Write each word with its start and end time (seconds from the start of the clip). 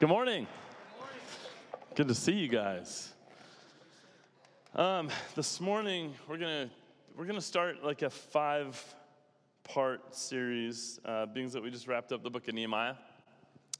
Good 0.00 0.08
morning. 0.08 0.46
Good 1.94 2.08
to 2.08 2.14
see 2.14 2.32
you 2.32 2.48
guys. 2.48 3.12
Um, 4.74 5.10
this 5.36 5.60
morning 5.60 6.14
we're 6.26 6.38
gonna 6.38 6.70
we're 7.18 7.26
gonna 7.26 7.38
start 7.42 7.84
like 7.84 8.00
a 8.00 8.08
five 8.08 8.82
part 9.62 10.16
series, 10.16 11.00
uh, 11.04 11.26
being 11.26 11.50
that 11.50 11.62
we 11.62 11.70
just 11.70 11.86
wrapped 11.86 12.12
up 12.12 12.22
the 12.22 12.30
book 12.30 12.48
of 12.48 12.54
Nehemiah, 12.54 12.94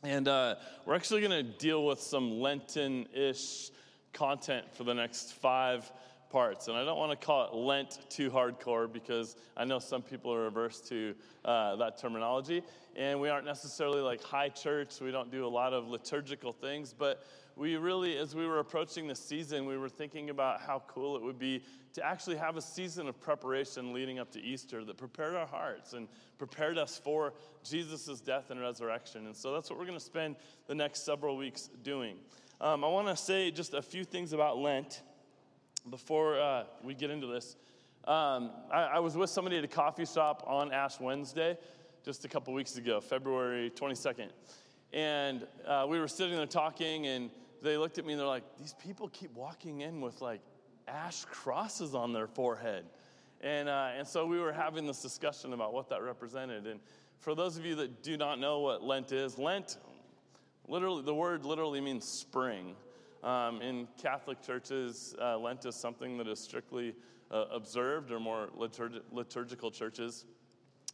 and 0.03 0.29
uh, 0.29 0.57
we're 0.85 0.95
actually 0.95 1.23
gonna 1.23 1.43
deal 1.43 1.87
with 1.87 2.03
some 2.03 2.39
Lenten 2.39 3.09
ish 3.15 3.71
content 4.13 4.67
for 4.75 4.85
the 4.85 4.93
next 4.93 5.33
five 5.33 5.91
parts. 6.31 6.69
And 6.69 6.77
I 6.77 6.85
don't 6.85 6.99
want 6.99 7.19
to 7.19 7.27
call 7.27 7.45
it 7.45 7.55
Lent 7.55 7.99
too 8.09 8.31
hardcore 8.31 8.91
because 8.91 9.37
I 9.57 9.65
know 9.65 9.79
some 9.79 10.03
people 10.03 10.33
are 10.33 10.47
averse 10.47 10.81
to 10.83 11.15
uh, 11.45 11.77
that 11.77 11.99
terminology. 11.99 12.63
And 12.97 13.21
we 13.21 13.29
aren't 13.29 13.47
necessarily 13.47 14.01
like 14.01 14.23
high 14.23 14.49
church, 14.49 15.01
we 15.01 15.11
don't 15.11 15.31
do 15.31 15.47
a 15.47 15.49
lot 15.49 15.73
of 15.73 15.89
liturgical 15.89 16.53
things. 16.53 16.95
But 16.97 17.25
we 17.57 17.77
really, 17.77 18.17
as 18.17 18.35
we 18.35 18.47
were 18.47 18.61
approaching 18.61 19.07
the 19.07 19.15
season, 19.15 19.67
we 19.67 19.77
were 19.77 19.89
thinking 19.89 20.31
about 20.31 20.61
how 20.61 20.83
cool 20.87 21.17
it 21.17 21.23
would 21.23 21.39
be 21.39 21.63
to 21.93 22.05
actually 22.05 22.37
have 22.37 22.57
a 22.57 22.63
season 22.63 23.09
of 23.09 23.21
preparation 23.21 23.93
leading 23.93 24.19
up 24.19 24.31
to 24.33 24.41
Easter 24.41 24.85
that 24.85 24.97
prepared 24.97 25.35
our 25.35 25.47
hearts 25.47 25.93
and 25.93 26.09
prepared 26.39 26.79
us 26.79 26.99
for 27.03 27.33
Jesus' 27.65 28.21
death 28.21 28.51
and 28.51 28.61
resurrection. 28.61 29.27
And 29.27 29.37
so 29.37 29.53
that's 29.53 29.69
what 29.69 29.79
we're 29.79 29.87
going 29.87 29.99
to 29.99 30.05
spend 30.05 30.37
the 30.69 30.75
next 30.75 31.05
several 31.05 31.37
weeks 31.37 31.69
doing. 31.83 32.17
Um, 32.61 32.85
I 32.85 32.89
want 32.89 33.09
to 33.09 33.17
say 33.17 33.51
just 33.51 33.75
a 33.75 33.83
few 33.83 34.05
things 34.05 34.33
about 34.33 34.59
Lent 34.59 35.03
before 35.89 36.41
uh, 36.41 36.65
we 36.85 36.95
get 36.95 37.11
into 37.11 37.27
this, 37.27 37.57
um, 38.05 38.51
I, 38.73 38.83
I, 38.95 38.99
was 38.99 39.17
with 39.17 39.31
somebody 39.31 39.59
at 39.59 39.65
a 39.65 39.69
coffee 39.69 40.07
shop 40.07 40.43
on 40.47 40.73
Ash 40.73 40.99
Wednesday 41.01 41.57
just 42.05 42.25
a 42.25 42.29
couple 42.29 42.53
weeks 42.55 42.77
ago, 42.77 43.01
February 43.01 43.71
22nd. 43.71 44.29
And 44.93 45.47
uh, 45.67 45.87
we 45.89 45.99
were 46.01 46.09
sitting 46.09 46.37
there 46.37 46.47
talking, 46.47 47.07
and 47.07 47.31
they 47.63 47.77
looked 47.77 47.99
at 47.99 48.07
me 48.07 48.15
and 48.15 48.21
they're 48.21 48.27
like, 48.27 48.45
These 48.59 48.75
people 48.83 49.09
keep 49.09 49.33
walking 49.35 49.83
in 49.83 50.01
with 50.01 50.21
like 50.21 50.41
ash 50.89 51.25
crosses 51.27 51.95
on 51.95 52.13
their 52.13 52.27
forehead. 52.27 52.85
And, 53.43 53.69
uh, 53.69 53.91
and 53.97 54.07
so 54.07 54.27
we 54.27 54.39
were 54.39 54.53
having 54.53 54.87
this 54.87 55.01
discussion 55.01 55.53
about 55.53 55.73
what 55.73 55.89
that 55.91 56.03
represented. 56.03 56.67
And 56.67 56.81
for 57.21 57.35
those 57.35 57.57
of 57.57 57.65
you 57.65 57.75
that 57.77 58.03
do 58.03 58.17
not 58.17 58.39
know 58.39 58.61
what 58.61 58.83
Lent 58.83 59.13
is, 59.13 59.39
Lent, 59.39 59.79
literally, 60.69 61.03
the 61.03 61.15
word 61.15 61.45
literally 61.45 61.81
means 61.81 62.07
spring. 62.07 62.75
Um, 63.23 63.61
in 63.61 63.87
Catholic 64.01 64.43
churches, 64.43 65.15
uh, 65.21 65.39
Lent 65.39 65.67
is 65.67 65.75
something 65.75 66.17
that 66.19 66.27
is 66.27 66.41
strictly 66.41 66.95
uh, 67.31 67.45
observed, 67.53 68.11
or 68.11 68.19
more 68.19 68.49
liturg- 68.57 69.03
liturgical 69.13 69.71
churches 69.71 70.25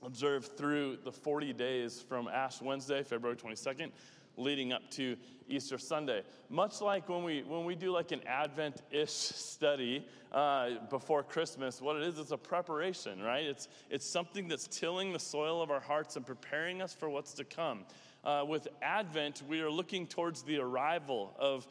observe 0.02 0.56
through 0.56 0.98
the 1.04 1.12
40 1.12 1.52
days 1.52 2.00
from 2.00 2.28
Ash 2.28 2.60
Wednesday, 2.60 3.02
February 3.02 3.36
22nd, 3.36 3.91
leading 4.36 4.72
up 4.72 4.91
to 4.91 5.16
Easter 5.48 5.78
Sunday. 5.78 6.22
Much 6.50 6.80
like 6.80 7.08
when 7.08 7.22
we 7.22 7.42
when 7.42 7.64
we 7.64 7.74
do 7.74 7.91
like 7.91 8.12
an 8.12 8.20
Advent-ish 8.27 9.10
study 9.10 10.06
uh, 10.32 10.70
before 10.91 11.22
Christmas, 11.22 11.80
what 11.80 11.97
it 11.97 12.02
is, 12.02 12.19
it's 12.19 12.32
a 12.32 12.36
preparation, 12.36 13.22
right? 13.22 13.44
It's 13.44 13.69
it's 13.88 14.04
something 14.04 14.48
that's 14.48 14.66
tilling 14.66 15.12
the 15.12 15.19
soil 15.19 15.62
of 15.62 15.70
our 15.70 15.80
hearts 15.80 16.16
and 16.16 16.27
preparing 16.27 16.82
us 16.82 16.92
for 16.92 17.08
what's 17.08 17.32
to 17.34 17.44
come. 17.44 17.84
Uh, 18.24 18.44
with 18.47 18.66
Advent, 18.82 19.42
we 19.48 19.60
are 19.60 19.70
looking 19.70 20.06
towards 20.06 20.42
the 20.42 20.58
arrival 20.58 21.32
of 21.38 21.66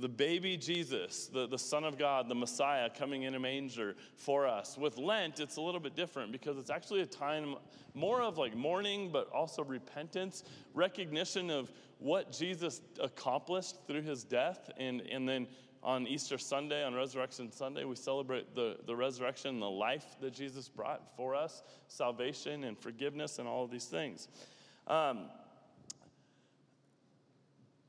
the 0.00 0.08
baby 0.08 0.56
Jesus, 0.56 1.26
the, 1.26 1.46
the 1.46 1.58
Son 1.58 1.84
of 1.84 1.98
God, 1.98 2.28
the 2.28 2.34
Messiah 2.34 2.88
coming 2.88 3.24
in 3.24 3.34
a 3.34 3.40
manger 3.40 3.96
for 4.16 4.46
us. 4.46 4.78
With 4.78 4.96
Lent, 4.96 5.40
it's 5.40 5.56
a 5.56 5.60
little 5.60 5.80
bit 5.80 5.96
different 5.96 6.32
because 6.32 6.56
it's 6.56 6.70
actually 6.70 7.00
a 7.00 7.06
time 7.06 7.56
more 7.94 8.22
of 8.22 8.38
like 8.38 8.56
mourning, 8.56 9.10
but 9.10 9.28
also 9.32 9.64
repentance, 9.64 10.44
recognition 10.74 11.50
of 11.50 11.72
what 11.98 12.30
Jesus 12.30 12.80
accomplished 13.00 13.76
through 13.86 14.02
his 14.02 14.22
death. 14.22 14.70
And, 14.76 15.00
and 15.10 15.28
then 15.28 15.48
on 15.82 16.06
Easter 16.06 16.38
Sunday, 16.38 16.84
on 16.84 16.94
Resurrection 16.94 17.50
Sunday, 17.50 17.84
we 17.84 17.96
celebrate 17.96 18.54
the, 18.54 18.76
the 18.86 18.94
resurrection, 18.94 19.58
the 19.58 19.70
life 19.70 20.06
that 20.20 20.32
Jesus 20.32 20.68
brought 20.68 21.16
for 21.16 21.34
us, 21.34 21.62
salvation 21.88 22.64
and 22.64 22.78
forgiveness, 22.78 23.38
and 23.38 23.48
all 23.48 23.64
of 23.64 23.70
these 23.70 23.86
things. 23.86 24.28
Um, 24.86 25.28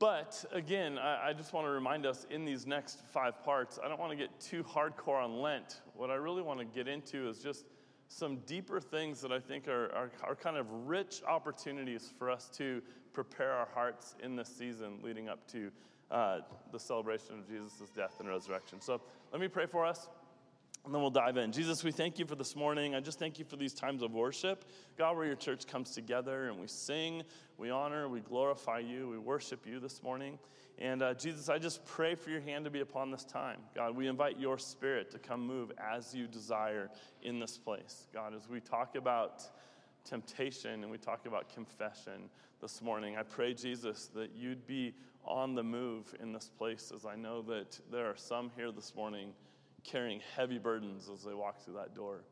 but 0.00 0.44
again, 0.50 0.98
I, 0.98 1.28
I 1.28 1.32
just 1.32 1.52
want 1.52 1.66
to 1.66 1.70
remind 1.70 2.06
us 2.06 2.26
in 2.30 2.44
these 2.44 2.66
next 2.66 3.02
five 3.12 3.44
parts, 3.44 3.78
I 3.84 3.86
don't 3.86 4.00
want 4.00 4.10
to 4.10 4.16
get 4.16 4.40
too 4.40 4.64
hardcore 4.64 5.22
on 5.22 5.40
Lent. 5.40 5.82
What 5.94 6.10
I 6.10 6.14
really 6.14 6.42
want 6.42 6.58
to 6.58 6.64
get 6.64 6.88
into 6.88 7.28
is 7.28 7.38
just 7.38 7.66
some 8.08 8.38
deeper 8.46 8.80
things 8.80 9.20
that 9.20 9.30
I 9.30 9.38
think 9.38 9.68
are, 9.68 9.94
are, 9.94 10.10
are 10.24 10.34
kind 10.34 10.56
of 10.56 10.66
rich 10.88 11.22
opportunities 11.28 12.12
for 12.18 12.28
us 12.28 12.50
to 12.56 12.82
prepare 13.12 13.52
our 13.52 13.68
hearts 13.72 14.16
in 14.22 14.34
this 14.34 14.48
season 14.48 14.98
leading 15.02 15.28
up 15.28 15.46
to 15.52 15.70
uh, 16.10 16.40
the 16.72 16.78
celebration 16.78 17.38
of 17.38 17.46
Jesus' 17.46 17.88
death 17.94 18.16
and 18.18 18.28
resurrection. 18.28 18.80
So 18.80 19.00
let 19.30 19.40
me 19.40 19.48
pray 19.48 19.66
for 19.66 19.84
us. 19.84 20.08
And 20.84 20.94
then 20.94 21.02
we'll 21.02 21.10
dive 21.10 21.36
in. 21.36 21.52
Jesus, 21.52 21.84
we 21.84 21.92
thank 21.92 22.18
you 22.18 22.24
for 22.24 22.34
this 22.34 22.56
morning. 22.56 22.94
I 22.94 23.00
just 23.00 23.18
thank 23.18 23.38
you 23.38 23.44
for 23.44 23.56
these 23.56 23.74
times 23.74 24.02
of 24.02 24.12
worship. 24.12 24.64
God, 24.96 25.16
where 25.16 25.26
your 25.26 25.36
church 25.36 25.66
comes 25.66 25.90
together 25.90 26.48
and 26.48 26.58
we 26.58 26.66
sing, 26.66 27.22
we 27.58 27.68
honor, 27.70 28.08
we 28.08 28.20
glorify 28.20 28.78
you, 28.78 29.08
we 29.08 29.18
worship 29.18 29.66
you 29.66 29.78
this 29.78 30.02
morning. 30.02 30.38
And 30.78 31.02
uh, 31.02 31.12
Jesus, 31.12 31.50
I 31.50 31.58
just 31.58 31.84
pray 31.84 32.14
for 32.14 32.30
your 32.30 32.40
hand 32.40 32.64
to 32.64 32.70
be 32.70 32.80
upon 32.80 33.10
this 33.10 33.24
time. 33.24 33.58
God, 33.74 33.94
we 33.94 34.08
invite 34.08 34.40
your 34.40 34.56
spirit 34.56 35.10
to 35.10 35.18
come 35.18 35.46
move 35.46 35.70
as 35.78 36.14
you 36.14 36.26
desire 36.26 36.88
in 37.22 37.38
this 37.38 37.58
place. 37.58 38.08
God, 38.14 38.34
as 38.34 38.48
we 38.48 38.60
talk 38.60 38.96
about 38.96 39.42
temptation 40.04 40.82
and 40.82 40.90
we 40.90 40.96
talk 40.96 41.26
about 41.26 41.52
confession 41.52 42.30
this 42.62 42.80
morning, 42.80 43.18
I 43.18 43.22
pray, 43.22 43.52
Jesus, 43.52 44.06
that 44.14 44.30
you'd 44.34 44.66
be 44.66 44.94
on 45.26 45.54
the 45.54 45.62
move 45.62 46.14
in 46.20 46.32
this 46.32 46.50
place 46.56 46.90
as 46.94 47.04
I 47.04 47.16
know 47.16 47.42
that 47.42 47.78
there 47.92 48.06
are 48.06 48.16
some 48.16 48.50
here 48.56 48.72
this 48.72 48.94
morning 48.94 49.34
carrying 49.80 50.20
heavy 50.36 50.58
burdens 50.58 51.08
as 51.12 51.22
they 51.22 51.34
walk 51.34 51.64
through 51.64 51.74
that 51.74 51.94
door. 51.94 52.24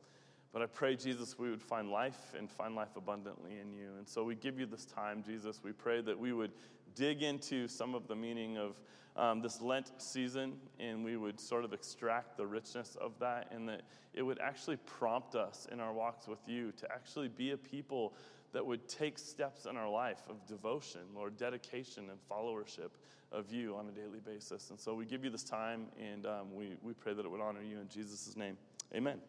But 0.53 0.63
I 0.63 0.67
pray, 0.67 0.97
Jesus, 0.97 1.39
we 1.39 1.51
would 1.51 1.63
find 1.63 1.91
life 1.91 2.35
and 2.37 2.51
find 2.51 2.75
life 2.75 2.97
abundantly 2.97 3.59
in 3.61 3.73
you. 3.73 3.91
And 3.99 4.09
so 4.09 4.25
we 4.25 4.35
give 4.35 4.59
you 4.59 4.67
this 4.67 4.87
time, 4.87 5.23
Jesus. 5.23 5.61
We 5.63 5.73
pray 5.73 6.01
that 6.01 6.19
we 6.19 6.33
would 6.33 6.53
dig 6.95 7.23
into 7.23 7.69
some 7.69 7.95
of 7.95 8.09
the 8.09 8.17
meaning 8.17 8.57
of 8.57 8.81
um, 9.17 9.43
this 9.43 9.61
Lent 9.61 9.91
season 9.99 10.55
and 10.79 11.05
we 11.05 11.17
would 11.17 11.41
sort 11.41 11.65
of 11.65 11.73
extract 11.73 12.37
the 12.37 12.47
richness 12.47 12.97
of 13.01 13.13
that 13.19 13.49
and 13.51 13.69
that 13.69 13.83
it 14.15 14.23
would 14.23 14.39
actually 14.39 14.77
prompt 14.77 15.35
us 15.35 15.67
in 15.73 15.81
our 15.81 15.93
walks 15.93 16.29
with 16.29 16.39
you 16.47 16.73
to 16.73 16.91
actually 16.91 17.29
be 17.29 17.51
a 17.51 17.57
people 17.57 18.15
that 18.53 18.65
would 18.65 18.89
take 18.89 19.19
steps 19.19 19.67
in 19.67 19.77
our 19.77 19.89
life 19.89 20.23
of 20.29 20.47
devotion, 20.47 21.01
Lord, 21.15 21.37
dedication 21.37 22.11
and 22.11 22.19
followership 22.31 22.91
of 23.31 23.53
you 23.53 23.77
on 23.77 23.89
a 23.89 23.93
daily 23.93 24.21
basis. 24.21 24.71
And 24.71 24.81
so 24.81 24.95
we 24.95 25.05
give 25.05 25.25
you 25.25 25.31
this 25.31 25.45
time 25.45 25.87
and 26.01 26.25
um, 26.27 26.55
we, 26.55 26.77
we 26.83 26.95
pray 26.95 27.13
that 27.13 27.25
it 27.25 27.31
would 27.31 27.41
honor 27.41 27.63
you 27.63 27.79
in 27.79 27.89
Jesus' 27.89 28.37
name. 28.37 28.57
Amen. 28.95 29.21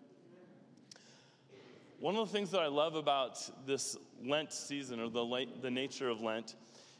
One 1.99 2.15
of 2.15 2.27
the 2.27 2.33
things 2.33 2.51
that 2.51 2.61
I 2.61 2.67
love 2.67 2.95
about 2.95 3.37
this 3.65 3.97
Lent 4.25 4.53
season 4.53 5.01
or 5.01 5.09
the, 5.09 5.45
the 5.61 5.69
nature 5.69 6.07
of 6.07 6.21
Lent 6.21 6.55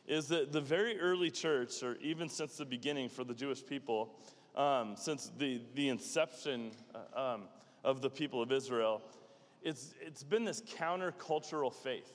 is 0.07 0.27
that 0.27 0.51
the 0.51 0.59
very 0.59 0.99
early 0.99 1.31
church, 1.31 1.83
or 1.83 1.95
even 2.01 2.27
since 2.27 2.57
the 2.57 2.65
beginning 2.65 3.07
for 3.07 3.23
the 3.23 3.33
Jewish 3.33 3.65
people, 3.65 4.13
um, 4.55 4.95
since 4.97 5.31
the, 5.37 5.61
the 5.75 5.87
inception 5.87 6.71
uh, 7.15 7.33
um, 7.33 7.43
of 7.85 8.01
the 8.01 8.09
people 8.09 8.41
of 8.41 8.51
Israel, 8.51 9.01
it's, 9.61 9.93
it's 10.01 10.23
been 10.23 10.45
this 10.45 10.61
countercultural 10.61 11.73
faith 11.73 12.11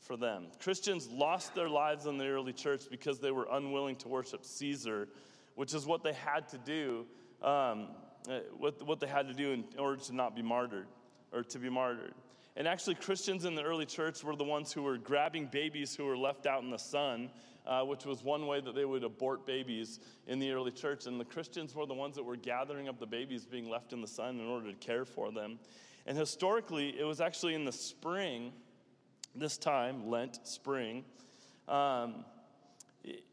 for 0.00 0.16
them. 0.16 0.46
Christians 0.60 1.08
lost 1.08 1.54
their 1.54 1.68
lives 1.68 2.06
in 2.06 2.18
the 2.18 2.26
early 2.26 2.52
church 2.52 2.82
because 2.90 3.18
they 3.18 3.30
were 3.30 3.48
unwilling 3.50 3.96
to 3.96 4.08
worship 4.08 4.44
Caesar, 4.44 5.08
which 5.54 5.74
is 5.74 5.86
what 5.86 6.02
they 6.02 6.12
had 6.12 6.48
to 6.48 6.58
do, 6.58 7.06
um, 7.42 7.88
uh, 8.28 8.40
what, 8.56 8.80
what 8.86 9.00
they 9.00 9.06
had 9.06 9.26
to 9.28 9.34
do 9.34 9.52
in 9.52 9.64
order 9.78 10.00
to 10.02 10.14
not 10.14 10.36
be 10.36 10.42
martyred 10.42 10.86
or 11.32 11.42
to 11.42 11.58
be 11.58 11.68
martyred. 11.68 12.14
And 12.56 12.66
actually, 12.66 12.94
Christians 12.94 13.44
in 13.44 13.54
the 13.54 13.62
early 13.62 13.84
church 13.84 14.24
were 14.24 14.34
the 14.34 14.44
ones 14.44 14.72
who 14.72 14.82
were 14.82 14.96
grabbing 14.96 15.46
babies 15.46 15.94
who 15.94 16.06
were 16.06 16.16
left 16.16 16.46
out 16.46 16.62
in 16.62 16.70
the 16.70 16.78
sun, 16.78 17.30
uh, 17.66 17.82
which 17.82 18.06
was 18.06 18.22
one 18.22 18.46
way 18.46 18.60
that 18.60 18.74
they 18.74 18.86
would 18.86 19.04
abort 19.04 19.44
babies 19.44 20.00
in 20.26 20.38
the 20.38 20.50
early 20.52 20.70
church. 20.70 21.06
And 21.06 21.20
the 21.20 21.24
Christians 21.24 21.74
were 21.74 21.84
the 21.84 21.94
ones 21.94 22.16
that 22.16 22.22
were 22.22 22.36
gathering 22.36 22.88
up 22.88 22.98
the 22.98 23.06
babies 23.06 23.44
being 23.44 23.68
left 23.68 23.92
in 23.92 24.00
the 24.00 24.06
sun 24.06 24.40
in 24.40 24.46
order 24.46 24.72
to 24.72 24.78
care 24.78 25.04
for 25.04 25.30
them. 25.30 25.58
And 26.06 26.16
historically, 26.16 26.98
it 26.98 27.04
was 27.04 27.20
actually 27.20 27.54
in 27.54 27.64
the 27.64 27.72
spring, 27.72 28.52
this 29.34 29.58
time, 29.58 30.08
Lent, 30.08 30.38
spring. 30.46 31.04
Um, 31.68 32.24
it, 33.02 33.24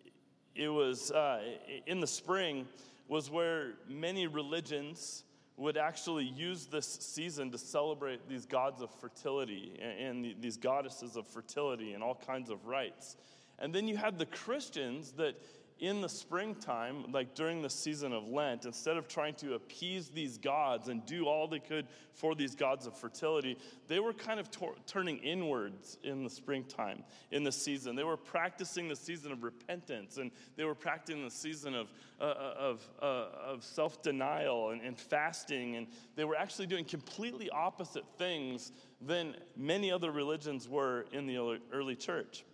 it, 0.56 0.70
was 0.70 1.12
uh, 1.12 1.42
in 1.86 2.00
the 2.00 2.08
spring, 2.08 2.68
was 3.08 3.30
where 3.30 3.74
many 3.88 4.25
religions 4.25 5.24
would 5.56 5.78
actually 5.78 6.25
use 6.25 6.66
this 6.66 6.88
season 6.88 7.52
to 7.52 7.60
celebrate 7.60 8.28
these 8.28 8.48
gods 8.48 8.81
of 8.81 8.90
fertility 8.90 9.80
and, 9.80 10.25
and 10.25 10.42
these 10.42 10.58
goddesses 10.58 11.16
of 11.16 11.28
fertility 11.28 11.94
and 11.94 12.02
all 12.02 12.16
kinds 12.16 12.50
of 12.50 12.66
rites. 12.66 13.18
And 13.60 13.74
then 13.74 13.88
you 13.88 13.96
had 13.96 14.18
the 14.18 14.25
Christians 14.25 15.12
that 15.14 15.36
in 15.80 16.02
the 16.02 16.10
springtime, 16.10 17.12
like 17.12 17.36
during 17.36 17.62
the 17.62 17.70
season 17.70 18.14
of 18.14 18.28
Lent, 18.28 18.66
instead 18.66 18.96
of 18.96 19.08
trying 19.08 19.34
to 19.36 19.56
appease 19.56 20.10
these 20.10 20.38
gods 20.38 20.88
and 20.88 21.06
do 21.06 21.25
all 21.25 21.48
they 21.48 21.60
could 21.60 21.88
for 22.14 22.36
these 22.36 22.56
gods 22.56 22.86
of 22.86 22.98
fertility, 22.98 23.58
they 23.88 24.00
were 24.00 24.14
kind 24.14 24.40
of 24.40 24.50
tor- 24.52 24.75
turning 24.86 25.18
inwards 25.18 25.98
in 26.04 26.24
the 26.24 26.30
springtime, 26.30 27.04
in 27.31 27.44
the 27.44 27.52
season. 27.52 27.96
They 27.96 28.04
were 28.04 28.18
practicing 28.18 28.88
the 28.88 28.96
season 28.96 29.31
of 29.31 29.44
repentance 29.44 30.18
and 30.18 30.31
they 30.56 30.64
were 30.64 30.75
practicing 30.75 31.24
the 31.24 31.31
season 31.31 31.75
of, 31.75 31.92
uh, 32.22 32.24
uh 32.24 32.56
of, 32.58 32.90
uh, 33.02 33.25
of 33.46 33.64
self 33.64 34.02
denial 34.02 34.70
and, 34.70 34.81
and 34.81 34.98
fasting. 34.98 35.75
And 35.75 35.88
they 36.16 36.24
were 36.24 36.36
actually 36.36 36.68
doing 36.68 36.86
completely 36.86 37.50
opposite 37.50 38.06
things 38.18 38.72
than 39.02 39.36
many 39.58 39.92
other 39.92 40.12
religions 40.12 40.70
were 40.70 41.06
in 41.12 41.25
the 41.25 41.60
early 41.72 41.96
church. 41.96 42.46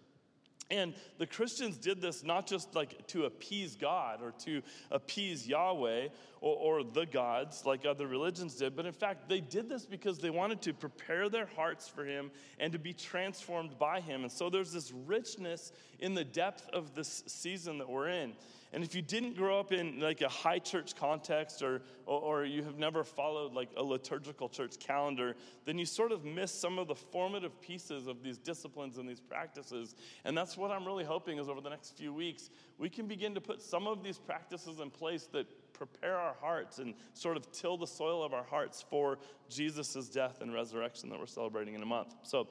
And 0.71 0.94
the 1.18 1.25
Christians 1.25 1.77
did 1.77 2.00
this 2.01 2.24
not 2.24 2.45
just 2.45 2.75
like 2.75 3.07
to 3.07 3.25
appease 3.25 3.75
God 3.75 4.21
or 4.21 4.31
to 4.45 4.62
appease 4.92 5.48
Yahweh 5.48 6.10
or, 6.41 6.80
or, 6.80 6.83
the 6.83 7.06
gods 7.06 7.65
like 7.65 7.86
other 7.86 8.07
religions 8.07 8.56
did, 8.56 8.75
but 8.75 8.86
in 8.86 8.94
fact, 8.94 9.27
they 9.27 9.41
did 9.41 9.68
this 9.68 9.86
because 9.86 10.19
they 10.19 10.30
wanted 10.30 10.62
to 10.62 10.74
prepare 10.74 11.30
their 11.30 11.47
hearts 11.56 11.88
for 11.88 12.06
Him 12.06 12.31
and 12.59 12.71
to 12.71 12.80
be 12.80 12.94
transformed 12.94 13.77
by 13.77 14.00
Him. 14.00 14.24
And 14.24 14.31
so 14.31 14.50
there's 14.50 14.71
this 14.71 14.91
richness 15.06 15.71
in 16.00 16.13
the 16.13 16.24
depth 16.24 16.69
of 16.69 16.95
this 16.95 17.24
season 17.27 17.77
that 17.80 17.89
we're 17.89 18.07
in. 18.07 18.33
And 18.71 18.83
if 18.83 18.94
you 18.94 19.01
didn't 19.01 19.36
grow 19.36 19.59
up 19.59 19.71
in 19.71 20.00
like 20.00 20.21
a 20.21 20.30
high 20.30 20.59
church 20.59 20.95
context 20.95 21.63
or, 21.63 21.81
or, 22.06 22.19
or, 22.21 22.45
you 22.45 22.63
have 22.63 22.77
never 22.77 23.03
followed 23.03 23.53
like 23.53 23.69
a 23.75 23.83
liturgical 23.83 24.47
church 24.47 24.77
calendar, 24.80 25.35
then 25.65 25.80
you 25.80 25.85
sort 25.85 26.12
of 26.12 26.24
miss 26.24 26.51
some 26.51 26.77
of 26.77 26.88
the 26.88 26.94
formative 26.94 27.59
pieces 27.62 28.06
of 28.06 28.21
these 28.21 28.38
disciplines 28.38 28.97
and 28.97 29.09
these 29.09 29.19
practices. 29.19 29.95
And 30.24 30.38
that's 30.38 30.56
what 30.56 30.69
I'm 30.69 30.85
really 30.85 31.03
hoping 31.03 31.39
is 31.39 31.50
over 31.50 31.62
the 31.62 31.69
next 31.69 31.97
few 31.97 32.13
weeks, 32.13 32.51
we 32.80 32.90
can 32.90 33.08
begin 33.08 33.36
to 33.36 33.42
put 33.42 33.62
some 33.62 33.86
of 33.88 34.04
these 34.04 34.18
practices 34.18 34.80
in 34.80 34.90
place 34.90 35.28
that 35.34 35.46
prepare 35.74 36.16
our 36.16 36.36
hearts 36.42 36.80
and 36.80 36.94
sort 37.14 37.38
of 37.38 37.52
till 37.52 37.78
the 37.78 37.86
soil 37.86 38.24
of 38.24 38.34
our 38.34 38.44
hearts 38.44 38.84
for 38.90 39.20
Jesus' 39.50 40.10
death 40.10 40.42
and 40.42 40.54
resurrection 40.54 41.10
that 41.10 41.20
we're 41.20 41.28
celebrating 41.28 41.76
in 41.76 41.81
a 41.81 41.86
month. 41.86 42.16
So 42.24 42.48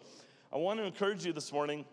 I 0.52 0.58
want 0.58 0.78
to 0.80 0.84
encourage 0.84 1.24
you 1.24 1.32
this 1.32 1.52
morning 1.52 1.84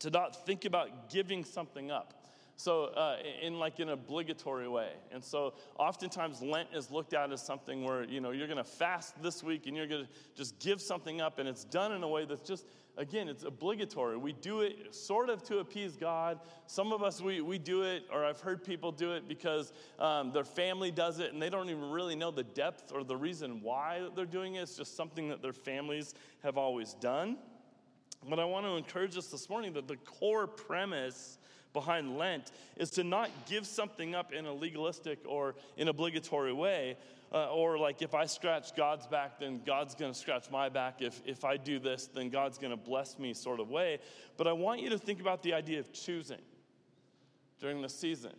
to 0.00 0.10
not 0.10 0.46
think 0.46 0.64
about 0.64 1.10
giving 1.10 1.44
something 1.44 1.90
up. 1.90 2.19
So, 2.60 2.84
uh, 2.88 3.16
in 3.40 3.58
like 3.58 3.78
an 3.78 3.88
obligatory 3.88 4.68
way. 4.68 4.90
And 5.10 5.24
so, 5.24 5.54
oftentimes, 5.78 6.42
Lent 6.42 6.68
is 6.74 6.90
looked 6.90 7.14
at 7.14 7.32
as 7.32 7.40
something 7.40 7.84
where, 7.84 8.04
you 8.04 8.20
know, 8.20 8.32
you're 8.32 8.48
going 8.48 8.58
to 8.58 8.64
fast 8.64 9.14
this 9.22 9.42
week 9.42 9.66
and 9.66 9.74
you're 9.74 9.86
going 9.86 10.04
to 10.04 10.10
just 10.36 10.58
give 10.58 10.78
something 10.82 11.22
up. 11.22 11.38
And 11.38 11.48
it's 11.48 11.64
done 11.64 11.90
in 11.92 12.02
a 12.02 12.08
way 12.08 12.26
that's 12.26 12.46
just, 12.46 12.66
again, 12.98 13.30
it's 13.30 13.44
obligatory. 13.44 14.18
We 14.18 14.34
do 14.34 14.60
it 14.60 14.94
sort 14.94 15.30
of 15.30 15.42
to 15.44 15.60
appease 15.60 15.96
God. 15.96 16.38
Some 16.66 16.92
of 16.92 17.02
us, 17.02 17.22
we, 17.22 17.40
we 17.40 17.56
do 17.56 17.80
it, 17.80 18.02
or 18.12 18.26
I've 18.26 18.40
heard 18.40 18.62
people 18.62 18.92
do 18.92 19.12
it 19.12 19.26
because 19.26 19.72
um, 19.98 20.30
their 20.30 20.44
family 20.44 20.90
does 20.90 21.18
it 21.18 21.32
and 21.32 21.40
they 21.40 21.48
don't 21.48 21.70
even 21.70 21.90
really 21.90 22.14
know 22.14 22.30
the 22.30 22.44
depth 22.44 22.92
or 22.92 23.04
the 23.04 23.16
reason 23.16 23.62
why 23.62 24.06
they're 24.14 24.26
doing 24.26 24.56
it. 24.56 24.64
It's 24.64 24.76
just 24.76 24.98
something 24.98 25.30
that 25.30 25.40
their 25.40 25.54
families 25.54 26.12
have 26.42 26.58
always 26.58 26.92
done. 26.92 27.38
But 28.28 28.38
I 28.38 28.44
want 28.44 28.66
to 28.66 28.76
encourage 28.76 29.16
us 29.16 29.28
this 29.28 29.48
morning 29.48 29.72
that 29.72 29.88
the 29.88 29.96
core 29.96 30.46
premise 30.46 31.38
behind 31.72 32.18
Lent 32.18 32.52
is 32.76 32.90
to 32.90 33.04
not 33.04 33.30
give 33.46 33.66
something 33.66 34.14
up 34.14 34.32
in 34.32 34.46
a 34.46 34.52
legalistic 34.52 35.20
or 35.26 35.54
an 35.78 35.88
obligatory 35.88 36.52
way. 36.52 36.96
Uh, 37.32 37.46
or 37.52 37.78
like 37.78 38.02
if 38.02 38.12
I 38.12 38.26
scratch 38.26 38.74
God's 38.74 39.06
back, 39.06 39.38
then 39.38 39.60
God's 39.64 39.94
going 39.94 40.12
to 40.12 40.18
scratch 40.18 40.50
my 40.50 40.68
back. 40.68 41.00
If, 41.00 41.22
if 41.24 41.44
I 41.44 41.56
do 41.56 41.78
this, 41.78 42.08
then 42.12 42.28
God's 42.28 42.58
going 42.58 42.72
to 42.72 42.76
bless 42.76 43.20
me, 43.20 43.34
sort 43.34 43.60
of 43.60 43.70
way. 43.70 44.00
But 44.36 44.48
I 44.48 44.52
want 44.52 44.80
you 44.80 44.90
to 44.90 44.98
think 44.98 45.20
about 45.20 45.42
the 45.42 45.54
idea 45.54 45.78
of 45.78 45.92
choosing 45.92 46.40
during 47.60 47.82
the 47.82 47.88
season. 47.88 48.32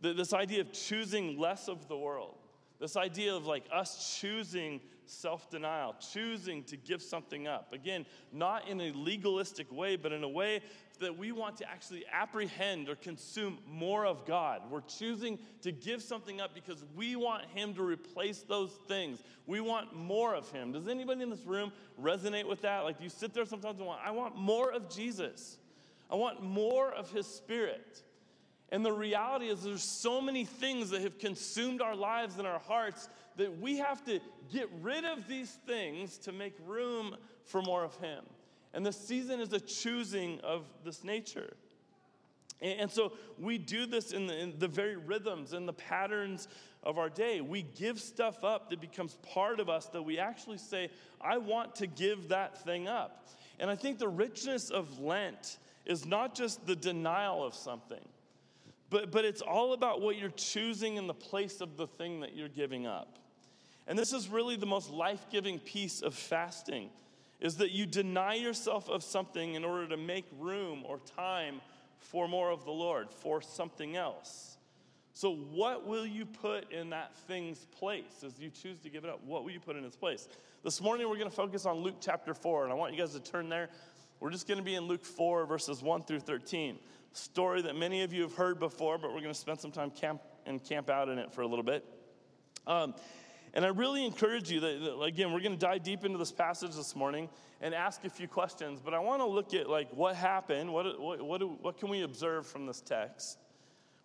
This 0.00 0.32
idea 0.32 0.62
of 0.62 0.72
choosing 0.72 1.38
less 1.38 1.68
of 1.68 1.86
the 1.86 1.96
world. 1.96 2.36
This 2.80 2.96
idea 2.96 3.32
of 3.32 3.46
like 3.46 3.64
us 3.72 4.18
choosing 4.20 4.80
self 5.06 5.48
denial, 5.50 5.94
choosing 6.12 6.64
to 6.64 6.76
give 6.76 7.00
something 7.00 7.46
up. 7.46 7.72
Again, 7.72 8.06
not 8.32 8.66
in 8.68 8.80
a 8.80 8.90
legalistic 8.92 9.70
way, 9.70 9.94
but 9.94 10.10
in 10.10 10.24
a 10.24 10.28
way 10.28 10.62
that 11.00 11.16
we 11.16 11.32
want 11.32 11.56
to 11.58 11.70
actually 11.70 12.04
apprehend 12.12 12.88
or 12.88 12.94
consume 12.94 13.58
more 13.66 14.06
of 14.06 14.24
God. 14.26 14.62
We're 14.70 14.82
choosing 14.82 15.38
to 15.62 15.72
give 15.72 16.02
something 16.02 16.40
up 16.40 16.54
because 16.54 16.84
we 16.94 17.16
want 17.16 17.44
Him 17.54 17.74
to 17.74 17.82
replace 17.82 18.40
those 18.40 18.70
things. 18.88 19.22
We 19.46 19.60
want 19.60 19.94
more 19.94 20.34
of 20.34 20.50
Him. 20.50 20.72
Does 20.72 20.88
anybody 20.88 21.22
in 21.22 21.30
this 21.30 21.44
room 21.44 21.72
resonate 22.00 22.48
with 22.48 22.62
that? 22.62 22.84
Like, 22.84 22.98
do 22.98 23.04
you 23.04 23.10
sit 23.10 23.34
there 23.34 23.44
sometimes 23.44 23.78
and 23.78 23.86
want, 23.86 24.00
I 24.04 24.10
want 24.10 24.36
more 24.36 24.72
of 24.72 24.88
Jesus, 24.88 25.58
I 26.10 26.14
want 26.14 26.42
more 26.42 26.92
of 26.92 27.10
His 27.10 27.26
Spirit. 27.26 28.02
And 28.70 28.84
the 28.84 28.92
reality 28.92 29.48
is, 29.48 29.62
there's 29.62 29.82
so 29.82 30.20
many 30.20 30.46
things 30.46 30.90
that 30.90 31.02
have 31.02 31.18
consumed 31.18 31.82
our 31.82 31.94
lives 31.94 32.38
and 32.38 32.46
our 32.46 32.60
hearts 32.60 33.08
that 33.36 33.60
we 33.60 33.76
have 33.78 34.02
to 34.06 34.18
get 34.50 34.70
rid 34.80 35.04
of 35.04 35.28
these 35.28 35.50
things 35.66 36.16
to 36.18 36.32
make 36.32 36.54
room 36.66 37.16
for 37.44 37.60
more 37.60 37.84
of 37.84 37.94
Him. 37.96 38.24
And 38.74 38.84
the 38.84 38.92
season 38.92 39.40
is 39.40 39.52
a 39.52 39.60
choosing 39.60 40.40
of 40.40 40.64
this 40.84 41.04
nature. 41.04 41.54
And 42.62 42.90
so 42.90 43.12
we 43.38 43.58
do 43.58 43.86
this 43.86 44.12
in 44.12 44.28
the, 44.28 44.38
in 44.38 44.58
the, 44.58 44.68
very 44.68 44.96
rhythms 44.96 45.52
and 45.52 45.66
the 45.66 45.72
patterns 45.72 46.46
of 46.84 46.96
our 46.96 47.08
day. 47.08 47.40
We 47.40 47.62
give 47.62 48.00
stuff 48.00 48.44
up 48.44 48.70
that 48.70 48.80
becomes 48.80 49.18
part 49.22 49.58
of 49.58 49.68
us 49.68 49.86
that 49.86 50.02
we 50.02 50.18
actually 50.18 50.58
say, 50.58 50.88
I 51.20 51.38
want 51.38 51.74
to 51.76 51.88
give 51.88 52.28
that 52.28 52.62
thing 52.64 52.86
up. 52.86 53.26
And 53.58 53.68
I 53.68 53.74
think 53.74 53.98
the 53.98 54.08
richness 54.08 54.70
of 54.70 55.00
Lent 55.00 55.58
is 55.86 56.06
not 56.06 56.36
just 56.36 56.64
the 56.64 56.76
denial 56.76 57.44
of 57.44 57.54
something, 57.54 58.08
but, 58.90 59.10
but 59.10 59.24
it's 59.24 59.42
all 59.42 59.72
about 59.72 60.00
what 60.00 60.16
you're 60.16 60.30
choosing 60.30 60.96
in 60.96 61.08
the 61.08 61.14
place 61.14 61.60
of 61.60 61.76
the 61.76 61.88
thing 61.88 62.20
that 62.20 62.36
you're 62.36 62.48
giving 62.48 62.86
up. 62.86 63.18
And 63.88 63.98
this 63.98 64.12
is 64.12 64.28
really 64.28 64.54
the 64.54 64.66
most 64.66 64.90
life 64.90 65.26
giving 65.32 65.58
piece 65.58 66.00
of 66.00 66.14
fasting 66.14 66.90
is 67.42 67.56
that 67.56 67.72
you 67.72 67.86
deny 67.86 68.34
yourself 68.34 68.88
of 68.88 69.02
something 69.02 69.54
in 69.54 69.64
order 69.64 69.88
to 69.88 69.96
make 69.96 70.24
room 70.38 70.84
or 70.86 71.00
time 71.16 71.60
for 71.98 72.28
more 72.28 72.50
of 72.50 72.64
the 72.64 72.70
Lord, 72.70 73.10
for 73.10 73.42
something 73.42 73.96
else. 73.96 74.56
So, 75.12 75.34
what 75.34 75.84
will 75.84 76.06
you 76.06 76.24
put 76.24 76.72
in 76.72 76.90
that 76.90 77.16
thing's 77.26 77.66
place 77.66 78.22
as 78.24 78.38
you 78.38 78.48
choose 78.48 78.78
to 78.80 78.88
give 78.88 79.02
it 79.02 79.10
up? 79.10 79.24
What 79.26 79.42
will 79.42 79.50
you 79.50 79.58
put 79.58 79.76
in 79.76 79.84
its 79.84 79.96
place? 79.96 80.28
This 80.62 80.80
morning, 80.80 81.08
we're 81.08 81.18
going 81.18 81.28
to 81.28 81.34
focus 81.34 81.66
on 81.66 81.78
Luke 81.78 81.96
chapter 82.00 82.32
4, 82.32 82.62
and 82.62 82.72
I 82.72 82.76
want 82.76 82.92
you 82.94 82.98
guys 83.00 83.12
to 83.12 83.20
turn 83.20 83.48
there. 83.48 83.68
We're 84.20 84.30
just 84.30 84.46
going 84.46 84.58
to 84.58 84.64
be 84.64 84.76
in 84.76 84.84
Luke 84.84 85.04
4, 85.04 85.44
verses 85.44 85.82
1 85.82 86.04
through 86.04 86.20
13. 86.20 86.78
Story 87.12 87.62
that 87.62 87.74
many 87.74 88.02
of 88.02 88.12
you 88.12 88.22
have 88.22 88.34
heard 88.34 88.60
before, 88.60 88.98
but 88.98 89.12
we're 89.12 89.20
going 89.20 89.34
to 89.34 89.38
spend 89.38 89.58
some 89.58 89.72
time 89.72 89.90
camp 89.90 90.22
and 90.46 90.62
camp 90.62 90.88
out 90.88 91.08
in 91.08 91.18
it 91.18 91.32
for 91.32 91.42
a 91.42 91.46
little 91.46 91.64
bit. 91.64 91.84
Um, 92.68 92.94
and 93.54 93.64
I 93.64 93.68
really 93.68 94.06
encourage 94.06 94.50
you 94.50 94.60
that, 94.60 94.80
that 94.80 95.00
again, 95.00 95.32
we're 95.32 95.40
going 95.40 95.52
to 95.52 95.58
dive 95.58 95.82
deep 95.82 96.04
into 96.04 96.18
this 96.18 96.32
passage 96.32 96.74
this 96.74 96.96
morning 96.96 97.28
and 97.60 97.74
ask 97.74 98.04
a 98.04 98.10
few 98.10 98.26
questions. 98.26 98.80
But 98.82 98.94
I 98.94 98.98
want 98.98 99.20
to 99.20 99.26
look 99.26 99.52
at 99.52 99.68
like 99.68 99.90
what 99.92 100.16
happened. 100.16 100.72
What, 100.72 100.98
what, 100.98 101.22
what, 101.22 101.40
do, 101.40 101.58
what 101.60 101.78
can 101.78 101.90
we 101.90 102.02
observe 102.02 102.46
from 102.46 102.66
this 102.66 102.80
text? 102.80 103.38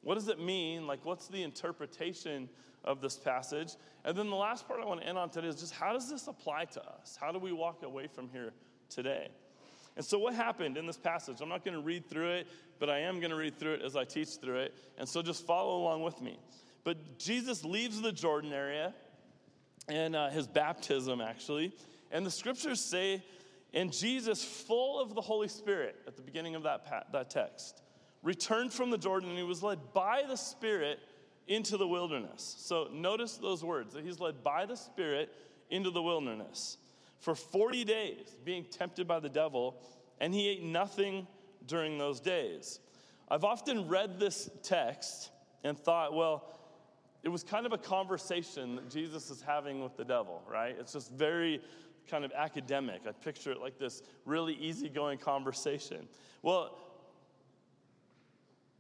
What 0.02 0.16
does 0.16 0.28
it 0.28 0.40
mean? 0.40 0.86
Like, 0.86 1.06
what's 1.06 1.28
the 1.28 1.44
interpretation 1.44 2.50
of 2.84 3.02
this 3.02 3.18
passage? 3.18 3.74
And 4.06 4.18
then 4.18 4.30
the 4.30 4.36
last 4.36 4.68
part 4.68 4.82
I 4.82 4.86
want 4.86 5.02
to 5.02 5.08
end 5.08 5.18
on 5.18 5.30
today 5.30 5.48
is 5.48 5.56
just 5.56 5.74
how 5.74 5.94
does 5.94 6.10
this 6.10 6.28
apply 6.28 6.66
to 6.66 6.82
us? 6.82 7.18
How 7.20 7.32
do 7.32 7.40
we 7.40 7.52
walk 7.52 7.84
away 7.84 8.08
from 8.08 8.30
here 8.30 8.54
today? 8.90 9.30
And 9.96 10.06
so, 10.06 10.20
what 10.20 10.36
happened 10.36 10.78
in 10.78 10.86
this 10.86 10.98
passage? 10.98 11.42
I'm 11.42 11.50
not 11.50 11.66
going 11.66 11.74
to 11.74 11.82
read 11.82 12.08
through 12.08 12.30
it, 12.32 12.48
but 12.80 12.90
I 12.90 13.00
am 13.00 13.20
going 13.20 13.32
to 13.32 13.36
read 13.36 13.58
through 13.58 13.76
it 13.76 13.82
as 13.82 13.96
I 13.96 14.04
teach 14.04 14.38
through 14.38 14.58
it. 14.58 14.76
And 14.98 15.10
so, 15.10 15.24
just 15.24 15.46
follow 15.48 15.82
along 15.82 16.04
with 16.04 16.22
me. 16.22 16.38
But 16.84 17.18
Jesus 17.18 17.66
leaves 17.66 18.00
the 18.00 18.12
Jordan 18.12 18.54
area 18.54 18.94
and 19.88 20.16
uh, 20.16 20.30
his 20.30 20.48
baptism, 20.48 21.22
actually. 21.22 21.74
And 22.12 22.26
the 22.26 22.32
scriptures 22.32 22.80
say, 22.80 23.24
and 23.74 23.92
Jesus, 23.92 24.44
full 24.44 25.00
of 25.00 25.14
the 25.14 25.22
Holy 25.22 25.48
Spirit, 25.48 25.96
at 26.08 26.16
the 26.16 26.22
beginning 26.22 26.56
of 26.56 26.64
that, 26.64 27.12
that 27.12 27.30
text, 27.30 27.82
returned 28.24 28.74
from 28.74 28.90
the 28.90 28.98
Jordan 28.98 29.30
and 29.30 29.38
he 29.38 29.44
was 29.44 29.62
led 29.62 29.80
by 29.94 30.24
the 30.28 30.36
Spirit 30.36 31.00
into 31.48 31.78
the 31.78 31.88
wilderness. 31.88 32.56
So 32.60 32.90
notice 32.92 33.38
those 33.38 33.64
words 33.64 33.94
that 33.94 34.04
he's 34.04 34.20
led 34.20 34.44
by 34.44 34.66
the 34.66 34.76
Spirit 34.76 35.34
into 35.70 35.92
the 35.92 36.02
wilderness 36.02 36.78
for 37.20 37.36
40 37.36 37.84
days, 37.84 38.36
being 38.46 38.64
tempted 38.66 39.08
by 39.08 39.20
the 39.20 39.30
devil, 39.30 39.82
and 40.20 40.34
he 40.34 40.48
ate 40.48 40.64
nothing 40.64 41.28
during 41.66 41.98
those 41.98 42.20
days. 42.20 42.80
I've 43.30 43.44
often 43.44 43.88
read 43.88 44.20
this 44.20 44.50
text 44.64 45.32
and 45.64 45.78
thought, 45.78 46.14
well, 46.14 46.57
it 47.28 47.30
was 47.30 47.44
kind 47.44 47.66
of 47.66 47.74
a 47.74 47.78
conversation 47.78 48.78
that 48.78 48.90
Jesus 48.90 49.30
is 49.30 49.42
having 49.42 49.84
with 49.84 49.98
the 49.98 50.06
devil, 50.06 50.42
right? 50.50 50.74
It's 50.80 50.94
just 50.94 51.12
very 51.12 51.62
kind 52.10 52.24
of 52.24 52.32
academic. 52.32 53.02
I 53.06 53.12
picture 53.12 53.52
it 53.52 53.60
like 53.60 53.78
this 53.78 54.02
really 54.24 54.54
easygoing 54.54 55.18
conversation. 55.18 56.08
Well, 56.42 56.80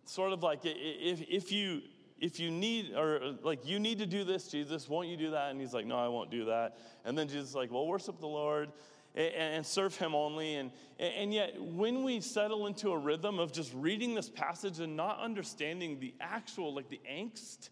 sort 0.06 0.32
of 0.32 0.44
like 0.44 0.60
if, 0.64 1.26
if 1.30 1.52
you 1.52 1.82
if 2.22 2.40
you 2.40 2.50
need 2.50 2.94
or 2.96 3.36
like 3.44 3.66
you 3.66 3.80
need 3.80 4.00
to 4.00 4.06
do 4.06 4.24
this 4.24 4.48
jesus 4.48 4.88
won't 4.88 5.10
you 5.10 5.18
do 5.18 5.32
that 5.32 5.52
and 5.52 5.60
he's 5.60 5.74
like 5.74 5.86
no 5.86 5.98
i 5.98 6.08
won't 6.08 6.32
do 6.32 6.46
that 6.46 6.78
and 7.04 7.16
then 7.16 7.28
jesus 7.28 7.50
is 7.50 7.56
like 7.56 7.70
well 7.70 7.86
worship 7.86 8.20
the 8.22 8.26
lord 8.26 8.72
and 9.18 9.66
serve 9.66 9.96
Him 9.96 10.14
only. 10.14 10.56
And, 10.56 10.72
and 11.00 11.34
yet, 11.34 11.60
when 11.60 12.04
we 12.04 12.22
settle 12.22 12.68
into 12.68 12.92
a 12.92 12.98
rhythm 12.98 13.40
of 13.40 13.52
just 13.52 13.74
reading 13.74 14.14
this 14.14 14.30
passage 14.30 14.80
and 14.80 14.96
not 14.96 15.20
understanding 15.20 16.00
the 16.00 16.14
actual, 16.22 16.74
like 16.74 16.90
the 16.90 17.02
angst, 17.12 17.70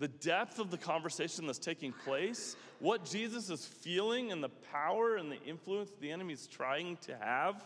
the 0.00 0.08
depth 0.08 0.58
of 0.58 0.70
the 0.70 0.78
conversation 0.78 1.46
that's 1.46 1.58
taking 1.58 1.92
place, 1.92 2.56
what 2.80 3.04
Jesus 3.04 3.50
is 3.50 3.66
feeling, 3.66 4.32
and 4.32 4.42
the 4.42 4.48
power 4.72 5.16
and 5.16 5.30
the 5.30 5.40
influence 5.44 5.92
the 6.00 6.10
enemy's 6.10 6.46
trying 6.46 6.96
to 7.02 7.14
have, 7.18 7.64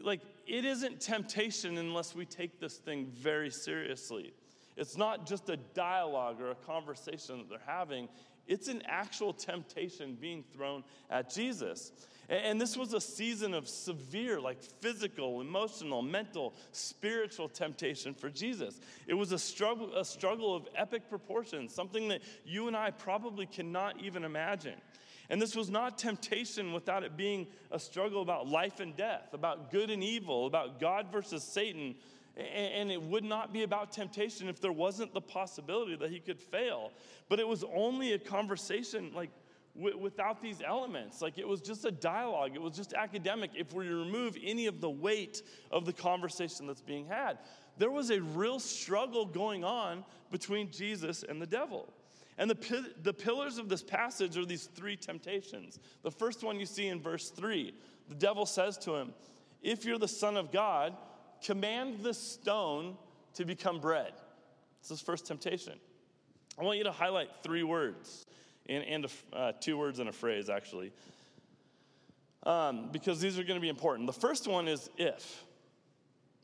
like, 0.00 0.20
it 0.46 0.64
isn't 0.64 1.00
temptation 1.00 1.78
unless 1.78 2.14
we 2.14 2.24
take 2.24 2.60
this 2.60 2.76
thing 2.76 3.06
very 3.12 3.50
seriously. 3.50 4.32
It's 4.76 4.96
not 4.96 5.26
just 5.26 5.50
a 5.50 5.56
dialogue 5.56 6.40
or 6.40 6.52
a 6.52 6.54
conversation 6.54 7.38
that 7.38 7.48
they're 7.48 7.58
having, 7.66 8.08
it's 8.46 8.68
an 8.68 8.82
actual 8.86 9.32
temptation 9.32 10.16
being 10.20 10.44
thrown 10.52 10.84
at 11.10 11.30
Jesus. 11.30 11.92
And 12.28 12.60
this 12.60 12.76
was 12.76 12.92
a 12.92 13.00
season 13.00 13.54
of 13.54 13.68
severe, 13.68 14.40
like 14.40 14.60
physical, 14.80 15.40
emotional, 15.40 16.02
mental, 16.02 16.54
spiritual 16.72 17.48
temptation 17.48 18.14
for 18.14 18.28
Jesus. 18.28 18.80
It 19.06 19.14
was 19.14 19.30
a 19.30 19.38
struggle, 19.38 19.94
a 19.94 20.04
struggle 20.04 20.54
of 20.54 20.66
epic 20.74 21.08
proportions, 21.08 21.72
something 21.72 22.08
that 22.08 22.22
you 22.44 22.66
and 22.66 22.76
I 22.76 22.90
probably 22.90 23.46
cannot 23.46 24.02
even 24.02 24.24
imagine. 24.24 24.74
And 25.30 25.40
this 25.40 25.54
was 25.56 25.70
not 25.70 25.98
temptation 25.98 26.72
without 26.72 27.02
it 27.02 27.16
being 27.16 27.46
a 27.70 27.78
struggle 27.78 28.22
about 28.22 28.48
life 28.48 28.80
and 28.80 28.96
death, 28.96 29.32
about 29.32 29.70
good 29.70 29.90
and 29.90 30.02
evil, 30.02 30.46
about 30.46 30.80
God 30.80 31.10
versus 31.10 31.42
Satan. 31.42 31.96
And 32.36 32.92
it 32.92 33.00
would 33.00 33.24
not 33.24 33.52
be 33.52 33.62
about 33.62 33.92
temptation 33.92 34.48
if 34.48 34.60
there 34.60 34.72
wasn't 34.72 35.14
the 35.14 35.22
possibility 35.22 35.96
that 35.96 36.10
he 36.10 36.20
could 36.20 36.40
fail. 36.40 36.92
But 37.30 37.40
it 37.40 37.48
was 37.48 37.64
only 37.74 38.12
a 38.12 38.18
conversation 38.18 39.10
like 39.14 39.30
without 39.74 40.42
these 40.42 40.60
elements. 40.66 41.22
Like 41.22 41.38
it 41.38 41.46
was 41.46 41.60
just 41.60 41.84
a 41.84 41.90
dialogue, 41.90 42.52
it 42.54 42.60
was 42.60 42.76
just 42.76 42.92
academic 42.92 43.50
if 43.54 43.72
we 43.72 43.88
remove 43.88 44.36
any 44.42 44.66
of 44.66 44.80
the 44.80 44.90
weight 44.90 45.42
of 45.70 45.84
the 45.86 45.92
conversation 45.92 46.66
that's 46.66 46.82
being 46.82 47.06
had. 47.06 47.38
There 47.78 47.90
was 47.90 48.10
a 48.10 48.20
real 48.20 48.58
struggle 48.58 49.26
going 49.26 49.64
on 49.64 50.04
between 50.30 50.70
Jesus 50.70 51.24
and 51.26 51.40
the 51.40 51.46
devil. 51.46 51.92
And 52.38 52.50
the, 52.50 52.86
the 53.02 53.14
pillars 53.14 53.58
of 53.58 53.68
this 53.68 53.82
passage 53.82 54.36
are 54.36 54.44
these 54.44 54.66
three 54.74 54.96
temptations. 54.96 55.78
The 56.02 56.10
first 56.10 56.42
one 56.42 56.60
you 56.60 56.66
see 56.66 56.88
in 56.88 57.00
verse 57.00 57.30
3 57.30 57.74
the 58.08 58.14
devil 58.14 58.46
says 58.46 58.78
to 58.78 58.94
him, 58.94 59.12
If 59.62 59.84
you're 59.84 59.98
the 59.98 60.06
Son 60.06 60.36
of 60.36 60.52
God, 60.52 60.96
command 61.46 62.00
the 62.02 62.12
stone 62.12 62.96
to 63.34 63.44
become 63.44 63.78
bread. 63.78 64.12
It's 64.80 64.88
his 64.88 65.00
first 65.00 65.26
temptation. 65.26 65.74
I 66.58 66.64
want 66.64 66.78
you 66.78 66.84
to 66.84 66.92
highlight 66.92 67.28
three 67.42 67.62
words 67.62 68.26
and, 68.68 68.82
and 68.84 69.04
a, 69.04 69.36
uh, 69.36 69.52
two 69.60 69.78
words 69.78 70.00
and 70.00 70.08
a 70.08 70.12
phrase, 70.12 70.50
actually, 70.50 70.92
um, 72.44 72.88
because 72.92 73.20
these 73.20 73.38
are 73.38 73.44
going 73.44 73.56
to 73.56 73.60
be 73.60 73.68
important. 73.68 74.06
The 74.06 74.12
first 74.12 74.48
one 74.48 74.66
is 74.66 74.90
if, 74.96 75.44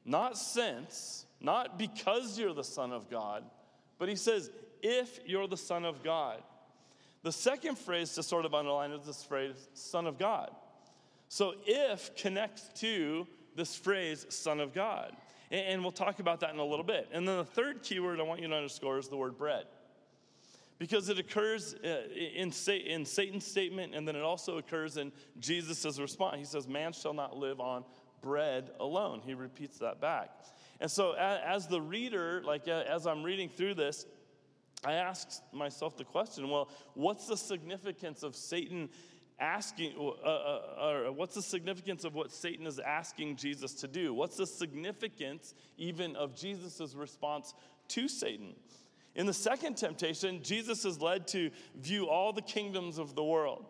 not 0.05 0.39
since, 0.39 1.27
not 1.41 1.79
because 1.79 2.39
you're 2.39 2.55
the 2.55 2.65
Son 2.65 2.93
of 2.93 3.11
God, 3.11 3.45
but 3.99 4.09
he 4.09 4.17
says, 4.17 4.51
if 4.83 5.19
you're 5.27 5.49
the 5.49 5.57
Son 5.57 5.85
of 5.85 6.03
God. 6.03 6.43
The 7.23 7.33
second 7.33 7.79
phrase 7.79 8.15
to 8.15 8.23
sort 8.23 8.45
of 8.45 8.55
underline 8.55 8.91
is 8.91 9.07
this 9.07 9.23
phrase, 9.23 9.69
Son 9.75 10.07
of 10.07 10.19
God. 10.19 10.51
So 11.29 11.55
if 11.67 12.15
connects 12.17 12.69
to 12.81 13.27
this 13.57 13.77
phrase, 13.77 14.27
Son 14.29 14.61
of 14.61 14.73
God. 14.73 15.17
And 15.51 15.83
we'll 15.83 15.93
talk 15.93 16.19
about 16.19 16.41
that 16.41 16.55
in 16.55 16.59
a 16.59 16.65
little 16.65 16.85
bit. 16.85 17.09
And 17.13 17.29
then 17.29 17.37
the 17.37 17.45
third 17.45 17.83
keyword 17.83 18.21
I 18.21 18.23
want 18.23 18.41
you 18.41 18.49
to 18.49 18.55
underscore 18.55 18.99
is 18.99 19.09
the 19.09 19.17
word 19.17 19.37
bread. 19.37 19.65
Because 20.79 21.09
it 21.09 21.19
occurs 21.19 21.75
uh, 21.75 22.09
in 22.15 22.51
Satan's 22.51 23.47
statement, 23.47 23.95
and 23.95 24.09
then 24.09 24.17
it 24.17 24.23
also 24.23 24.59
occurs 24.59 24.97
in 24.97 25.13
Jesus' 25.39 25.99
response. 25.99 26.39
He 26.39 26.45
says, 26.45 26.67
Man 26.67 26.93
shall 26.93 27.13
not 27.13 27.37
live 27.37 27.61
on 27.61 27.85
bread 28.23 28.71
alone. 28.81 29.21
He 29.25 29.35
repeats 29.35 29.79
that 29.79 30.01
back. 30.01 30.31
And 30.81 30.91
so, 30.91 31.13
as 31.13 31.69
the 31.69 31.81
reader, 31.81 32.43
like 32.45 32.67
as 32.67 33.07
I'm 33.07 33.23
reading 33.23 33.49
through 33.49 33.75
this, 33.75 34.07
I 34.85 34.95
asked 34.95 35.43
myself 35.53 35.97
the 35.97 36.05
question 36.05 36.49
well, 36.49 36.69
what's 36.95 37.27
the 37.27 37.37
significance 37.37 38.23
of 38.23 38.35
Satan 38.35 38.89
asking, 39.43 39.93
uh, 39.99 40.29
uh, 40.29 40.29
uh, 41.09 41.13
what's 41.13 41.35
the 41.35 41.43
significance 41.43 42.05
of 42.05 42.15
what 42.15 42.31
Satan 42.31 42.67
is 42.67 42.79
asking 42.79 43.37
Jesus 43.37 43.75
to 43.75 43.89
do? 43.89 44.15
What's 44.15 44.37
the 44.37 44.47
significance 44.47 45.55
even 45.77 46.15
of 46.17 46.35
Jesus' 46.35 46.95
response 46.95 47.53
to 47.89 48.09
Satan? 48.09 48.55
In 49.15 49.27
the 49.27 49.35
second 49.35 49.77
temptation, 49.77 50.43
Jesus 50.43 50.85
is 50.85 51.01
led 51.01 51.27
to 51.29 51.51
view 51.75 52.09
all 52.09 52.33
the 52.33 52.41
kingdoms 52.41 52.99
of 52.99 53.15
the 53.15 53.25
world. 53.25 53.67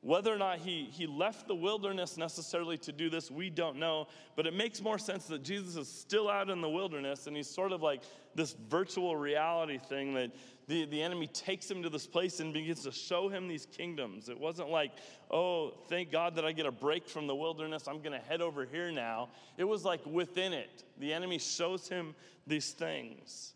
Whether 0.00 0.34
or 0.34 0.38
not 0.38 0.58
he, 0.58 0.88
he 0.90 1.06
left 1.06 1.46
the 1.46 1.54
wilderness 1.54 2.16
necessarily 2.16 2.76
to 2.78 2.92
do 2.92 3.08
this, 3.08 3.30
we 3.30 3.50
don't 3.50 3.76
know. 3.76 4.08
But 4.34 4.46
it 4.46 4.54
makes 4.54 4.80
more 4.80 4.98
sense 4.98 5.26
that 5.26 5.44
Jesus 5.44 5.76
is 5.76 5.88
still 5.88 6.28
out 6.28 6.50
in 6.50 6.60
the 6.60 6.68
wilderness 6.68 7.28
and 7.28 7.36
he's 7.36 7.48
sort 7.48 7.70
of 7.70 7.82
like 7.82 8.02
this 8.34 8.56
virtual 8.68 9.14
reality 9.14 9.78
thing 9.78 10.14
that 10.14 10.32
the, 10.68 10.84
the 10.86 11.02
enemy 11.02 11.26
takes 11.26 11.70
him 11.70 11.82
to 11.82 11.88
this 11.88 12.06
place 12.06 12.40
and 12.40 12.52
begins 12.52 12.82
to 12.84 12.92
show 12.92 13.28
him 13.28 13.48
these 13.48 13.66
kingdoms. 13.66 14.28
It 14.28 14.38
wasn't 14.38 14.70
like, 14.70 14.92
oh, 15.30 15.72
thank 15.88 16.10
God 16.10 16.36
that 16.36 16.44
I 16.44 16.52
get 16.52 16.66
a 16.66 16.72
break 16.72 17.08
from 17.08 17.26
the 17.26 17.34
wilderness. 17.34 17.88
I'm 17.88 18.00
going 18.00 18.18
to 18.18 18.26
head 18.26 18.40
over 18.40 18.64
here 18.64 18.92
now. 18.92 19.28
It 19.56 19.64
was 19.64 19.84
like 19.84 20.04
within 20.06 20.52
it. 20.52 20.84
The 20.98 21.12
enemy 21.12 21.38
shows 21.38 21.88
him 21.88 22.14
these 22.46 22.70
things. 22.70 23.54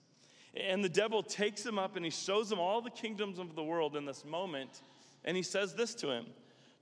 And 0.57 0.83
the 0.83 0.89
devil 0.89 1.23
takes 1.23 1.65
him 1.65 1.79
up 1.79 1.97
and 1.97 2.05
he 2.05 2.11
shows 2.11 2.51
him 2.51 2.59
all 2.59 2.81
the 2.81 2.91
kingdoms 2.91 3.39
of 3.39 3.55
the 3.55 3.63
world 3.63 3.95
in 3.95 4.05
this 4.05 4.25
moment 4.25 4.81
and 5.27 5.37
he 5.37 5.43
says 5.43 5.75
this 5.75 5.95
to 5.97 6.11
him 6.11 6.27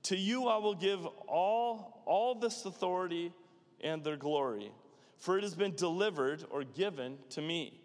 To 0.05 0.17
you 0.17 0.47
I 0.47 0.59
will 0.59 0.75
give 0.75 1.05
all, 1.27 2.03
all 2.05 2.35
this 2.35 2.65
authority 2.65 3.33
and 3.81 4.05
their 4.05 4.17
glory, 4.17 4.71
for 5.17 5.39
it 5.39 5.43
has 5.43 5.55
been 5.55 5.75
delivered 5.75 6.45
or 6.51 6.63
given 6.63 7.17
to 7.31 7.41
me. 7.41 7.81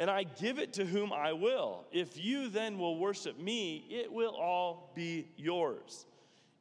And 0.00 0.10
I 0.10 0.22
give 0.22 0.58
it 0.58 0.72
to 0.72 0.86
whom 0.86 1.12
I 1.12 1.34
will. 1.34 1.84
If 1.92 2.16
you 2.16 2.48
then 2.48 2.78
will 2.78 2.96
worship 2.98 3.38
me, 3.38 3.84
it 3.90 4.10
will 4.10 4.34
all 4.34 4.92
be 4.96 5.28
yours. 5.36 6.06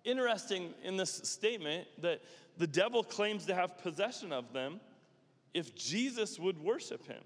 Interesting 0.04 0.74
in 0.84 0.98
this 0.98 1.22
statement 1.24 1.88
that 2.02 2.20
the 2.58 2.68
devil 2.68 3.02
claims 3.02 3.46
to 3.46 3.56
have 3.56 3.78
possession 3.78 4.34
of 4.34 4.52
them 4.52 4.82
if 5.54 5.74
Jesus 5.74 6.38
would 6.38 6.60
worship 6.60 7.08
him. 7.08 7.24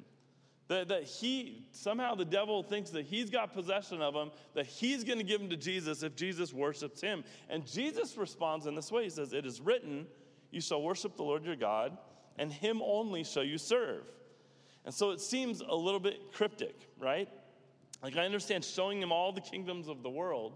That, 0.67 0.89
that 0.89 1.03
he, 1.03 1.67
somehow 1.71 2.13
the 2.13 2.25
devil 2.25 2.61
thinks 2.61 2.91
that 2.91 3.05
he's 3.05 3.31
got 3.31 3.51
possession 3.51 3.99
of 3.99 4.13
them, 4.13 4.29
that 4.53 4.67
he's 4.67 5.03
going 5.03 5.17
to 5.17 5.23
give 5.23 5.41
them 5.41 5.49
to 5.49 5.57
Jesus 5.57 6.03
if 6.03 6.15
Jesus 6.15 6.53
worships 6.53 7.01
him. 7.01 7.23
And 7.49 7.65
Jesus 7.65 8.17
responds 8.17 8.67
in 8.67 8.75
this 8.75 8.91
way 8.91 9.05
He 9.05 9.09
says, 9.09 9.33
It 9.33 9.47
is 9.47 9.59
written, 9.59 10.05
You 10.51 10.61
shall 10.61 10.83
worship 10.83 11.17
the 11.17 11.23
Lord 11.23 11.43
your 11.43 11.55
God, 11.55 11.97
and 12.37 12.53
him 12.53 12.81
only 12.83 13.23
shall 13.23 13.43
you 13.43 13.57
serve. 13.57 14.03
And 14.85 14.93
so 14.93 15.11
it 15.11 15.21
seems 15.21 15.61
a 15.61 15.75
little 15.75 15.99
bit 15.99 16.33
cryptic, 16.33 16.89
right? 16.99 17.29
Like 18.01 18.17
I 18.17 18.25
understand 18.25 18.65
showing 18.65 19.01
him 19.01 19.11
all 19.11 19.31
the 19.31 19.41
kingdoms 19.41 19.87
of 19.87 20.03
the 20.03 20.09
world, 20.09 20.53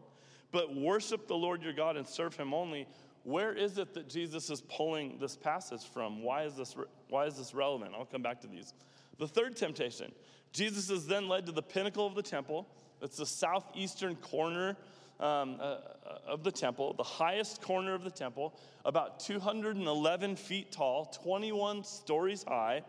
but 0.52 0.76
worship 0.76 1.28
the 1.28 1.36
Lord 1.36 1.64
your 1.64 1.74
God 1.74 1.98
and 1.98 2.06
serve 2.06 2.36
him 2.36 2.54
only. 2.54 2.88
Where 3.24 3.54
is 3.54 3.78
it 3.78 3.94
that 3.94 4.10
Jesus 4.10 4.50
is 4.50 4.62
pulling 4.62 5.18
this 5.20 5.36
passage 5.36 5.84
from? 5.94 6.24
Why 6.24 6.44
is 6.44 6.56
this, 6.56 6.76
why 7.10 7.26
is 7.26 7.36
this 7.36 7.54
relevant? 7.54 7.94
I'll 7.98 8.06
come 8.06 8.22
back 8.22 8.42
to 8.42 8.48
these. 8.48 8.74
The 9.18 9.28
third 9.28 9.56
temptation 9.56 10.12
Jesus 10.54 10.90
is 10.90 11.08
then 11.08 11.28
led 11.28 11.46
to 11.46 11.52
the 11.52 11.62
pinnacle 11.62 12.06
of 12.06 12.16
the 12.16 12.22
temple. 12.22 12.68
It's 13.02 13.18
the 13.18 13.26
southeastern 13.26 14.16
corner 14.16 14.76
um, 15.20 15.58
uh, 15.60 15.78
of 16.26 16.44
the 16.44 16.52
temple, 16.52 16.94
the 16.94 17.04
highest 17.04 17.62
corner 17.62 17.94
of 17.94 18.04
the 18.04 18.12
temple, 18.12 18.58
about 18.86 19.20
211 19.20 20.36
feet 20.36 20.72
tall, 20.72 21.06
21 21.06 21.84
stories 21.84 22.44
high. 22.48 22.82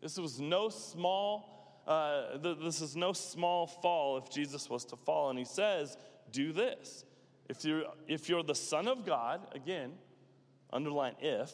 This 0.00 0.18
was 0.18 0.40
no 0.40 0.68
small, 0.68 1.82
uh, 1.86 2.38
this 2.38 2.80
is 2.80 2.96
no 2.96 3.12
small 3.12 3.66
fall 3.66 4.18
if 4.18 4.30
Jesus 4.30 4.70
was 4.70 4.84
to 4.86 4.96
fall. 4.96 5.30
And 5.30 5.38
he 5.38 5.44
says, 5.44 5.96
Do 6.30 6.52
this. 6.52 7.04
If 7.48 7.64
you're, 7.64 7.84
if 8.06 8.28
you're 8.28 8.42
the 8.42 8.54
Son 8.54 8.86
of 8.86 9.06
God, 9.06 9.40
again, 9.54 9.92
underline 10.70 11.14
if, 11.20 11.50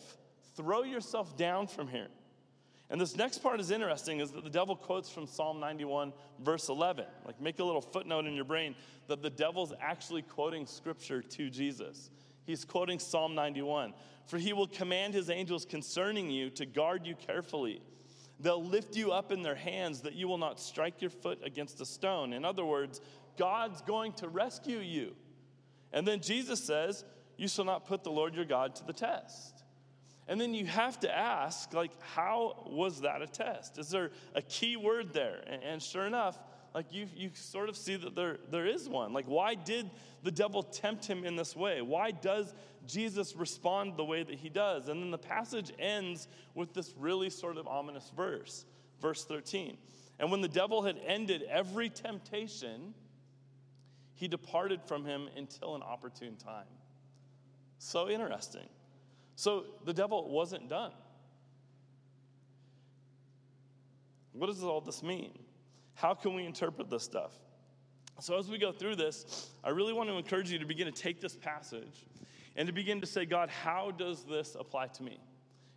throw 0.56 0.82
yourself 0.82 1.36
down 1.36 1.68
from 1.68 1.88
here. 1.88 2.08
And 2.90 3.00
this 3.00 3.16
next 3.16 3.38
part 3.38 3.60
is 3.60 3.70
interesting 3.70 4.20
is 4.20 4.30
that 4.32 4.44
the 4.44 4.50
devil 4.50 4.76
quotes 4.76 5.08
from 5.08 5.26
Psalm 5.26 5.58
91, 5.58 6.12
verse 6.40 6.68
11. 6.68 7.06
Like, 7.24 7.40
make 7.40 7.58
a 7.58 7.64
little 7.64 7.80
footnote 7.80 8.26
in 8.26 8.34
your 8.34 8.44
brain 8.44 8.74
that 9.08 9.22
the 9.22 9.30
devil's 9.30 9.72
actually 9.80 10.22
quoting 10.22 10.66
scripture 10.66 11.22
to 11.22 11.48
Jesus. 11.48 12.10
He's 12.44 12.64
quoting 12.64 12.98
Psalm 12.98 13.34
91 13.34 13.94
For 14.26 14.38
he 14.38 14.52
will 14.52 14.66
command 14.66 15.14
his 15.14 15.30
angels 15.30 15.64
concerning 15.64 16.30
you 16.30 16.50
to 16.50 16.66
guard 16.66 17.06
you 17.06 17.14
carefully. 17.14 17.80
They'll 18.40 18.64
lift 18.64 18.96
you 18.96 19.12
up 19.12 19.32
in 19.32 19.42
their 19.42 19.54
hands 19.54 20.00
that 20.02 20.14
you 20.14 20.28
will 20.28 20.38
not 20.38 20.60
strike 20.60 21.00
your 21.00 21.10
foot 21.10 21.40
against 21.44 21.80
a 21.80 21.86
stone. 21.86 22.32
In 22.32 22.44
other 22.44 22.64
words, 22.64 23.00
God's 23.36 23.80
going 23.82 24.12
to 24.14 24.28
rescue 24.28 24.78
you. 24.78 25.14
And 25.92 26.06
then 26.06 26.20
Jesus 26.20 26.62
says, 26.62 27.04
You 27.36 27.48
shall 27.48 27.64
not 27.64 27.86
put 27.86 28.02
the 28.02 28.10
Lord 28.10 28.34
your 28.34 28.44
God 28.44 28.74
to 28.76 28.84
the 28.84 28.92
test. 28.92 29.64
And 30.26 30.40
then 30.40 30.54
you 30.54 30.66
have 30.66 30.98
to 31.00 31.16
ask, 31.16 31.74
like, 31.74 31.90
how 32.00 32.64
was 32.66 33.02
that 33.02 33.20
a 33.20 33.26
test? 33.26 33.78
Is 33.78 33.90
there 33.90 34.10
a 34.34 34.40
key 34.40 34.76
word 34.76 35.12
there? 35.12 35.44
And, 35.62 35.82
sure 35.82 36.06
enough, 36.06 36.38
like 36.74 36.92
you, 36.92 37.06
you 37.14 37.30
sort 37.34 37.68
of 37.68 37.76
see 37.76 37.94
that 37.94 38.16
there, 38.16 38.38
there 38.50 38.66
is 38.66 38.88
one. 38.88 39.12
Like, 39.12 39.26
why 39.26 39.54
did 39.54 39.88
the 40.24 40.32
devil 40.32 40.62
tempt 40.62 41.06
him 41.06 41.24
in 41.24 41.36
this 41.36 41.54
way? 41.54 41.80
Why 41.82 42.10
does 42.10 42.52
Jesus 42.86 43.36
respond 43.36 43.96
the 43.96 44.04
way 44.04 44.24
that 44.24 44.34
he 44.34 44.48
does? 44.48 44.88
And 44.88 45.00
then 45.00 45.12
the 45.12 45.18
passage 45.18 45.72
ends 45.78 46.26
with 46.54 46.74
this 46.74 46.92
really 46.98 47.30
sort 47.30 47.58
of 47.58 47.68
ominous 47.68 48.10
verse, 48.16 48.64
verse 49.00 49.24
13. 49.24 49.78
And 50.18 50.32
when 50.32 50.40
the 50.40 50.48
devil 50.48 50.82
had 50.82 50.96
ended 51.06 51.44
every 51.48 51.88
temptation, 51.88 52.92
he 54.14 54.26
departed 54.26 54.82
from 54.82 55.04
him 55.04 55.28
until 55.36 55.76
an 55.76 55.82
opportune 55.82 56.36
time. 56.36 56.66
So 57.78 58.08
interesting. 58.08 58.68
So 59.36 59.64
the 59.84 59.92
devil 59.92 60.28
wasn't 60.28 60.68
done. 60.68 60.92
What 64.32 64.48
does 64.48 64.64
all 64.64 64.80
this 64.80 65.02
mean? 65.02 65.38
How 65.94 66.14
can 66.14 66.34
we 66.34 66.44
interpret 66.44 66.90
this 66.90 67.02
stuff? 67.02 67.32
So, 68.20 68.38
as 68.38 68.48
we 68.48 68.58
go 68.58 68.72
through 68.72 68.96
this, 68.96 69.50
I 69.64 69.70
really 69.70 69.92
want 69.92 70.08
to 70.08 70.16
encourage 70.16 70.50
you 70.50 70.58
to 70.58 70.66
begin 70.66 70.86
to 70.86 70.92
take 70.92 71.20
this 71.20 71.36
passage 71.36 72.06
and 72.56 72.66
to 72.66 72.72
begin 72.72 73.00
to 73.00 73.06
say, 73.06 73.24
God, 73.24 73.50
how 73.50 73.90
does 73.90 74.24
this 74.24 74.56
apply 74.58 74.88
to 74.88 75.02
me? 75.02 75.18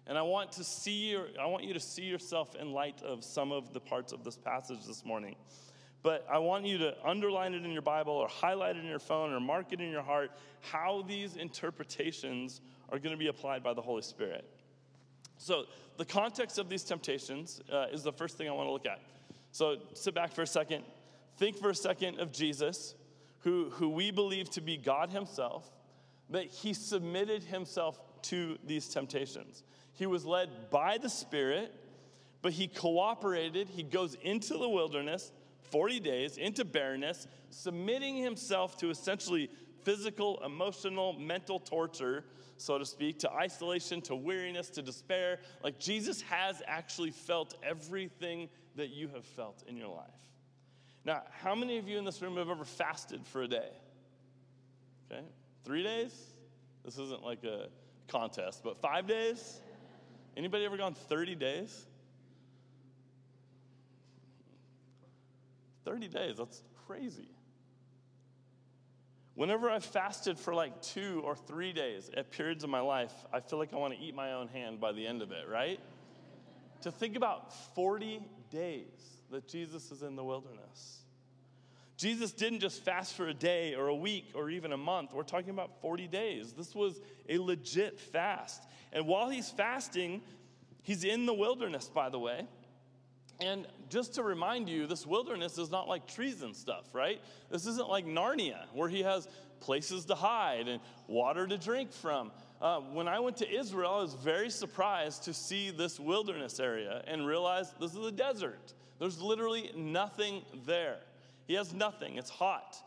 And 0.05 0.17
I 0.17 0.21
want 0.21 0.53
to 0.53 0.63
see 0.63 1.11
your, 1.11 1.27
I 1.39 1.47
want 1.47 1.63
you 1.63 1.73
to 1.73 1.79
see 1.79 2.03
yourself 2.03 2.55
in 2.55 2.71
light 2.71 3.01
of 3.01 3.23
some 3.23 3.51
of 3.51 3.73
the 3.73 3.79
parts 3.79 4.13
of 4.13 4.23
this 4.23 4.37
passage 4.37 4.85
this 4.85 5.03
morning. 5.03 5.35
But 6.03 6.25
I 6.31 6.37
want 6.37 6.65
you 6.65 6.77
to 6.77 6.95
underline 7.03 7.53
it 7.53 7.65
in 7.65 7.71
your 7.71 7.81
Bible 7.81 8.13
or 8.13 8.27
highlight 8.27 8.77
it 8.77 8.79
in 8.79 8.85
your 8.85 8.99
phone 8.99 9.33
or 9.33 9.39
mark 9.39 9.73
it 9.73 9.81
in 9.81 9.89
your 9.89 10.03
heart 10.03 10.31
how 10.61 11.03
these 11.07 11.35
interpretations 11.35 12.61
are 12.89 12.99
going 12.99 13.11
to 13.11 13.17
be 13.17 13.27
applied 13.27 13.63
by 13.63 13.73
the 13.73 13.81
Holy 13.81 14.03
Spirit. 14.03 14.45
So, 15.37 15.65
the 15.97 16.05
context 16.05 16.59
of 16.59 16.69
these 16.69 16.83
temptations 16.83 17.59
uh, 17.71 17.87
is 17.91 18.03
the 18.03 18.13
first 18.13 18.37
thing 18.37 18.47
I 18.47 18.51
want 18.51 18.67
to 18.67 18.71
look 18.71 18.85
at. 18.85 19.01
So, 19.57 19.77
sit 19.93 20.13
back 20.13 20.33
for 20.33 20.43
a 20.43 20.47
second. 20.47 20.83
Think 21.37 21.57
for 21.57 21.71
a 21.71 21.75
second 21.75 22.19
of 22.19 22.31
Jesus, 22.31 22.93
who, 23.39 23.71
who 23.71 23.89
we 23.89 24.11
believe 24.11 24.51
to 24.51 24.61
be 24.61 24.77
God 24.77 25.09
Himself, 25.09 25.67
that 26.29 26.45
He 26.45 26.75
submitted 26.75 27.41
Himself 27.41 27.99
to 28.21 28.59
these 28.63 28.87
temptations. 28.87 29.63
He 29.93 30.05
was 30.05 30.25
led 30.25 30.69
by 30.69 30.99
the 30.99 31.09
Spirit, 31.09 31.73
but 32.43 32.51
He 32.51 32.67
cooperated. 32.67 33.67
He 33.67 33.81
goes 33.81 34.15
into 34.21 34.59
the 34.59 34.69
wilderness 34.69 35.31
40 35.71 36.01
days, 36.01 36.37
into 36.37 36.63
barrenness, 36.63 37.25
submitting 37.49 38.17
Himself 38.17 38.77
to 38.77 38.91
essentially 38.91 39.49
physical, 39.81 40.39
emotional, 40.45 41.13
mental 41.13 41.59
torture 41.59 42.25
so 42.57 42.77
to 42.77 42.85
speak, 42.85 43.19
to 43.19 43.31
isolation, 43.31 44.01
to 44.01 44.15
weariness, 44.15 44.69
to 44.71 44.81
despair. 44.81 45.39
Like 45.63 45.79
Jesus 45.79 46.21
has 46.23 46.61
actually 46.67 47.11
felt 47.11 47.53
everything 47.63 48.49
that 48.77 48.89
you 48.89 49.09
have 49.09 49.25
felt 49.25 49.63
in 49.67 49.75
your 49.75 49.89
life. 49.89 50.07
Now, 51.05 51.23
how 51.41 51.55
many 51.55 51.77
of 51.77 51.87
you 51.87 51.97
in 51.97 52.05
this 52.05 52.21
room 52.21 52.37
have 52.37 52.49
ever 52.49 52.65
fasted 52.65 53.25
for 53.25 53.43
a 53.43 53.47
day? 53.47 53.69
Okay, 55.11 55.23
three 55.63 55.83
days? 55.83 56.13
This 56.83 56.97
isn't 56.97 57.23
like 57.23 57.43
a 57.43 57.67
contest, 58.07 58.61
but 58.63 58.77
five 58.81 59.07
days? 59.07 59.61
Anybody 60.35 60.65
ever 60.65 60.77
gone 60.77 60.93
30 60.93 61.35
days? 61.35 61.85
30 65.85 66.07
days, 66.07 66.37
that's 66.37 66.61
crazy. 66.85 67.29
Whenever 69.35 69.69
I've 69.69 69.85
fasted 69.85 70.37
for 70.39 70.53
like 70.53 70.81
two 70.81 71.21
or 71.23 71.35
three 71.35 71.71
days 71.71 72.09
at 72.15 72.31
periods 72.31 72.63
of 72.63 72.69
my 72.69 72.79
life, 72.79 73.13
I 73.31 73.39
feel 73.39 73.59
like 73.59 73.71
I 73.73 73.77
want 73.77 73.93
to 73.93 73.99
eat 73.99 74.15
my 74.15 74.33
own 74.33 74.47
hand 74.47 74.79
by 74.79 74.91
the 74.91 75.05
end 75.05 75.21
of 75.21 75.31
it, 75.31 75.47
right? 75.47 75.79
to 76.81 76.91
think 76.91 77.15
about 77.15 77.53
40 77.75 78.21
days 78.49 79.21
that 79.31 79.47
Jesus 79.47 79.91
is 79.91 80.03
in 80.03 80.15
the 80.15 80.23
wilderness. 80.23 80.99
Jesus 81.97 82.31
didn't 82.31 82.59
just 82.59 82.83
fast 82.83 83.15
for 83.15 83.27
a 83.27 83.33
day 83.33 83.73
or 83.73 83.87
a 83.87 83.95
week 83.95 84.31
or 84.35 84.51
even 84.51 84.71
a 84.71 84.77
month. 84.77 85.13
We're 85.13 85.23
talking 85.23 85.49
about 85.49 85.81
40 85.81 86.07
days. 86.07 86.53
This 86.53 86.75
was 86.75 87.01
a 87.27 87.39
legit 87.39 87.99
fast. 87.99 88.63
And 88.93 89.07
while 89.07 89.29
he's 89.29 89.49
fasting, 89.49 90.21
he's 90.83 91.03
in 91.03 91.25
the 91.25 91.33
wilderness, 91.33 91.89
by 91.89 92.09
the 92.09 92.19
way. 92.19 92.45
And 93.39 93.65
just 93.89 94.15
to 94.15 94.23
remind 94.23 94.69
you, 94.69 94.87
this 94.87 95.05
wilderness 95.05 95.57
is 95.57 95.71
not 95.71 95.87
like 95.87 96.07
trees 96.07 96.43
and 96.43 96.55
stuff, 96.55 96.85
right? 96.93 97.19
This 97.49 97.65
isn't 97.65 97.89
like 97.89 98.05
Narnia, 98.05 98.65
where 98.73 98.89
he 98.89 99.01
has 99.01 99.27
places 99.59 100.05
to 100.05 100.15
hide 100.15 100.67
and 100.67 100.79
water 101.07 101.47
to 101.47 101.57
drink 101.57 101.91
from. 101.91 102.31
Uh, 102.61 102.79
when 102.79 103.07
I 103.07 103.19
went 103.19 103.37
to 103.37 103.49
Israel, 103.49 103.91
I 103.91 104.01
was 104.01 104.15
very 104.15 104.49
surprised 104.49 105.23
to 105.23 105.33
see 105.33 105.69
this 105.69 105.99
wilderness 105.99 106.59
area 106.59 107.03
and 107.07 107.27
realize 107.27 107.73
this 107.79 107.93
is 107.93 108.05
a 108.05 108.11
desert. 108.11 108.73
There's 108.99 109.21
literally 109.21 109.71
nothing 109.75 110.41
there. 110.65 110.97
He 111.45 111.53
has 111.53 111.73
nothing. 111.73 112.17
It's 112.17 112.31
hot, 112.31 112.77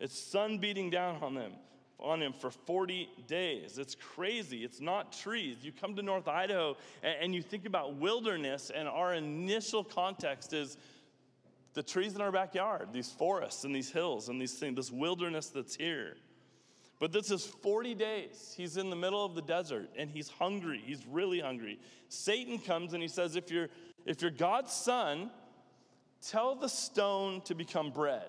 it's 0.00 0.18
sun 0.18 0.58
beating 0.58 0.90
down 0.90 1.22
on 1.22 1.34
them 1.34 1.52
on 2.00 2.22
him 2.22 2.32
for 2.32 2.50
40 2.50 3.08
days. 3.26 3.78
It's 3.78 3.94
crazy. 3.94 4.64
It's 4.64 4.80
not 4.80 5.12
trees. 5.12 5.56
You 5.62 5.72
come 5.72 5.96
to 5.96 6.02
North 6.02 6.28
Idaho 6.28 6.76
and 7.02 7.34
you 7.34 7.42
think 7.42 7.66
about 7.66 7.96
wilderness, 7.96 8.70
and 8.72 8.86
our 8.86 9.14
initial 9.14 9.82
context 9.82 10.52
is 10.52 10.76
the 11.74 11.82
trees 11.82 12.14
in 12.14 12.20
our 12.20 12.32
backyard, 12.32 12.88
these 12.92 13.10
forests 13.10 13.64
and 13.64 13.74
these 13.74 13.90
hills 13.90 14.28
and 14.28 14.40
these 14.40 14.54
things, 14.54 14.76
this 14.76 14.90
wilderness 14.90 15.48
that's 15.48 15.74
here. 15.74 16.16
But 17.00 17.12
this 17.12 17.30
is 17.30 17.46
40 17.46 17.94
days. 17.94 18.54
He's 18.56 18.76
in 18.76 18.90
the 18.90 18.96
middle 18.96 19.24
of 19.24 19.34
the 19.34 19.42
desert 19.42 19.90
and 19.96 20.10
he's 20.10 20.28
hungry. 20.28 20.82
He's 20.84 21.06
really 21.06 21.40
hungry. 21.40 21.78
Satan 22.08 22.58
comes 22.58 22.92
and 22.92 23.02
he 23.02 23.08
says, 23.08 23.36
If 23.36 23.50
you're, 23.50 23.68
if 24.04 24.20
you're 24.20 24.32
God's 24.32 24.72
son, 24.72 25.30
tell 26.26 26.56
the 26.56 26.68
stone 26.68 27.40
to 27.42 27.54
become 27.54 27.90
bread. 27.90 28.28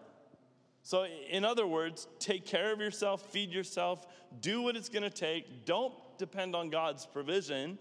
So, 0.83 1.05
in 1.29 1.43
other 1.43 1.67
words, 1.67 2.07
take 2.19 2.45
care 2.45 2.71
of 2.71 2.79
yourself, 2.79 3.21
feed 3.31 3.51
yourself, 3.51 4.05
do 4.41 4.61
what 4.61 4.75
it's 4.75 4.89
going 4.89 5.03
to 5.03 5.09
take. 5.09 5.65
Don't 5.65 5.93
depend 6.17 6.55
on 6.55 6.69
God's 6.69 7.05
provision. 7.05 7.77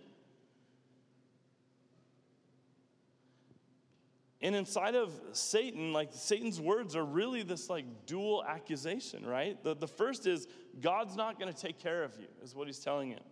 And 4.40 4.54
inside 4.54 4.94
of 4.94 5.12
Satan, 5.32 5.92
like 5.92 6.10
Satan's 6.12 6.60
words 6.60 6.94
are 6.94 7.04
really 7.04 7.42
this 7.42 7.68
like 7.68 7.84
dual 8.06 8.44
accusation, 8.46 9.26
right? 9.26 9.62
The, 9.64 9.74
the 9.74 9.88
first 9.88 10.26
is 10.26 10.46
God's 10.80 11.16
not 11.16 11.40
going 11.40 11.52
to 11.52 11.60
take 11.60 11.78
care 11.80 12.04
of 12.04 12.16
you, 12.18 12.28
is 12.42 12.54
what 12.54 12.68
he's 12.68 12.78
telling 12.78 13.10
him. 13.10 13.22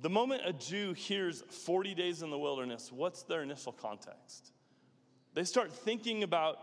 The 0.00 0.10
moment 0.10 0.42
a 0.44 0.52
Jew 0.52 0.92
hears 0.94 1.42
40 1.42 1.94
days 1.94 2.22
in 2.22 2.30
the 2.30 2.38
wilderness, 2.38 2.90
what's 2.92 3.22
their 3.22 3.42
initial 3.42 3.72
context? 3.72 4.52
They 5.34 5.44
start 5.44 5.72
thinking 5.72 6.22
about 6.22 6.58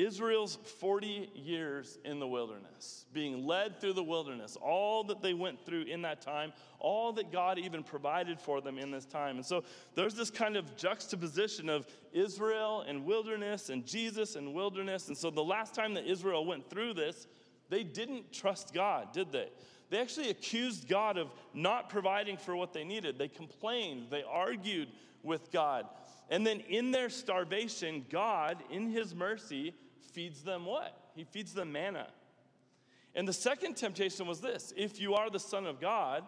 Israel's 0.00 0.56
40 0.80 1.30
years 1.34 1.98
in 2.04 2.20
the 2.20 2.26
wilderness, 2.26 3.06
being 3.12 3.46
led 3.46 3.80
through 3.80 3.92
the 3.92 4.02
wilderness, 4.02 4.56
all 4.60 5.04
that 5.04 5.20
they 5.20 5.34
went 5.34 5.64
through 5.64 5.82
in 5.82 6.02
that 6.02 6.20
time, 6.22 6.52
all 6.78 7.12
that 7.12 7.30
God 7.30 7.58
even 7.58 7.82
provided 7.82 8.40
for 8.40 8.60
them 8.60 8.78
in 8.78 8.90
this 8.90 9.04
time. 9.04 9.36
And 9.36 9.44
so 9.44 9.64
there's 9.94 10.14
this 10.14 10.30
kind 10.30 10.56
of 10.56 10.76
juxtaposition 10.76 11.68
of 11.68 11.86
Israel 12.12 12.84
and 12.86 13.04
wilderness 13.04 13.68
and 13.68 13.86
Jesus 13.86 14.36
and 14.36 14.54
wilderness. 14.54 15.08
And 15.08 15.16
so 15.16 15.30
the 15.30 15.44
last 15.44 15.74
time 15.74 15.94
that 15.94 16.06
Israel 16.06 16.46
went 16.46 16.68
through 16.70 16.94
this, 16.94 17.26
they 17.68 17.84
didn't 17.84 18.32
trust 18.32 18.72
God, 18.72 19.12
did 19.12 19.30
they? 19.30 19.48
They 19.90 19.98
actually 19.98 20.30
accused 20.30 20.88
God 20.88 21.18
of 21.18 21.28
not 21.52 21.90
providing 21.90 22.36
for 22.36 22.56
what 22.56 22.72
they 22.72 22.84
needed. 22.84 23.18
They 23.18 23.28
complained, 23.28 24.06
they 24.10 24.22
argued 24.22 24.88
with 25.22 25.50
God. 25.52 25.86
And 26.30 26.46
then 26.46 26.60
in 26.60 26.92
their 26.92 27.10
starvation, 27.10 28.06
God, 28.08 28.62
in 28.70 28.90
his 28.90 29.14
mercy, 29.14 29.74
feeds 30.12 30.42
them 30.42 30.64
what? 30.66 30.96
He 31.14 31.24
feeds 31.24 31.52
them 31.52 31.72
manna. 31.72 32.06
And 33.14 33.26
the 33.26 33.32
second 33.32 33.76
temptation 33.76 34.26
was 34.26 34.40
this 34.40 34.72
if 34.76 35.00
you 35.00 35.14
are 35.14 35.30
the 35.30 35.40
Son 35.40 35.66
of 35.66 35.80
God, 35.80 36.24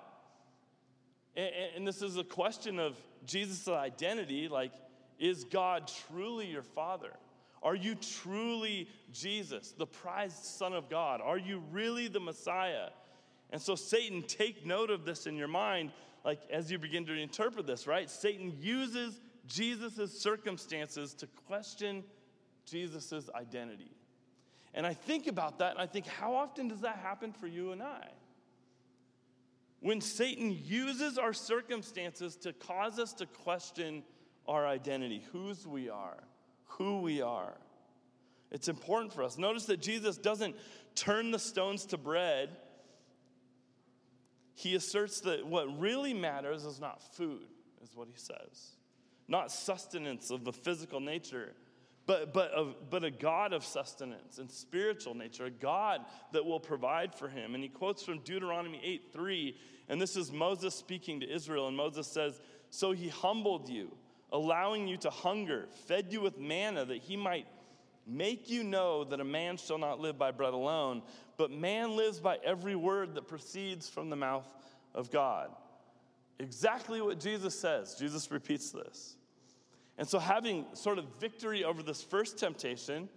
and, 1.34 1.86
this 1.86 2.02
is 2.02 2.18
a 2.18 2.24
question 2.24 2.78
of 2.78 2.96
Jesus' 3.24 3.66
identity 3.66 4.48
like, 4.48 4.72
is 5.18 5.44
God 5.44 5.90
truly 6.08 6.46
your 6.46 6.62
Father? 6.62 7.12
Are 7.62 7.74
you 7.74 7.94
truly 7.94 8.88
Jesus, 9.12 9.72
the 9.72 9.86
prized 9.86 10.44
Son 10.44 10.74
of 10.74 10.90
God? 10.90 11.20
Are 11.22 11.38
you 11.38 11.62
really 11.70 12.08
the 12.08 12.20
Messiah? 12.20 12.88
And 13.50 13.62
so, 13.62 13.74
Satan, 13.74 14.22
take 14.22 14.66
note 14.66 14.90
of 14.90 15.04
this 15.04 15.26
in 15.26 15.36
your 15.36 15.48
mind, 15.48 15.92
like 16.24 16.40
as 16.50 16.70
you 16.70 16.78
begin 16.78 17.06
to 17.06 17.14
interpret 17.14 17.66
this, 17.66 17.86
right? 17.86 18.10
Satan 18.10 18.52
uses 18.60 19.20
Jesus' 19.46 20.20
circumstances 20.20 21.14
to 21.14 21.26
question 21.46 22.02
Jesus' 22.66 23.28
identity. 23.34 23.90
And 24.74 24.86
I 24.86 24.94
think 24.94 25.26
about 25.26 25.58
that 25.58 25.72
and 25.72 25.80
I 25.80 25.86
think, 25.86 26.06
how 26.06 26.34
often 26.34 26.68
does 26.68 26.80
that 26.80 26.96
happen 26.96 27.32
for 27.32 27.46
you 27.46 27.72
and 27.72 27.82
I? 27.82 28.08
When 29.80 30.00
Satan 30.00 30.56
uses 30.64 31.18
our 31.18 31.32
circumstances 31.32 32.36
to 32.36 32.52
cause 32.52 32.98
us 32.98 33.12
to 33.14 33.26
question 33.26 34.04
our 34.46 34.66
identity, 34.66 35.24
whose 35.32 35.66
we 35.66 35.88
are, 35.88 36.22
who 36.64 37.00
we 37.00 37.20
are. 37.20 37.54
It's 38.50 38.68
important 38.68 39.12
for 39.12 39.22
us. 39.22 39.38
Notice 39.38 39.66
that 39.66 39.80
Jesus 39.80 40.18
doesn't 40.18 40.56
turn 40.94 41.30
the 41.30 41.38
stones 41.38 41.86
to 41.86 41.98
bread. 41.98 42.50
He 44.54 44.74
asserts 44.74 45.20
that 45.22 45.46
what 45.46 45.80
really 45.80 46.12
matters 46.12 46.64
is 46.64 46.80
not 46.80 47.02
food, 47.14 47.46
is 47.82 47.94
what 47.94 48.08
he 48.08 48.18
says 48.18 48.76
not 49.28 49.50
sustenance 49.50 50.30
of 50.30 50.44
the 50.44 50.52
physical 50.52 51.00
nature, 51.00 51.54
but, 52.06 52.32
but, 52.34 52.90
but 52.90 53.04
a 53.04 53.10
God 53.10 53.52
of 53.52 53.64
sustenance 53.64 54.38
and 54.38 54.50
spiritual 54.50 55.14
nature, 55.14 55.46
a 55.46 55.50
God 55.50 56.00
that 56.32 56.44
will 56.44 56.60
provide 56.60 57.14
for 57.14 57.28
him. 57.28 57.54
And 57.54 57.62
he 57.62 57.68
quotes 57.68 58.02
from 58.02 58.18
Deuteronomy 58.20 58.80
8 58.82 59.12
3, 59.12 59.56
and 59.88 60.00
this 60.00 60.16
is 60.16 60.32
Moses 60.32 60.74
speaking 60.74 61.20
to 61.20 61.32
Israel. 61.32 61.68
And 61.68 61.76
Moses 61.76 62.08
says, 62.08 62.40
So 62.70 62.92
he 62.92 63.08
humbled 63.08 63.68
you, 63.68 63.92
allowing 64.32 64.88
you 64.88 64.96
to 64.98 65.10
hunger, 65.10 65.68
fed 65.86 66.06
you 66.10 66.20
with 66.20 66.38
manna, 66.38 66.84
that 66.84 67.02
he 67.02 67.16
might 67.16 67.46
make 68.06 68.50
you 68.50 68.64
know 68.64 69.04
that 69.04 69.20
a 69.20 69.24
man 69.24 69.56
shall 69.56 69.78
not 69.78 70.00
live 70.00 70.18
by 70.18 70.32
bread 70.32 70.54
alone, 70.54 71.02
but 71.36 71.50
man 71.52 71.96
lives 71.96 72.18
by 72.18 72.38
every 72.44 72.74
word 72.74 73.14
that 73.14 73.28
proceeds 73.28 73.88
from 73.88 74.10
the 74.10 74.16
mouth 74.16 74.48
of 74.94 75.10
God. 75.10 75.50
Exactly 76.40 77.00
what 77.00 77.20
Jesus 77.20 77.58
says. 77.58 77.94
Jesus 77.94 78.30
repeats 78.32 78.70
this. 78.70 79.16
And 79.98 80.08
so, 80.08 80.18
having 80.18 80.66
sort 80.72 80.98
of 80.98 81.04
victory 81.20 81.64
over 81.64 81.82
this 81.82 82.02
first 82.02 82.38
temptation, 82.38 83.08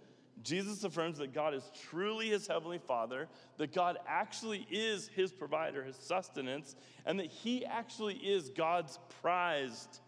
Jesus 0.42 0.84
affirms 0.84 1.18
that 1.18 1.32
God 1.32 1.54
is 1.54 1.70
truly 1.88 2.28
his 2.28 2.46
heavenly 2.46 2.78
father, 2.78 3.28
that 3.56 3.72
God 3.72 3.96
actually 4.06 4.66
is 4.70 5.08
his 5.08 5.32
provider, 5.32 5.82
his 5.82 5.96
sustenance, 5.96 6.76
and 7.06 7.18
that 7.18 7.26
he 7.26 7.64
actually 7.64 8.16
is 8.16 8.50
God's 8.50 8.98
prized 9.22 10.00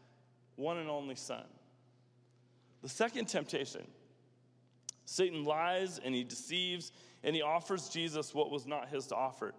one 0.56 0.76
and 0.76 0.90
only 0.90 1.14
son. 1.14 1.44
The 2.82 2.88
second 2.88 3.26
temptation 3.26 3.86
Satan 5.04 5.44
lies 5.44 5.98
and 6.04 6.14
he 6.14 6.22
deceives 6.22 6.92
and 7.24 7.34
he 7.34 7.40
offers 7.40 7.88
Jesus 7.88 8.34
what 8.34 8.50
was 8.50 8.66
not 8.66 8.88
his 8.88 9.06
to 9.06 9.16
offer. 9.16 9.54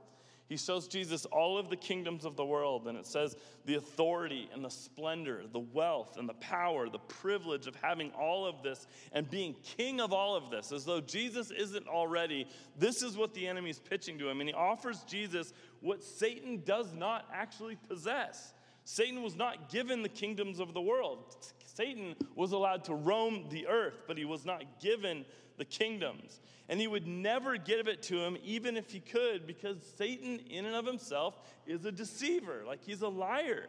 He 0.50 0.58
shows 0.58 0.88
Jesus 0.88 1.26
all 1.26 1.60
of 1.60 1.70
the 1.70 1.76
kingdoms 1.76 2.26
of 2.26 2.36
the 2.36 2.44
world, 2.44 2.88
and 2.88 2.98
it 2.98 3.06
says 3.06 3.38
the 3.66 3.76
authority 3.76 4.50
and 4.52 4.66
the 4.66 4.70
splendor, 4.70 5.44
the 5.54 5.60
wealth 5.60 6.18
and 6.18 6.28
the 6.28 6.34
power, 6.34 6.90
the 6.90 6.98
privilege 6.98 7.68
of 7.68 7.76
having 7.76 8.10
all 8.20 8.48
of 8.48 8.64
this 8.64 8.88
and 9.12 9.30
being 9.30 9.56
king 9.78 10.02
of 10.02 10.12
all 10.12 10.36
of 10.36 10.50
this, 10.50 10.72
as 10.72 10.86
though 10.86 11.02
Jesus 11.02 11.52
isn't 11.52 11.88
already. 11.88 12.48
This 12.76 13.04
is 13.04 13.16
what 13.16 13.36
the 13.36 13.48
enemy 13.48 13.70
is 13.70 13.78
pitching 13.78 14.18
to 14.18 14.28
him, 14.28 14.42
and 14.42 14.50
he 14.50 14.56
offers 14.56 15.04
Jesus 15.04 15.54
what 15.82 16.04
Satan 16.04 16.64
does 16.66 16.94
not 16.94 17.28
actually 17.32 17.78
possess. 17.88 18.54
Satan 18.86 19.22
was 19.22 19.36
not 19.36 19.70
given 19.70 20.02
the 20.02 20.10
kingdoms 20.10 20.60
of 20.60 20.74
the 20.74 20.82
world. 20.82 21.36
Satan 21.64 22.16
was 22.34 22.54
allowed 22.54 22.86
to 22.86 22.96
roam 22.96 23.46
the 23.52 23.68
earth, 23.68 24.02
but 24.08 24.18
he 24.18 24.26
was 24.26 24.48
not 24.48 24.64
given 24.82 25.26
the 25.58 25.66
kingdoms. 25.66 26.42
And 26.70 26.80
he 26.80 26.88
would 26.88 27.08
never 27.08 27.58
give 27.58 27.88
it 27.88 28.04
to 28.04 28.20
him, 28.20 28.38
even 28.44 28.78
if 28.78 28.92
he 28.92 29.00
could, 29.00 29.48
because 29.48 29.78
Satan, 29.98 30.40
in 30.52 30.66
and 30.66 30.76
of 30.76 30.86
himself, 30.86 31.42
is 31.66 31.84
a 31.84 31.92
deceiver. 31.92 32.64
Like 32.66 32.84
he's 32.84 33.02
a 33.02 33.08
liar. 33.08 33.66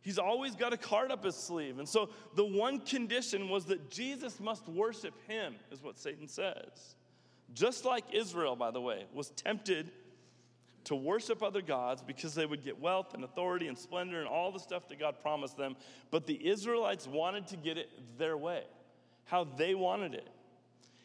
He's 0.00 0.18
always 0.18 0.54
got 0.54 0.72
a 0.72 0.78
card 0.78 1.12
up 1.12 1.22
his 1.22 1.36
sleeve. 1.36 1.78
And 1.78 1.86
so 1.86 2.08
the 2.34 2.44
one 2.44 2.80
condition 2.80 3.50
was 3.50 3.66
that 3.66 3.90
Jesus 3.90 4.40
must 4.40 4.66
worship 4.68 5.12
him, 5.28 5.54
is 5.70 5.82
what 5.82 5.98
Satan 5.98 6.26
says. 6.26 6.96
Just 7.52 7.84
like 7.84 8.04
Israel, 8.12 8.56
by 8.56 8.70
the 8.70 8.80
way, 8.80 9.04
was 9.12 9.28
tempted 9.30 9.90
to 10.84 10.94
worship 10.94 11.42
other 11.42 11.60
gods 11.60 12.02
because 12.02 12.34
they 12.34 12.46
would 12.46 12.64
get 12.64 12.80
wealth 12.80 13.12
and 13.12 13.22
authority 13.22 13.68
and 13.68 13.76
splendor 13.76 14.20
and 14.20 14.28
all 14.28 14.50
the 14.50 14.58
stuff 14.58 14.88
that 14.88 14.98
God 14.98 15.20
promised 15.20 15.58
them. 15.58 15.76
But 16.10 16.26
the 16.26 16.48
Israelites 16.48 17.06
wanted 17.06 17.48
to 17.48 17.58
get 17.58 17.76
it 17.76 17.90
their 18.16 18.38
way, 18.38 18.62
how 19.26 19.44
they 19.44 19.74
wanted 19.74 20.14
it. 20.14 20.28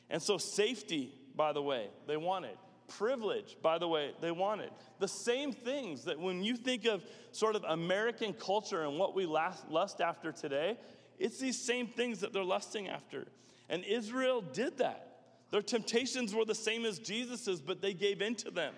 And 0.09 0.21
so, 0.21 0.37
safety, 0.37 1.13
by 1.35 1.53
the 1.53 1.61
way, 1.61 1.89
they 2.07 2.17
wanted. 2.17 2.57
Privilege, 2.87 3.57
by 3.61 3.77
the 3.77 3.87
way, 3.87 4.11
they 4.21 4.31
wanted. 4.31 4.69
The 4.99 5.07
same 5.07 5.53
things 5.53 6.03
that 6.05 6.19
when 6.19 6.43
you 6.43 6.55
think 6.55 6.85
of 6.85 7.03
sort 7.31 7.55
of 7.55 7.63
American 7.67 8.33
culture 8.33 8.83
and 8.83 8.99
what 8.99 9.15
we 9.15 9.25
lust 9.25 10.01
after 10.01 10.31
today, 10.31 10.77
it's 11.17 11.39
these 11.39 11.59
same 11.59 11.87
things 11.87 12.19
that 12.19 12.33
they're 12.33 12.43
lusting 12.43 12.89
after. 12.89 13.27
And 13.69 13.83
Israel 13.85 14.41
did 14.41 14.77
that. 14.79 15.13
Their 15.51 15.61
temptations 15.61 16.33
were 16.33 16.45
the 16.45 16.55
same 16.55 16.85
as 16.85 16.99
Jesus's, 16.99 17.61
but 17.61 17.81
they 17.81 17.93
gave 17.93 18.21
in 18.21 18.35
to 18.35 18.51
them. 18.51 18.73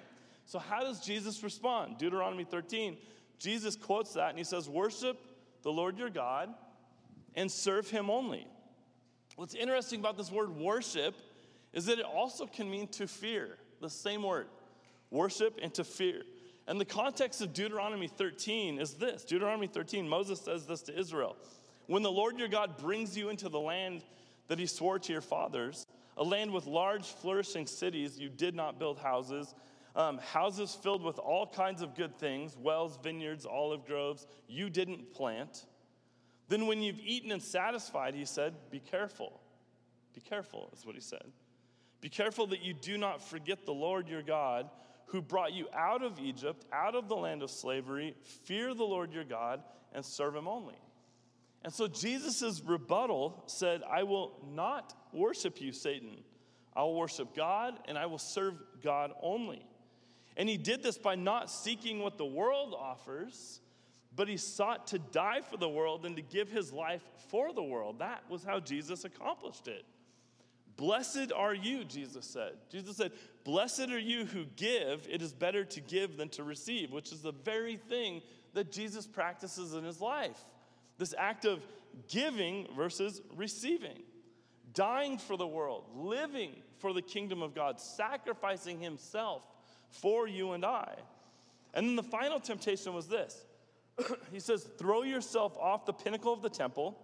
So, 0.46 0.60
how 0.60 0.82
does 0.82 1.00
Jesus 1.00 1.42
respond? 1.42 1.98
Deuteronomy 1.98 2.44
13, 2.44 2.98
Jesus 3.40 3.76
quotes 3.76 4.14
that 4.14 4.30
and 4.30 4.38
he 4.38 4.44
says, 4.44 4.70
Worship 4.70 5.18
the 5.64 5.72
Lord 5.72 5.98
your 5.98 6.10
God 6.10 6.54
and 7.34 7.52
serve 7.52 7.90
him 7.90 8.10
only. 8.10 8.48
What's 9.36 9.56
interesting 9.56 10.00
about 10.00 10.18
this 10.18 10.32
word 10.32 10.56
worship 10.56 11.16
is 11.74 11.86
that 11.88 12.00
it 12.00 12.06
also 12.06 12.46
can 12.46 12.70
mean 12.70 12.88
to 12.90 13.08
fear, 13.08 13.58
the 13.82 13.90
same 13.90 14.24
word, 14.24 14.48
worship 15.12 15.60
and 15.62 15.74
to 15.74 15.84
fear. 15.84 16.22
And 16.68 16.80
the 16.80 16.86
context 16.86 17.42
of 17.42 17.54
Deuteronomy 17.54 18.08
13 18.08 18.80
is 18.80 18.94
this 18.94 19.24
Deuteronomy 19.26 19.68
13, 19.68 20.08
Moses 20.08 20.40
says 20.42 20.66
this 20.66 20.82
to 20.84 20.98
Israel 20.98 21.36
When 21.88 22.02
the 22.02 22.12
Lord 22.12 22.40
your 22.40 22.48
God 22.48 22.78
brings 22.78 23.18
you 23.18 23.30
into 23.30 23.50
the 23.50 23.60
land 23.60 24.04
that 24.48 24.58
he 24.58 24.66
swore 24.66 25.00
to 25.00 25.12
your 25.12 25.22
fathers, 25.22 25.86
a 26.18 26.24
land 26.24 26.52
with 26.52 26.66
large, 26.66 27.06
flourishing 27.06 27.68
cities, 27.68 28.18
you 28.18 28.30
did 28.30 28.56
not 28.56 28.80
build 28.80 28.98
houses, 28.98 29.54
um, 29.96 30.18
houses 30.18 30.78
filled 30.82 31.04
with 31.04 31.20
all 31.20 31.48
kinds 31.48 31.82
of 31.82 31.96
good 31.96 32.18
things, 32.18 32.58
wells, 32.58 32.98
vineyards, 33.04 33.46
olive 33.46 33.86
groves, 33.86 34.28
you 34.48 34.70
didn't 34.70 35.14
plant. 35.14 35.66
Then, 36.48 36.68
when 36.68 36.82
you've 36.82 37.00
eaten 37.00 37.32
and 37.32 37.42
satisfied, 37.42 38.14
he 38.16 38.26
said, 38.26 38.54
Be 38.70 38.80
careful. 38.80 39.40
Be 40.14 40.22
careful, 40.22 40.70
is 40.76 40.86
what 40.86 40.96
he 40.96 41.02
said. 41.02 41.26
Be 42.02 42.10
careful 42.10 42.48
that 42.48 42.62
you 42.62 42.74
do 42.74 42.98
not 42.98 43.22
forget 43.22 43.66
the 43.66 43.74
Lord 43.74 44.08
your 44.08 44.22
God, 44.22 44.70
who 45.08 45.22
brought 45.22 45.54
you 45.54 45.68
out 45.74 46.04
of 46.04 46.20
Egypt, 46.20 46.66
out 46.72 46.96
of 46.96 47.08
the 47.10 47.16
land 47.16 47.42
of 47.42 47.50
slavery. 47.50 48.16
Fear 48.44 48.74
the 48.74 48.84
Lord 48.84 49.14
your 49.14 49.24
God 49.24 49.64
and 49.94 50.06
serve 50.06 50.36
him 50.36 50.48
only. 50.48 50.78
And 51.64 51.74
so 51.74 51.88
Jesus' 51.88 52.62
rebuttal 52.64 53.44
said, 53.48 53.82
I 53.90 54.04
will 54.04 54.40
not 54.54 54.94
worship 55.12 55.60
you, 55.60 55.72
Satan. 55.72 56.18
I 56.76 56.84
will 56.84 56.96
worship 56.96 57.36
God 57.36 57.80
and 57.88 57.98
I 57.98 58.06
will 58.06 58.20
serve 58.20 58.54
God 58.84 59.12
only. 59.22 59.66
And 60.38 60.48
he 60.48 60.58
did 60.58 60.84
this 60.84 60.98
by 60.98 61.16
not 61.16 61.50
seeking 61.50 62.00
what 62.00 62.18
the 62.18 62.26
world 62.26 62.76
offers, 62.78 63.62
but 64.16 64.28
he 64.28 64.38
sought 64.38 64.88
to 64.88 65.00
die 65.00 65.42
for 65.42 65.58
the 65.58 65.70
world 65.70 66.06
and 66.06 66.16
to 66.16 66.22
give 66.22 66.50
his 66.50 66.72
life 66.72 67.04
for 67.30 67.54
the 67.54 67.64
world. 67.64 68.00
That 68.00 68.24
was 68.30 68.44
how 68.44 68.60
Jesus 68.60 69.04
accomplished 69.04 69.68
it. 69.68 69.86
Blessed 70.78 71.32
are 71.34 71.54
you, 71.54 71.84
Jesus 71.86 72.26
said. 72.26 72.54
Jesus 72.70 72.98
said, 72.98 73.12
Blessed 73.44 73.90
are 73.90 74.00
you 74.00 74.26
who 74.26 74.46
give. 74.56 75.08
It 75.10 75.22
is 75.22 75.34
better 75.34 75.64
to 75.66 75.82
give 75.82 76.18
than 76.18 76.30
to 76.30 76.44
receive, 76.44 76.92
which 76.92 77.12
is 77.12 77.22
the 77.22 77.32
very 77.32 77.78
thing 77.78 78.22
that 78.54 78.72
Jesus 78.72 79.08
practices 79.08 79.74
in 79.74 79.84
his 79.84 80.02
life. 80.02 80.38
This 80.98 81.14
act 81.18 81.46
of 81.46 81.62
giving 82.08 82.68
versus 82.76 83.22
receiving, 83.36 84.00
dying 84.74 85.18
for 85.18 85.38
the 85.38 85.48
world, 85.48 85.86
living 85.96 86.52
for 86.80 86.94
the 86.94 87.02
kingdom 87.02 87.42
of 87.42 87.56
God, 87.56 87.80
sacrificing 87.80 88.80
himself 88.80 89.46
for 89.90 90.28
you 90.28 90.52
and 90.52 90.66
I. 90.66 90.96
And 91.74 91.88
then 91.88 91.96
the 91.96 92.04
final 92.04 92.40
temptation 92.40 92.94
was 92.94 93.08
this 93.08 93.46
he 94.32 94.40
says, 94.40 94.68
Throw 94.78 95.04
yourself 95.04 95.58
off 95.58 95.86
the 95.86 95.94
pinnacle 95.94 96.34
of 96.34 96.42
the 96.42 96.50
temple, 96.50 96.98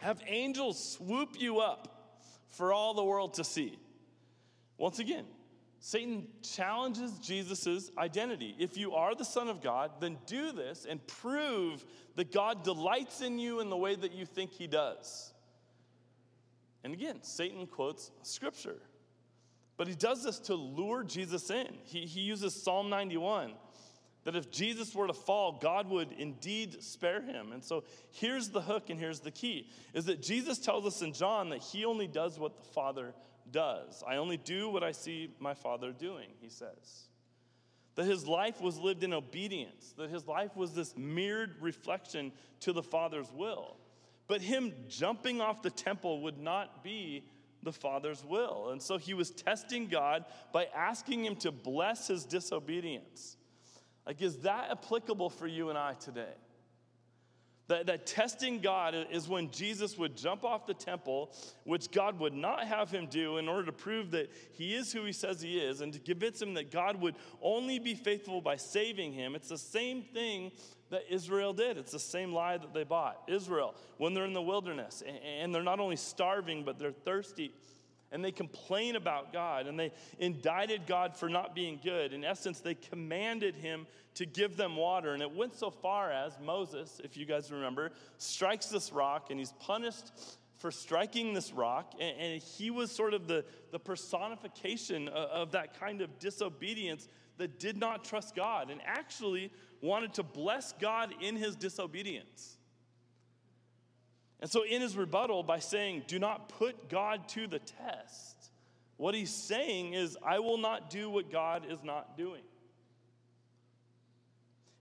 have 0.00 0.20
angels 0.26 0.92
swoop 0.92 1.40
you 1.40 1.58
up 1.58 2.12
for 2.48 2.72
all 2.72 2.94
the 2.94 3.04
world 3.04 3.34
to 3.34 3.44
see. 3.44 3.78
Once 4.76 4.98
again, 4.98 5.24
Satan 5.80 6.26
challenges 6.42 7.18
Jesus' 7.18 7.90
identity. 7.98 8.54
If 8.58 8.76
you 8.76 8.94
are 8.94 9.14
the 9.14 9.24
Son 9.24 9.48
of 9.48 9.62
God, 9.62 9.92
then 10.00 10.18
do 10.26 10.52
this 10.52 10.86
and 10.88 11.04
prove 11.06 11.84
that 12.16 12.32
God 12.32 12.64
delights 12.64 13.20
in 13.20 13.38
you 13.38 13.60
in 13.60 13.70
the 13.70 13.76
way 13.76 13.94
that 13.94 14.12
you 14.12 14.26
think 14.26 14.52
he 14.52 14.66
does. 14.66 15.32
And 16.82 16.92
again, 16.92 17.18
Satan 17.22 17.66
quotes 17.66 18.10
scripture. 18.22 18.80
But 19.76 19.86
he 19.86 19.94
does 19.94 20.24
this 20.24 20.40
to 20.40 20.54
lure 20.54 21.04
Jesus 21.04 21.50
in. 21.50 21.68
He, 21.84 22.00
he 22.00 22.20
uses 22.20 22.60
Psalm 22.60 22.90
91 22.90 23.52
that 24.24 24.36
if 24.36 24.50
Jesus 24.50 24.94
were 24.94 25.06
to 25.06 25.12
fall, 25.12 25.58
God 25.60 25.88
would 25.90 26.12
indeed 26.12 26.82
spare 26.82 27.22
him. 27.22 27.52
And 27.52 27.62
so 27.62 27.84
here's 28.10 28.50
the 28.50 28.60
hook 28.60 28.90
and 28.90 28.98
here's 28.98 29.20
the 29.20 29.30
key 29.30 29.68
is 29.94 30.06
that 30.06 30.22
Jesus 30.22 30.58
tells 30.58 30.86
us 30.86 31.02
in 31.02 31.12
John 31.12 31.50
that 31.50 31.62
he 31.62 31.84
only 31.84 32.06
does 32.06 32.38
what 32.38 32.58
the 32.58 32.64
Father 32.64 33.14
does. 33.50 34.02
I 34.06 34.16
only 34.16 34.36
do 34.36 34.68
what 34.68 34.82
I 34.82 34.92
see 34.92 35.30
my 35.38 35.54
Father 35.54 35.92
doing, 35.92 36.28
he 36.40 36.48
says. 36.48 37.08
That 37.94 38.04
his 38.04 38.26
life 38.26 38.60
was 38.60 38.78
lived 38.78 39.02
in 39.02 39.12
obedience, 39.12 39.94
that 39.96 40.10
his 40.10 40.26
life 40.26 40.56
was 40.56 40.72
this 40.72 40.96
mirrored 40.96 41.56
reflection 41.60 42.32
to 42.60 42.72
the 42.72 42.82
Father's 42.82 43.32
will. 43.32 43.76
But 44.28 44.42
him 44.42 44.74
jumping 44.88 45.40
off 45.40 45.62
the 45.62 45.70
temple 45.70 46.20
would 46.22 46.38
not 46.38 46.84
be 46.84 47.24
the 47.62 47.72
Father's 47.72 48.24
will. 48.24 48.68
And 48.70 48.80
so 48.80 48.98
he 48.98 49.14
was 49.14 49.30
testing 49.30 49.88
God 49.88 50.26
by 50.52 50.66
asking 50.76 51.24
him 51.24 51.36
to 51.36 51.50
bless 51.50 52.08
his 52.08 52.24
disobedience. 52.24 53.37
Like, 54.08 54.22
is 54.22 54.38
that 54.38 54.70
applicable 54.70 55.28
for 55.28 55.46
you 55.46 55.68
and 55.68 55.76
I 55.76 55.92
today? 55.92 56.32
That, 57.66 57.84
that 57.86 58.06
testing 58.06 58.60
God 58.60 58.94
is 59.10 59.28
when 59.28 59.50
Jesus 59.50 59.98
would 59.98 60.16
jump 60.16 60.44
off 60.44 60.66
the 60.66 60.72
temple, 60.72 61.30
which 61.64 61.90
God 61.90 62.18
would 62.18 62.32
not 62.32 62.64
have 62.64 62.90
him 62.90 63.06
do 63.10 63.36
in 63.36 63.46
order 63.46 63.66
to 63.66 63.72
prove 63.72 64.12
that 64.12 64.32
he 64.52 64.74
is 64.74 64.90
who 64.90 65.04
he 65.04 65.12
says 65.12 65.42
he 65.42 65.58
is 65.58 65.82
and 65.82 65.92
to 65.92 65.98
convince 65.98 66.40
him 66.40 66.54
that 66.54 66.70
God 66.70 66.98
would 67.02 67.16
only 67.42 67.78
be 67.78 67.94
faithful 67.94 68.40
by 68.40 68.56
saving 68.56 69.12
him. 69.12 69.34
It's 69.34 69.50
the 69.50 69.58
same 69.58 70.02
thing 70.02 70.52
that 70.88 71.02
Israel 71.10 71.52
did. 71.52 71.76
It's 71.76 71.92
the 71.92 71.98
same 71.98 72.32
lie 72.32 72.56
that 72.56 72.72
they 72.72 72.84
bought. 72.84 73.24
Israel, 73.28 73.74
when 73.98 74.14
they're 74.14 74.24
in 74.24 74.32
the 74.32 74.40
wilderness 74.40 75.02
and 75.38 75.54
they're 75.54 75.62
not 75.62 75.80
only 75.80 75.96
starving, 75.96 76.64
but 76.64 76.78
they're 76.78 76.92
thirsty 76.92 77.52
and 78.10 78.24
they 78.24 78.32
complain 78.32 78.96
about 78.96 79.32
God 79.32 79.66
and 79.66 79.78
they 79.78 79.92
indicted 80.18 80.86
God 80.86 81.16
for 81.16 81.28
not 81.28 81.54
being 81.54 81.78
good. 81.82 82.12
In 82.12 82.24
essence, 82.24 82.60
they 82.60 82.74
commanded 82.74 83.54
him 83.54 83.86
to 84.14 84.26
give 84.26 84.56
them 84.56 84.76
water. 84.76 85.12
And 85.12 85.22
it 85.22 85.34
went 85.34 85.54
so 85.54 85.70
far 85.70 86.10
as 86.10 86.38
Moses, 86.40 87.00
if 87.04 87.16
you 87.16 87.26
guys 87.26 87.52
remember, 87.52 87.92
strikes 88.16 88.66
this 88.66 88.92
rock 88.92 89.30
and 89.30 89.38
he's 89.38 89.52
punished 89.60 90.12
for 90.56 90.70
striking 90.70 91.34
this 91.34 91.52
rock. 91.52 91.94
And, 92.00 92.42
he 92.42 92.70
was 92.70 92.90
sort 92.90 93.14
of 93.14 93.28
the, 93.28 93.44
the 93.70 93.78
personification 93.78 95.08
of 95.08 95.52
that 95.52 95.78
kind 95.78 96.00
of 96.00 96.18
disobedience 96.18 97.08
that 97.36 97.60
did 97.60 97.76
not 97.76 98.04
trust 98.04 98.34
God 98.34 98.70
and 98.70 98.80
actually 98.84 99.52
wanted 99.80 100.14
to 100.14 100.22
bless 100.22 100.72
God 100.72 101.14
in 101.20 101.36
his 101.36 101.54
disobedience. 101.54 102.57
And 104.40 104.50
so, 104.50 104.62
in 104.64 104.80
his 104.80 104.96
rebuttal, 104.96 105.42
by 105.42 105.58
saying, 105.58 106.04
Do 106.06 106.18
not 106.18 106.48
put 106.48 106.88
God 106.88 107.28
to 107.30 107.46
the 107.46 107.58
test, 107.58 108.50
what 108.96 109.14
he's 109.14 109.34
saying 109.34 109.94
is, 109.94 110.16
I 110.22 110.38
will 110.40 110.58
not 110.58 110.90
do 110.90 111.10
what 111.10 111.30
God 111.30 111.66
is 111.68 111.82
not 111.82 112.16
doing. 112.16 112.42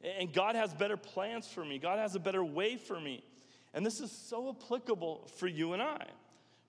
And 0.04 0.32
God 0.32 0.56
has 0.56 0.74
better 0.74 0.98
plans 0.98 1.48
for 1.48 1.66
me, 1.66 1.80
God 1.80 2.00
has 2.00 2.16
a 2.16 2.20
better 2.20 2.44
way 2.44 2.78
for 2.78 3.00
me. 3.00 3.24
And 3.74 3.86
this 3.86 4.00
is 4.00 4.12
so 4.12 4.50
applicable 4.50 5.30
for 5.38 5.48
you 5.48 5.74
and 5.74 5.82
I. 5.82 6.06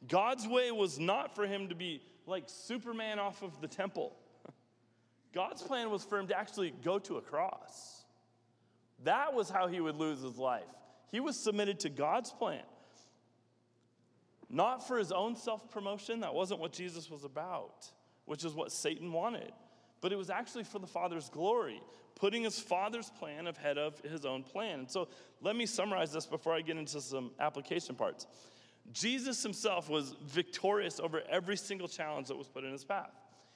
God's 0.07 0.47
way 0.47 0.71
was 0.71 0.99
not 0.99 1.35
for 1.35 1.47
him 1.47 1.69
to 1.71 1.75
be 1.75 2.03
like 2.27 2.45
Superman 2.47 3.19
off 3.19 3.43
of 3.43 3.61
the 3.61 3.69
temple. 3.69 4.15
God's 5.35 5.63
plan 5.63 5.91
was 5.91 6.05
for 6.05 6.19
him 6.19 6.27
to 6.29 6.39
actually 6.39 6.75
go 6.85 6.99
to 7.01 7.17
a 7.17 7.23
cross. 7.23 8.05
That 9.05 9.33
was 9.33 9.49
how 9.49 9.69
he 9.69 9.81
would 9.81 9.97
lose 9.97 10.21
his 10.21 10.37
life. 10.37 10.63
He 11.11 11.21
was 11.21 11.37
submitted 11.37 11.81
to 11.81 11.89
God's 11.89 12.31
plan. 12.31 12.63
Not 14.51 14.87
for 14.87 14.99
his 14.99 15.13
own 15.13 15.37
self 15.37 15.71
promotion, 15.71 16.21
that 16.21 16.35
wasn't 16.35 16.61
what 16.61 16.73
Jesus 16.73 17.11
was 17.11 17.25
about, 17.25 17.91
which 18.25 18.45
is 18.45 18.55
what 18.55 18.73
Satan 18.73 19.13
wanted. 19.13 19.53
But 20.01 20.13
it 20.13 20.17
was 20.17 20.31
actually 20.31 20.65
for 20.65 20.79
the 20.79 20.87
Father's 20.87 21.29
glory, 21.29 21.83
putting 22.15 22.45
his 22.45 22.59
Father's 22.59 23.11
plan 23.11 23.47
ahead 23.47 23.79
of 23.79 23.99
his 24.01 24.25
own 24.25 24.43
plan. 24.43 24.81
And 24.81 24.91
so 24.91 25.09
let 25.43 25.57
me 25.57 25.67
summarize 25.67 26.13
this 26.13 26.27
before 26.27 26.55
I 26.55 26.61
get 26.61 26.77
into 26.77 27.01
some 27.01 27.33
application 27.41 27.95
parts. 27.95 28.27
Jesus 28.93 29.43
himself 29.43 29.91
was 29.91 30.15
victorious 30.25 30.99
over 30.99 31.23
every 31.29 31.57
single 31.57 31.89
challenge 31.89 32.29
that 32.29 32.37
was 32.37 32.49
put 32.49 32.65
in 32.65 32.73
his 32.73 32.85
path. 32.85 33.11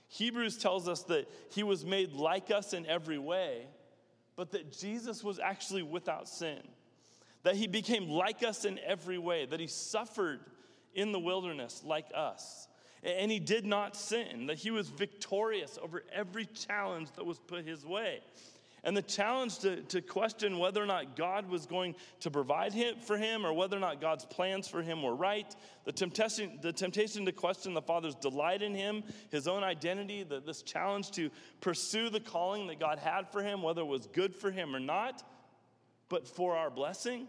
Hebrews 0.09 0.59
tells 0.59 0.88
us 0.88 1.05
that 1.05 1.26
he 1.50 1.62
was 1.62 1.87
made 1.87 2.12
like 2.12 2.50
us 2.50 2.74
in 2.74 2.85
every 2.87 3.18
way, 3.18 3.66
but 4.37 4.50
that 4.50 4.76
Jesus 4.78 5.24
was 5.24 5.38
actually 5.38 5.83
without 5.83 6.28
sin. 6.28 6.59
That 7.44 7.57
he 7.57 7.66
became 7.66 8.09
like 8.09 8.42
us 8.42 8.64
in 8.66 8.78
every 8.87 9.18
way, 9.18 9.46
that 9.46 9.59
he 9.59 9.66
suffered 9.66 10.40
in 10.94 11.12
the 11.12 11.18
wilderness 11.18 11.83
like 11.85 12.07
us. 12.14 12.68
And 13.02 13.31
he 13.31 13.40
did 13.40 13.66
not 13.66 13.96
sin, 13.96 14.46
that 14.46 14.59
he 14.59 14.70
was 14.70 14.88
victorious 14.88 15.78
over 15.83 16.05
every 16.12 16.46
challenge 16.46 17.09
that 17.16 17.26
was 17.26 17.38
put 17.38 17.64
his 17.66 17.85
way. 17.85 18.20
And 18.85 18.96
the 18.96 19.02
challenge 19.02 19.61
to, 19.61 19.81
to 19.83 20.00
question 20.00 20.59
whether 20.59 20.83
or 20.83 20.87
not 20.87 21.16
God 21.16 21.48
was 21.48 21.66
going 21.66 21.94
to 22.20 22.31
provide 22.33 22.72
him, 22.72 22.96
for 22.98 23.16
him 23.16 23.46
or 23.46 23.52
whether 23.52 23.76
or 23.76 23.81
not 23.81 24.00
God's 24.00 24.24
plans 24.24 24.66
for 24.66 24.83
him 24.83 25.02
were 25.02 25.14
right, 25.14 25.55
the 25.85 25.92
temptation, 25.92 26.59
the 26.62 26.72
temptation 26.72 27.24
to 27.24 27.33
question 27.33 27.74
the 27.74 27.83
Father's 27.83 28.16
delight 28.16 28.61
in 28.61 28.74
him, 28.74 29.05
his 29.31 29.46
own 29.46 29.62
identity, 29.62 30.24
the, 30.24 30.40
this 30.40 30.62
challenge 30.62 31.12
to 31.12 31.31
pursue 31.61 32.11
the 32.11 32.18
calling 32.18 32.66
that 32.68 32.81
God 32.81 32.98
had 32.98 33.31
for 33.31 33.40
him, 33.42 33.62
whether 33.62 33.83
it 33.83 33.87
was 33.87 34.09
good 34.09 34.35
for 34.35 34.50
him 34.50 34.74
or 34.74 34.81
not, 34.81 35.22
but 36.09 36.26
for 36.26 36.57
our 36.57 36.70
blessing 36.70 37.28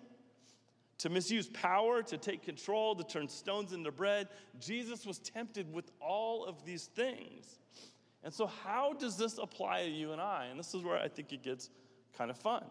to 1.03 1.09
misuse 1.09 1.47
power, 1.47 2.01
to 2.01 2.17
take 2.17 2.43
control, 2.43 2.95
to 2.95 3.03
turn 3.03 3.27
stones 3.27 3.73
into 3.73 3.91
bread. 3.91 4.29
Jesus 4.61 5.05
was 5.05 5.19
tempted 5.19 5.69
with 5.73 5.91
all 5.99 6.45
of 6.45 6.63
these 6.63 6.85
things. 6.85 7.59
And 8.23 8.33
so, 8.33 8.47
how 8.47 8.93
does 8.93 9.17
this 9.17 9.37
apply 9.37 9.83
to 9.83 9.91
you 9.91 10.13
and 10.13 10.21
I? 10.21 10.45
And 10.45 10.57
this 10.57 10.73
is 10.73 10.81
where 10.81 10.97
I 10.97 11.09
think 11.09 11.33
it 11.33 11.43
gets 11.43 11.69
kind 12.17 12.31
of 12.31 12.37
fun. 12.37 12.63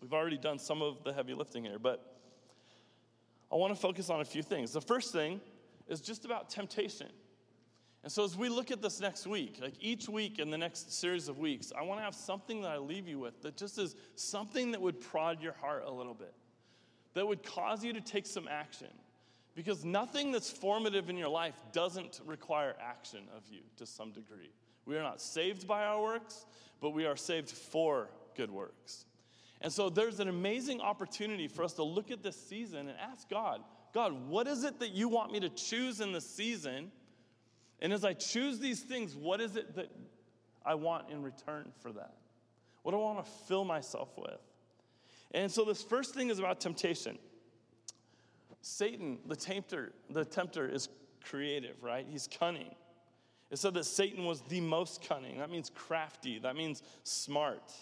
We've 0.00 0.12
already 0.12 0.38
done 0.38 0.60
some 0.60 0.80
of 0.80 1.02
the 1.02 1.12
heavy 1.12 1.34
lifting 1.34 1.64
here, 1.64 1.80
but 1.80 2.20
I 3.50 3.56
want 3.56 3.74
to 3.74 3.80
focus 3.80 4.08
on 4.08 4.20
a 4.20 4.24
few 4.24 4.44
things. 4.44 4.72
The 4.72 4.80
first 4.80 5.12
thing 5.12 5.40
is 5.88 6.00
just 6.00 6.24
about 6.24 6.50
temptation. 6.50 7.08
And 8.04 8.12
so, 8.12 8.22
as 8.22 8.36
we 8.36 8.48
look 8.48 8.70
at 8.70 8.80
this 8.80 9.00
next 9.00 9.26
week, 9.26 9.58
like 9.60 9.74
each 9.80 10.08
week 10.08 10.38
in 10.38 10.50
the 10.50 10.58
next 10.58 10.92
series 10.92 11.26
of 11.26 11.36
weeks, 11.36 11.72
I 11.76 11.82
want 11.82 11.98
to 11.98 12.04
have 12.04 12.14
something 12.14 12.62
that 12.62 12.70
I 12.70 12.78
leave 12.78 13.08
you 13.08 13.18
with 13.18 13.42
that 13.42 13.56
just 13.56 13.76
is 13.76 13.96
something 14.14 14.70
that 14.70 14.80
would 14.80 15.00
prod 15.00 15.42
your 15.42 15.54
heart 15.54 15.82
a 15.84 15.90
little 15.90 16.14
bit 16.14 16.32
that 17.14 17.26
would 17.26 17.42
cause 17.42 17.84
you 17.84 17.92
to 17.92 18.00
take 18.00 18.26
some 18.26 18.48
action. 18.48 18.88
Because 19.54 19.84
nothing 19.84 20.32
that's 20.32 20.50
formative 20.50 21.10
in 21.10 21.16
your 21.16 21.28
life 21.28 21.54
doesn't 21.72 22.20
require 22.24 22.76
action 22.80 23.20
of 23.36 23.42
you 23.50 23.60
to 23.76 23.86
some 23.86 24.12
degree. 24.12 24.50
We 24.86 24.96
are 24.96 25.02
not 25.02 25.20
saved 25.20 25.66
by 25.66 25.84
our 25.84 26.00
works, 26.00 26.46
but 26.80 26.90
we 26.90 27.04
are 27.06 27.16
saved 27.16 27.50
for 27.50 28.08
good 28.36 28.50
works. 28.50 29.04
And 29.60 29.72
so 29.72 29.90
there's 29.90 30.20
an 30.20 30.28
amazing 30.28 30.80
opportunity 30.80 31.48
for 31.48 31.64
us 31.64 31.74
to 31.74 31.82
look 31.82 32.10
at 32.10 32.22
this 32.22 32.36
season 32.36 32.88
and 32.88 32.96
ask 32.98 33.28
God, 33.28 33.62
God, 33.92 34.28
what 34.28 34.46
is 34.46 34.64
it 34.64 34.78
that 34.80 34.92
you 34.92 35.08
want 35.08 35.32
me 35.32 35.40
to 35.40 35.48
choose 35.50 36.00
in 36.00 36.12
this 36.12 36.28
season? 36.28 36.90
And 37.80 37.92
as 37.92 38.04
I 38.04 38.14
choose 38.14 38.58
these 38.58 38.80
things, 38.80 39.16
what 39.16 39.40
is 39.40 39.56
it 39.56 39.74
that 39.74 39.90
I 40.64 40.74
want 40.76 41.10
in 41.10 41.22
return 41.22 41.72
for 41.82 41.92
that? 41.92 42.14
What 42.82 42.92
do 42.92 42.98
I 42.98 43.00
want 43.00 43.24
to 43.24 43.30
fill 43.46 43.64
myself 43.64 44.16
with? 44.16 44.40
And 45.32 45.50
so 45.50 45.64
this 45.64 45.82
first 45.82 46.14
thing 46.14 46.30
is 46.30 46.38
about 46.38 46.60
temptation. 46.60 47.18
Satan, 48.62 49.18
the 49.26 49.36
tempter, 49.36 49.92
the 50.10 50.24
tempter 50.24 50.68
is 50.68 50.88
creative, 51.24 51.82
right? 51.82 52.06
He's 52.08 52.28
cunning. 52.38 52.74
It 53.50 53.58
said 53.58 53.74
that 53.74 53.84
Satan 53.84 54.24
was 54.24 54.42
the 54.42 54.60
most 54.60 55.02
cunning. 55.06 55.38
That 55.38 55.50
means 55.50 55.70
crafty. 55.74 56.38
That 56.38 56.56
means 56.56 56.82
smart. 57.02 57.72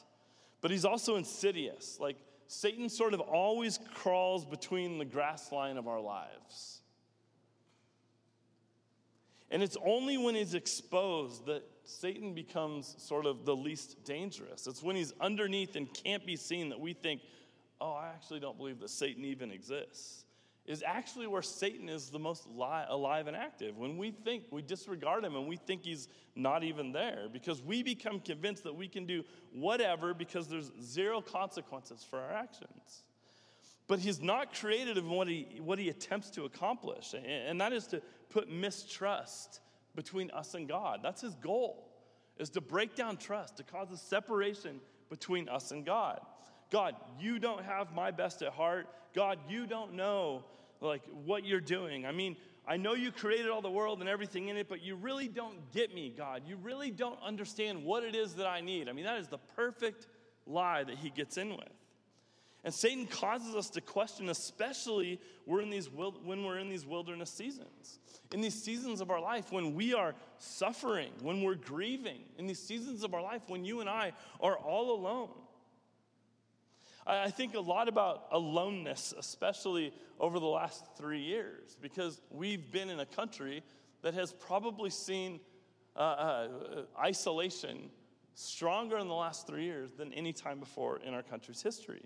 But 0.61 0.71
he's 0.71 0.85
also 0.85 1.17
insidious. 1.17 1.99
Like 2.01 2.17
Satan 2.47 2.89
sort 2.89 3.15
of 3.15 3.21
always 3.21 3.79
crawls 3.95 4.45
between 4.45 4.99
the 4.99 5.05
grass 5.05 5.53
line 5.53 5.77
of 5.77 5.87
our 5.87 6.01
lives. 6.01 6.81
And 9.51 9.63
it's 9.63 9.77
only 9.85 10.19
when 10.19 10.35
he's 10.35 10.55
exposed 10.55 11.47
that 11.47 11.63
Satan 11.85 12.35
becomes 12.35 12.95
sort 12.99 13.25
of 13.25 13.47
the 13.47 13.57
least 13.57 14.05
dangerous. 14.05 14.67
It's 14.67 14.83
when 14.83 14.95
he's 14.95 15.15
underneath 15.21 15.75
and 15.75 15.93
can't 15.93 16.25
be 16.27 16.37
seen 16.37 16.69
that 16.69 16.79
we 16.81 16.93
think, 16.93 17.23
oh, 17.81 17.93
I 17.93 18.09
actually 18.09 18.41
don't 18.41 18.57
believe 18.57 18.81
that 18.81 18.91
Satan 18.91 19.25
even 19.25 19.51
exists, 19.51 20.25
is 20.67 20.83
actually 20.87 21.27
where 21.27 21.43
Satan 21.43 21.89
is 21.89 22.11
the 22.11 22.19
most 22.19 22.47
li- 22.47 22.85
alive 22.89 23.27
and 23.27 23.37
active. 23.37 23.79
When 23.79 23.97
we 23.97 24.11
think, 24.11 24.45
we 24.51 24.61
disregard 24.61 25.25
him 25.25 25.35
and 25.35 25.49
we 25.49 25.57
think 25.57 25.83
he's 25.83 26.09
not 26.37 26.63
even 26.63 26.93
there 26.93 27.27
because 27.33 27.63
we 27.63 27.83
become 27.83 28.21
convinced 28.21 28.65
that 28.65 28.75
we 28.75 28.87
can 28.87 29.07
do 29.07 29.25
whatever 29.53 30.13
because 30.13 30.47
there's 30.47 30.71
zero 30.83 31.23
consequences 31.23 32.05
for 32.09 32.19
our 32.19 32.33
actions. 32.33 33.05
But 33.87 33.99
he's 33.99 34.21
not 34.21 34.53
creative 34.53 34.99
in 34.99 35.09
what 35.09 35.29
he, 35.29 35.59
what 35.65 35.79
he 35.79 35.89
attempts 35.89 36.29
to 36.31 36.45
accomplish, 36.45 37.15
and 37.15 37.59
that 37.61 37.73
is 37.73 37.87
to 37.87 38.03
put 38.29 38.51
mistrust 38.51 39.61
between 39.97 40.31
us 40.33 40.53
and 40.53 40.69
God. 40.69 41.01
That's 41.03 41.23
his 41.23 41.35
goal, 41.37 41.89
is 42.37 42.51
to 42.51 42.61
break 42.61 42.95
down 42.95 43.17
trust, 43.17 43.57
to 43.57 43.63
cause 43.63 43.91
a 43.91 43.97
separation 43.97 44.81
between 45.09 45.49
us 45.49 45.71
and 45.71 45.87
God. 45.87 46.21
God, 46.71 46.95
you 47.19 47.39
don't 47.39 47.65
have 47.65 47.95
my 47.95 48.11
best 48.11 48.43
at 48.43 48.53
heart. 48.53 48.89
God, 49.15 49.39
you 49.49 49.67
don't 49.67 49.95
know 49.95 50.45
like 50.81 51.03
what 51.25 51.45
you're 51.45 51.61
doing. 51.61 52.07
I 52.07 52.13
mean, 52.13 52.37
I 52.67 52.77
know 52.77 52.93
you 52.93 53.11
created 53.11 53.49
all 53.49 53.63
the 53.63 53.71
world 53.71 54.01
and 54.01 54.09
everything 54.09 54.49
in 54.49 54.57
it, 54.57 54.69
but 54.69 54.83
you 54.83 54.95
really 54.95 55.27
don't 55.27 55.73
get 55.73 55.95
me, 55.95 56.13
God. 56.15 56.43
You 56.47 56.57
really 56.57 56.91
don't 56.91 57.19
understand 57.23 57.83
what 57.83 58.05
it 58.05 58.15
is 58.15 58.35
that 58.35 58.47
I 58.47 58.61
need. 58.61 58.89
I 58.89 58.93
mean, 58.93 59.07
that 59.07 59.19
is 59.19 59.29
the 59.29 59.39
perfect 59.39 60.07
lie 60.47 60.85
that 60.85 60.99
he 60.99 61.09
gets 61.09 61.39
in 61.39 61.51
with. 61.51 61.69
And 62.65 62.75
Satan 62.75 63.07
causes 63.07 63.55
us 63.55 63.71
to 63.71 63.81
question, 63.81 64.29
especially 64.29 65.21
we're 65.47 65.63
in 65.63 65.71
these, 65.71 65.89
when 65.89 66.45
we're 66.45 66.59
in 66.59 66.69
these 66.69 66.85
wilderness 66.85 67.31
seasons. 67.31 68.01
In 68.33 68.43
these 68.43 68.61
seasons 68.61 69.01
of 69.01 69.11
our 69.11 69.21
life 69.21 69.51
when 69.51 69.75
we 69.75 69.95
are 69.95 70.15
suffering, 70.39 71.11
when 71.23 71.43
we're 71.43 71.55
grieving, 71.55 72.21
in 72.37 72.47
these 72.47 72.59
seasons 72.59 73.05
of 73.05 73.15
our 73.15 73.23
life 73.23 73.43
when 73.47 73.65
you 73.65 73.81
and 73.81 73.89
I 73.89 74.13
are 74.41 74.57
all 74.57 74.95
alone. 74.95 75.31
I 77.09 77.31
think 77.31 77.55
a 77.55 77.61
lot 77.61 77.89
about 77.89 78.27
aloneness, 78.33 79.15
especially 79.17 79.95
over 80.21 80.39
the 80.39 80.47
last 80.47 80.85
three 80.97 81.23
years, 81.23 81.77
because 81.81 82.21
we've 82.31 82.71
been 82.71 82.91
in 82.91 83.01
a 83.01 83.07
country 83.07 83.63
that 84.03 84.13
has 84.15 84.33
probably 84.33 84.91
seen 84.91 85.41
uh, 85.97 85.99
uh, 86.01 86.49
isolation 87.01 87.91
stronger 88.35 88.99
in 88.99 89.09
the 89.09 89.15
last 89.15 89.47
three 89.47 89.65
years 89.65 89.93
than 89.93 90.13
any 90.13 90.33
time 90.33 90.61
before 90.61 91.01
in 91.05 91.15
our 91.15 91.23
country's 91.23 91.63
history. 91.63 92.03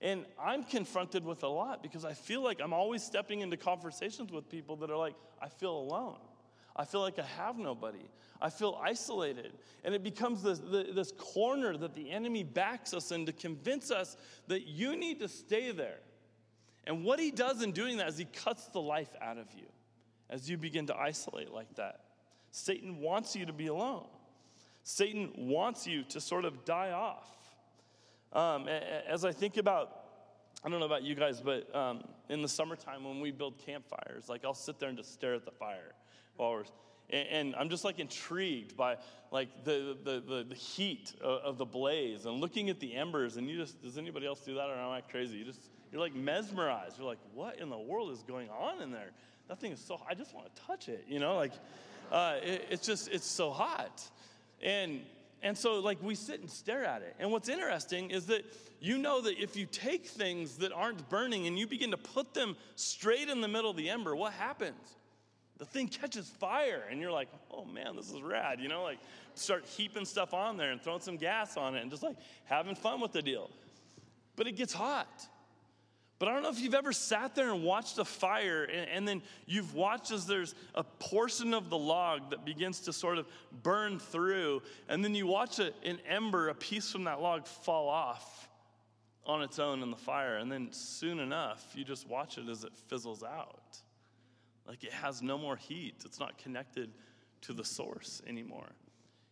And 0.00 0.24
I'm 0.40 0.64
confronted 0.64 1.24
with 1.24 1.44
a 1.44 1.48
lot 1.48 1.82
because 1.82 2.04
I 2.04 2.14
feel 2.14 2.42
like 2.42 2.60
I'm 2.60 2.72
always 2.72 3.02
stepping 3.02 3.40
into 3.40 3.56
conversations 3.56 4.32
with 4.32 4.48
people 4.48 4.76
that 4.76 4.90
are 4.90 4.96
like, 4.96 5.14
I 5.40 5.48
feel 5.48 5.76
alone. 5.76 6.18
I 6.76 6.84
feel 6.84 7.00
like 7.00 7.18
I 7.18 7.26
have 7.36 7.56
nobody. 7.56 8.08
I 8.40 8.50
feel 8.50 8.80
isolated. 8.82 9.52
And 9.84 9.94
it 9.94 10.02
becomes 10.02 10.42
this, 10.42 10.58
this 10.58 11.12
corner 11.12 11.76
that 11.76 11.94
the 11.94 12.10
enemy 12.10 12.42
backs 12.42 12.92
us 12.92 13.12
in 13.12 13.26
to 13.26 13.32
convince 13.32 13.90
us 13.90 14.16
that 14.48 14.66
you 14.66 14.96
need 14.96 15.20
to 15.20 15.28
stay 15.28 15.70
there. 15.70 16.00
And 16.86 17.04
what 17.04 17.18
he 17.18 17.30
does 17.30 17.62
in 17.62 17.72
doing 17.72 17.96
that 17.98 18.08
is 18.08 18.18
he 18.18 18.26
cuts 18.26 18.66
the 18.66 18.80
life 18.80 19.14
out 19.22 19.38
of 19.38 19.46
you 19.56 19.66
as 20.28 20.50
you 20.50 20.58
begin 20.58 20.86
to 20.86 20.96
isolate 20.96 21.52
like 21.52 21.74
that. 21.76 22.00
Satan 22.50 22.98
wants 22.98 23.34
you 23.34 23.46
to 23.46 23.52
be 23.52 23.68
alone, 23.68 24.06
Satan 24.82 25.32
wants 25.36 25.86
you 25.86 26.02
to 26.04 26.20
sort 26.20 26.44
of 26.44 26.64
die 26.64 26.90
off. 26.90 27.30
Um, 28.32 28.66
as 28.68 29.24
I 29.24 29.30
think 29.30 29.56
about, 29.58 30.00
I 30.64 30.68
don't 30.68 30.80
know 30.80 30.86
about 30.86 31.04
you 31.04 31.14
guys, 31.14 31.40
but 31.40 31.74
um, 31.74 32.02
in 32.28 32.42
the 32.42 32.48
summertime 32.48 33.04
when 33.04 33.20
we 33.20 33.30
build 33.30 33.58
campfires, 33.58 34.28
like 34.28 34.44
I'll 34.44 34.54
sit 34.54 34.80
there 34.80 34.88
and 34.88 34.98
just 34.98 35.12
stare 35.12 35.34
at 35.34 35.44
the 35.44 35.52
fire 35.52 35.94
while 36.36 36.52
we're 36.52 36.64
and, 37.10 37.54
I'm 37.56 37.68
just 37.68 37.84
like 37.84 37.98
intrigued 37.98 38.76
by 38.76 38.96
like 39.30 39.64
the, 39.64 39.96
the, 40.02 40.22
the, 40.26 40.46
the 40.48 40.54
heat 40.54 41.14
of, 41.20 41.40
of, 41.42 41.58
the 41.58 41.64
blaze 41.64 42.24
and 42.24 42.40
looking 42.40 42.70
at 42.70 42.80
the 42.80 42.94
embers. 42.94 43.36
And 43.36 43.48
you 43.48 43.56
just, 43.56 43.82
does 43.82 43.98
anybody 43.98 44.26
else 44.26 44.40
do 44.40 44.54
that 44.54 44.68
or 44.68 44.74
am 44.74 44.90
I 44.90 45.00
crazy? 45.00 45.36
You 45.36 45.44
just, 45.44 45.60
you're 45.92 46.00
like 46.00 46.14
mesmerized. 46.14 46.98
You're 46.98 47.06
like, 47.06 47.18
what 47.34 47.58
in 47.58 47.68
the 47.68 47.78
world 47.78 48.10
is 48.10 48.22
going 48.22 48.48
on 48.50 48.80
in 48.80 48.90
there? 48.90 49.10
That 49.48 49.60
thing 49.60 49.72
is 49.72 49.80
so, 49.80 50.00
I 50.08 50.14
just 50.14 50.34
want 50.34 50.54
to 50.54 50.62
touch 50.62 50.88
it, 50.88 51.04
you 51.08 51.18
know, 51.18 51.36
like 51.36 51.52
uh, 52.10 52.36
it, 52.42 52.66
it's 52.70 52.86
just, 52.86 53.08
it's 53.08 53.26
so 53.26 53.50
hot. 53.50 54.02
And, 54.62 55.00
and 55.42 55.56
so 55.56 55.80
like 55.80 56.02
we 56.02 56.14
sit 56.14 56.40
and 56.40 56.50
stare 56.50 56.84
at 56.84 57.02
it. 57.02 57.14
And 57.18 57.30
what's 57.30 57.48
interesting 57.48 58.10
is 58.10 58.26
that 58.26 58.44
you 58.80 58.98
know 58.98 59.20
that 59.20 59.38
if 59.38 59.56
you 59.56 59.66
take 59.66 60.06
things 60.06 60.56
that 60.58 60.72
aren't 60.72 61.08
burning 61.10 61.46
and 61.46 61.58
you 61.58 61.66
begin 61.66 61.90
to 61.90 61.98
put 61.98 62.34
them 62.34 62.56
straight 62.76 63.28
in 63.28 63.40
the 63.40 63.48
middle 63.48 63.70
of 63.70 63.76
the 63.76 63.90
ember, 63.90 64.16
what 64.16 64.32
happens? 64.32 64.96
The 65.58 65.64
thing 65.64 65.88
catches 65.88 66.28
fire 66.28 66.84
and 66.90 67.00
you're 67.00 67.12
like 67.12 67.28
oh 67.50 67.64
man 67.64 67.94
this 67.96 68.10
is 68.10 68.20
rad 68.20 68.60
you 68.60 68.68
know 68.68 68.82
like 68.82 68.98
start 69.34 69.64
heaping 69.64 70.04
stuff 70.04 70.34
on 70.34 70.56
there 70.56 70.70
and 70.70 70.80
throwing 70.80 71.00
some 71.00 71.16
gas 71.16 71.56
on 71.56 71.74
it 71.74 71.82
and 71.82 71.90
just 71.90 72.02
like 72.02 72.16
having 72.44 72.74
fun 72.74 73.00
with 73.00 73.12
the 73.12 73.22
deal. 73.22 73.50
But 74.36 74.46
it 74.46 74.52
gets 74.52 74.72
hot. 74.72 75.28
But 76.18 76.28
i 76.28 76.32
don't 76.32 76.42
know 76.42 76.50
if 76.50 76.60
you've 76.60 76.74
ever 76.74 76.92
sat 76.92 77.34
there 77.34 77.52
and 77.52 77.62
watched 77.62 77.98
a 77.98 78.04
fire 78.04 78.64
and, 78.64 78.88
and 78.88 79.08
then 79.08 79.20
you've 79.46 79.74
watched 79.74 80.10
as 80.10 80.26
there's 80.26 80.54
a 80.74 80.84
portion 80.84 81.52
of 81.52 81.70
the 81.70 81.76
log 81.76 82.30
that 82.30 82.44
begins 82.44 82.80
to 82.80 82.92
sort 82.92 83.18
of 83.18 83.26
burn 83.62 83.98
through 83.98 84.62
and 84.88 85.04
then 85.04 85.14
you 85.14 85.26
watch 85.26 85.58
a, 85.58 85.72
an 85.84 85.98
ember 86.08 86.48
a 86.48 86.54
piece 86.54 86.90
from 86.90 87.04
that 87.04 87.20
log 87.20 87.46
fall 87.46 87.88
off 87.88 88.48
on 89.26 89.42
its 89.42 89.58
own 89.58 89.82
in 89.82 89.90
the 89.90 89.96
fire 89.96 90.36
and 90.36 90.50
then 90.50 90.68
soon 90.70 91.18
enough 91.18 91.72
you 91.74 91.84
just 91.84 92.08
watch 92.08 92.38
it 92.38 92.48
as 92.48 92.62
it 92.64 92.72
fizzles 92.88 93.22
out 93.22 93.82
like 94.66 94.84
it 94.84 94.92
has 94.92 95.22
no 95.22 95.38
more 95.38 95.56
heat, 95.56 96.02
it's 96.04 96.20
not 96.20 96.38
connected 96.38 96.90
to 97.42 97.52
the 97.52 97.64
source 97.64 98.22
anymore. 98.26 98.70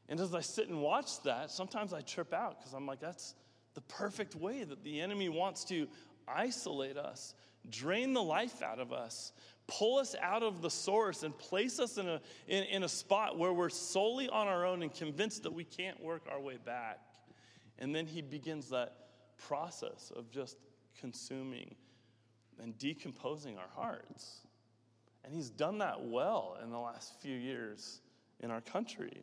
And 0.09 0.21
as 0.21 0.35
I 0.35 0.41
sit 0.41 0.69
and 0.69 0.83
watch 0.83 1.23
that, 1.23 1.51
sometimes 1.51 1.93
I 1.93 2.03
trip 2.03 2.35
out 2.35 2.59
because 2.59 2.75
I'm 2.75 2.87
like, 2.87 3.01
that's 3.01 3.35
the 3.75 3.81
perfect 3.83 4.35
way 4.35 4.65
that 4.65 4.85
the 4.85 5.01
enemy 5.01 5.29
wants 5.29 5.65
to 5.67 5.89
isolate 6.29 6.97
us, 6.97 7.35
drain 7.71 8.13
the 8.13 8.23
life 8.23 8.63
out 8.63 8.79
of 8.79 8.93
us, 8.93 9.33
pull 9.67 9.99
us 9.99 10.15
out 10.21 10.43
of 10.43 10.61
the 10.61 10.71
source, 10.71 11.23
and 11.23 11.37
place 11.39 11.79
us 11.79 11.97
in 11.97 12.09
a, 12.09 12.21
in, 12.49 12.65
in 12.65 12.83
a 12.83 12.89
spot 12.89 13.39
where 13.39 13.53
we're 13.53 13.71
solely 13.71 14.29
on 14.29 14.49
our 14.49 14.67
own 14.67 14.83
and 14.83 14.93
convinced 14.93 15.45
that 15.45 15.53
we 15.53 15.65
can't 15.65 16.03
work 16.03 16.27
our 16.31 16.41
way 16.41 16.59
back. 16.63 16.99
And 17.79 17.95
then 17.95 18.07
he 18.07 18.21
begins 18.21 18.69
that 18.71 18.95
process 19.39 20.13
of 20.15 20.31
just 20.31 20.57
consuming 21.01 21.75
and 22.61 22.77
decomposing 22.79 23.57
our 23.57 23.71
hearts. 23.75 24.41
And 25.25 25.35
he's 25.35 25.51
done 25.51 25.79
that 25.79 26.05
well 26.05 26.59
in 26.63 26.71
the 26.71 26.79
last 26.79 27.21
few 27.21 27.37
years 27.37 28.01
in 28.41 28.51
our 28.51 28.61
country. 28.61 29.23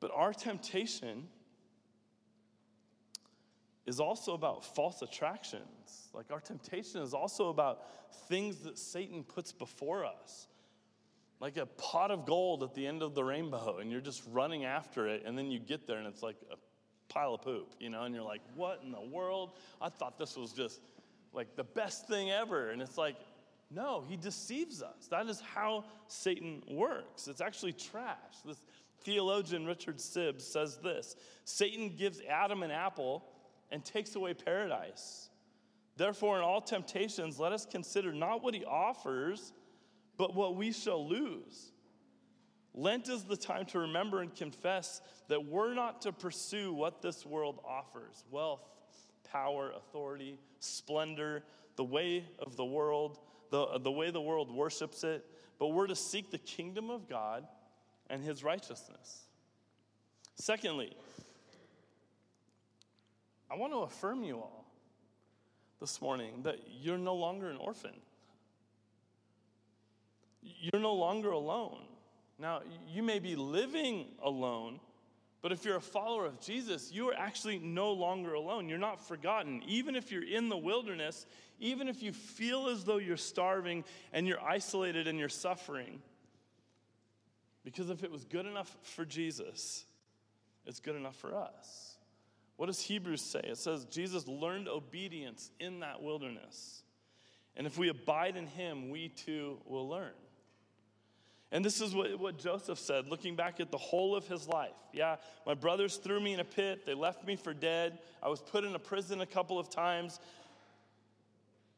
But 0.00 0.10
our 0.14 0.32
temptation 0.32 1.28
is 3.86 4.00
also 4.00 4.34
about 4.34 4.64
false 4.74 5.00
attractions. 5.00 6.08
Like 6.12 6.26
our 6.30 6.40
temptation 6.40 7.00
is 7.00 7.14
also 7.14 7.48
about 7.48 7.82
things 8.28 8.58
that 8.58 8.78
Satan 8.78 9.22
puts 9.22 9.52
before 9.52 10.04
us. 10.04 10.48
Like 11.40 11.56
a 11.56 11.66
pot 11.66 12.10
of 12.10 12.26
gold 12.26 12.62
at 12.62 12.74
the 12.74 12.86
end 12.86 13.02
of 13.02 13.14
the 13.14 13.22
rainbow, 13.22 13.78
and 13.78 13.90
you're 13.90 14.00
just 14.00 14.22
running 14.32 14.64
after 14.64 15.06
it, 15.06 15.22
and 15.26 15.36
then 15.36 15.50
you 15.50 15.58
get 15.58 15.86
there 15.86 15.98
and 15.98 16.06
it's 16.06 16.22
like 16.22 16.36
a 16.50 16.56
pile 17.12 17.34
of 17.34 17.42
poop, 17.42 17.74
you 17.78 17.90
know, 17.90 18.02
and 18.02 18.14
you're 18.14 18.24
like, 18.24 18.40
what 18.54 18.80
in 18.82 18.90
the 18.90 19.00
world? 19.00 19.52
I 19.80 19.88
thought 19.88 20.18
this 20.18 20.36
was 20.36 20.52
just 20.52 20.80
like 21.36 21.54
the 21.54 21.64
best 21.64 22.08
thing 22.08 22.30
ever. 22.30 22.70
And 22.70 22.82
it's 22.82 22.98
like, 22.98 23.16
no, 23.70 24.04
he 24.08 24.16
deceives 24.16 24.82
us. 24.82 25.08
That 25.10 25.26
is 25.26 25.40
how 25.40 25.84
Satan 26.08 26.62
works. 26.68 27.28
It's 27.28 27.40
actually 27.40 27.74
trash. 27.74 28.16
This 28.44 28.58
theologian 29.02 29.66
Richard 29.66 29.98
Sibbes 29.98 30.42
says 30.42 30.78
this 30.78 31.14
Satan 31.44 31.94
gives 31.96 32.20
Adam 32.28 32.62
an 32.62 32.70
apple 32.70 33.24
and 33.70 33.84
takes 33.84 34.16
away 34.16 34.34
paradise. 34.34 35.28
Therefore, 35.96 36.36
in 36.36 36.42
all 36.42 36.60
temptations, 36.60 37.38
let 37.38 37.52
us 37.52 37.66
consider 37.66 38.12
not 38.12 38.42
what 38.42 38.54
he 38.54 38.64
offers, 38.64 39.52
but 40.18 40.34
what 40.34 40.56
we 40.56 40.72
shall 40.72 41.06
lose. 41.06 41.72
Lent 42.74 43.08
is 43.08 43.24
the 43.24 43.36
time 43.36 43.64
to 43.66 43.78
remember 43.78 44.20
and 44.20 44.34
confess 44.34 45.00
that 45.28 45.46
we're 45.46 45.72
not 45.72 46.02
to 46.02 46.12
pursue 46.12 46.74
what 46.74 47.00
this 47.00 47.24
world 47.24 47.60
offers 47.66 48.22
wealth, 48.30 48.60
power, 49.36 49.72
authority, 49.76 50.38
splendor, 50.60 51.42
the 51.76 51.84
way 51.84 52.24
of 52.38 52.56
the 52.56 52.64
world, 52.64 53.18
the, 53.50 53.78
the 53.78 53.90
way 53.90 54.10
the 54.10 54.20
world 54.20 54.50
worships 54.50 55.04
it, 55.04 55.24
but 55.58 55.68
we're 55.68 55.86
to 55.86 55.96
seek 55.96 56.30
the 56.30 56.38
kingdom 56.38 56.90
of 56.90 57.08
God 57.08 57.46
and 58.08 58.22
his 58.22 58.42
righteousness. 58.42 59.24
Secondly, 60.36 60.96
I 63.50 63.56
want 63.56 63.72
to 63.72 63.80
affirm 63.80 64.24
you 64.24 64.36
all 64.36 64.64
this 65.80 66.00
morning 66.00 66.42
that 66.44 66.58
you're 66.80 66.98
no 66.98 67.14
longer 67.14 67.50
an 67.50 67.58
orphan. 67.58 67.94
You're 70.42 70.80
no 70.80 70.94
longer 70.94 71.30
alone. 71.30 71.82
Now, 72.38 72.62
you 72.88 73.02
may 73.02 73.18
be 73.18 73.36
living 73.36 74.06
alone, 74.22 74.80
but 75.46 75.52
if 75.52 75.64
you're 75.64 75.76
a 75.76 75.80
follower 75.80 76.26
of 76.26 76.40
Jesus, 76.40 76.90
you 76.90 77.08
are 77.08 77.14
actually 77.14 77.60
no 77.60 77.92
longer 77.92 78.34
alone. 78.34 78.68
You're 78.68 78.78
not 78.78 79.06
forgotten. 79.06 79.62
Even 79.68 79.94
if 79.94 80.10
you're 80.10 80.26
in 80.26 80.48
the 80.48 80.56
wilderness, 80.56 81.24
even 81.60 81.86
if 81.86 82.02
you 82.02 82.12
feel 82.12 82.66
as 82.66 82.82
though 82.82 82.96
you're 82.96 83.16
starving 83.16 83.84
and 84.12 84.26
you're 84.26 84.42
isolated 84.42 85.06
and 85.06 85.20
you're 85.20 85.28
suffering, 85.28 86.02
because 87.62 87.90
if 87.90 88.02
it 88.02 88.10
was 88.10 88.24
good 88.24 88.44
enough 88.44 88.76
for 88.82 89.04
Jesus, 89.04 89.84
it's 90.66 90.80
good 90.80 90.96
enough 90.96 91.14
for 91.14 91.36
us. 91.36 91.96
What 92.56 92.66
does 92.66 92.80
Hebrews 92.80 93.22
say? 93.22 93.42
It 93.44 93.58
says 93.58 93.84
Jesus 93.84 94.26
learned 94.26 94.66
obedience 94.66 95.52
in 95.60 95.78
that 95.78 96.02
wilderness. 96.02 96.82
And 97.54 97.68
if 97.68 97.78
we 97.78 97.88
abide 97.88 98.36
in 98.36 98.48
him, 98.48 98.90
we 98.90 99.10
too 99.10 99.58
will 99.64 99.88
learn. 99.88 100.10
And 101.52 101.64
this 101.64 101.80
is 101.80 101.94
what, 101.94 102.18
what 102.18 102.38
Joseph 102.38 102.78
said, 102.78 103.06
looking 103.06 103.36
back 103.36 103.60
at 103.60 103.70
the 103.70 103.78
whole 103.78 104.16
of 104.16 104.26
his 104.26 104.48
life. 104.48 104.74
Yeah, 104.92 105.16
my 105.46 105.54
brothers 105.54 105.96
threw 105.96 106.20
me 106.20 106.32
in 106.32 106.40
a 106.40 106.44
pit. 106.44 106.84
They 106.84 106.94
left 106.94 107.26
me 107.26 107.36
for 107.36 107.54
dead. 107.54 107.98
I 108.22 108.28
was 108.28 108.40
put 108.40 108.64
in 108.64 108.74
a 108.74 108.78
prison 108.78 109.20
a 109.20 109.26
couple 109.26 109.58
of 109.58 109.70
times. 109.70 110.18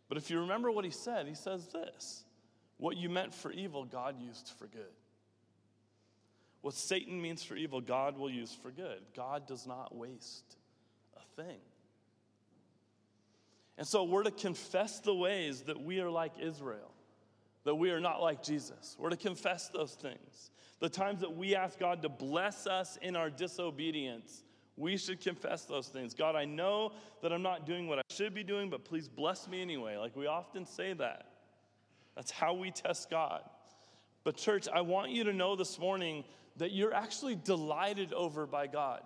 But 0.08 0.16
if 0.16 0.30
you 0.30 0.40
remember 0.40 0.70
what 0.70 0.86
he 0.86 0.90
said, 0.90 1.26
he 1.26 1.34
says 1.34 1.66
this 1.68 2.24
What 2.78 2.96
you 2.96 3.10
meant 3.10 3.34
for 3.34 3.52
evil, 3.52 3.84
God 3.84 4.20
used 4.20 4.52
for 4.58 4.66
good. 4.66 4.82
What 6.62 6.74
Satan 6.74 7.20
means 7.20 7.44
for 7.44 7.54
evil, 7.54 7.80
God 7.80 8.18
will 8.18 8.30
use 8.30 8.56
for 8.62 8.70
good. 8.70 9.00
God 9.14 9.46
does 9.46 9.66
not 9.66 9.94
waste 9.94 10.56
a 11.16 11.42
thing. 11.42 11.58
And 13.76 13.86
so 13.86 14.02
we're 14.02 14.24
to 14.24 14.32
confess 14.32 14.98
the 14.98 15.14
ways 15.14 15.62
that 15.62 15.80
we 15.80 16.00
are 16.00 16.10
like 16.10 16.32
Israel 16.40 16.90
that 17.64 17.74
we 17.74 17.90
are 17.90 18.00
not 18.00 18.20
like 18.20 18.42
Jesus. 18.42 18.96
We're 18.98 19.10
to 19.10 19.16
confess 19.16 19.68
those 19.68 19.94
things. 19.94 20.50
The 20.80 20.88
times 20.88 21.20
that 21.20 21.36
we 21.36 21.56
ask 21.56 21.78
God 21.78 22.02
to 22.02 22.08
bless 22.08 22.66
us 22.66 22.98
in 23.02 23.16
our 23.16 23.30
disobedience, 23.30 24.44
we 24.76 24.96
should 24.96 25.20
confess 25.20 25.64
those 25.64 25.88
things. 25.88 26.14
God, 26.14 26.36
I 26.36 26.44
know 26.44 26.92
that 27.22 27.32
I'm 27.32 27.42
not 27.42 27.66
doing 27.66 27.88
what 27.88 27.98
I 27.98 28.02
should 28.10 28.32
be 28.32 28.44
doing, 28.44 28.70
but 28.70 28.84
please 28.84 29.08
bless 29.08 29.48
me 29.48 29.60
anyway. 29.60 29.96
Like 29.96 30.14
we 30.14 30.26
often 30.26 30.64
say 30.64 30.92
that. 30.94 31.26
That's 32.14 32.30
how 32.30 32.54
we 32.54 32.70
test 32.70 33.10
God. 33.10 33.42
But, 34.24 34.36
church, 34.36 34.68
I 34.72 34.80
want 34.80 35.10
you 35.10 35.24
to 35.24 35.32
know 35.32 35.56
this 35.56 35.78
morning 35.78 36.24
that 36.56 36.72
you're 36.72 36.92
actually 36.92 37.36
delighted 37.36 38.12
over 38.12 38.46
by 38.46 38.66
God. 38.66 39.02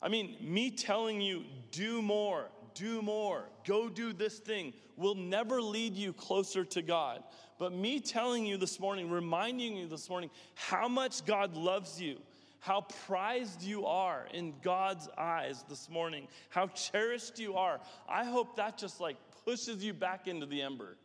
I 0.00 0.08
mean, 0.08 0.36
me 0.40 0.70
telling 0.70 1.20
you, 1.20 1.44
do 1.72 2.00
more, 2.00 2.48
do 2.76 3.02
more, 3.02 3.48
go 3.66 3.88
do 3.88 4.12
this 4.12 4.38
thing, 4.38 4.72
will 4.96 5.14
never 5.14 5.60
lead 5.60 5.96
you 5.96 6.12
closer 6.12 6.64
to 6.64 6.82
God. 6.82 7.22
But 7.58 7.72
me 7.72 8.00
telling 8.00 8.44
you 8.46 8.56
this 8.56 8.78
morning, 8.78 9.10
reminding 9.10 9.76
you 9.76 9.88
this 9.88 10.08
morning 10.08 10.30
how 10.54 10.88
much 10.88 11.24
God 11.24 11.56
loves 11.56 12.00
you, 12.00 12.18
how 12.60 12.82
prized 13.06 13.62
you 13.62 13.86
are 13.86 14.26
in 14.32 14.54
God's 14.62 15.08
eyes 15.16 15.64
this 15.68 15.88
morning, 15.88 16.28
how 16.50 16.68
cherished 16.68 17.38
you 17.38 17.54
are. 17.54 17.80
I 18.08 18.24
hope 18.24 18.56
that 18.56 18.78
just 18.78 19.00
like 19.00 19.16
pushes 19.44 19.82
you 19.82 19.94
back 19.94 20.28
into 20.28 20.46
the 20.46 20.62
ember, 20.62 20.96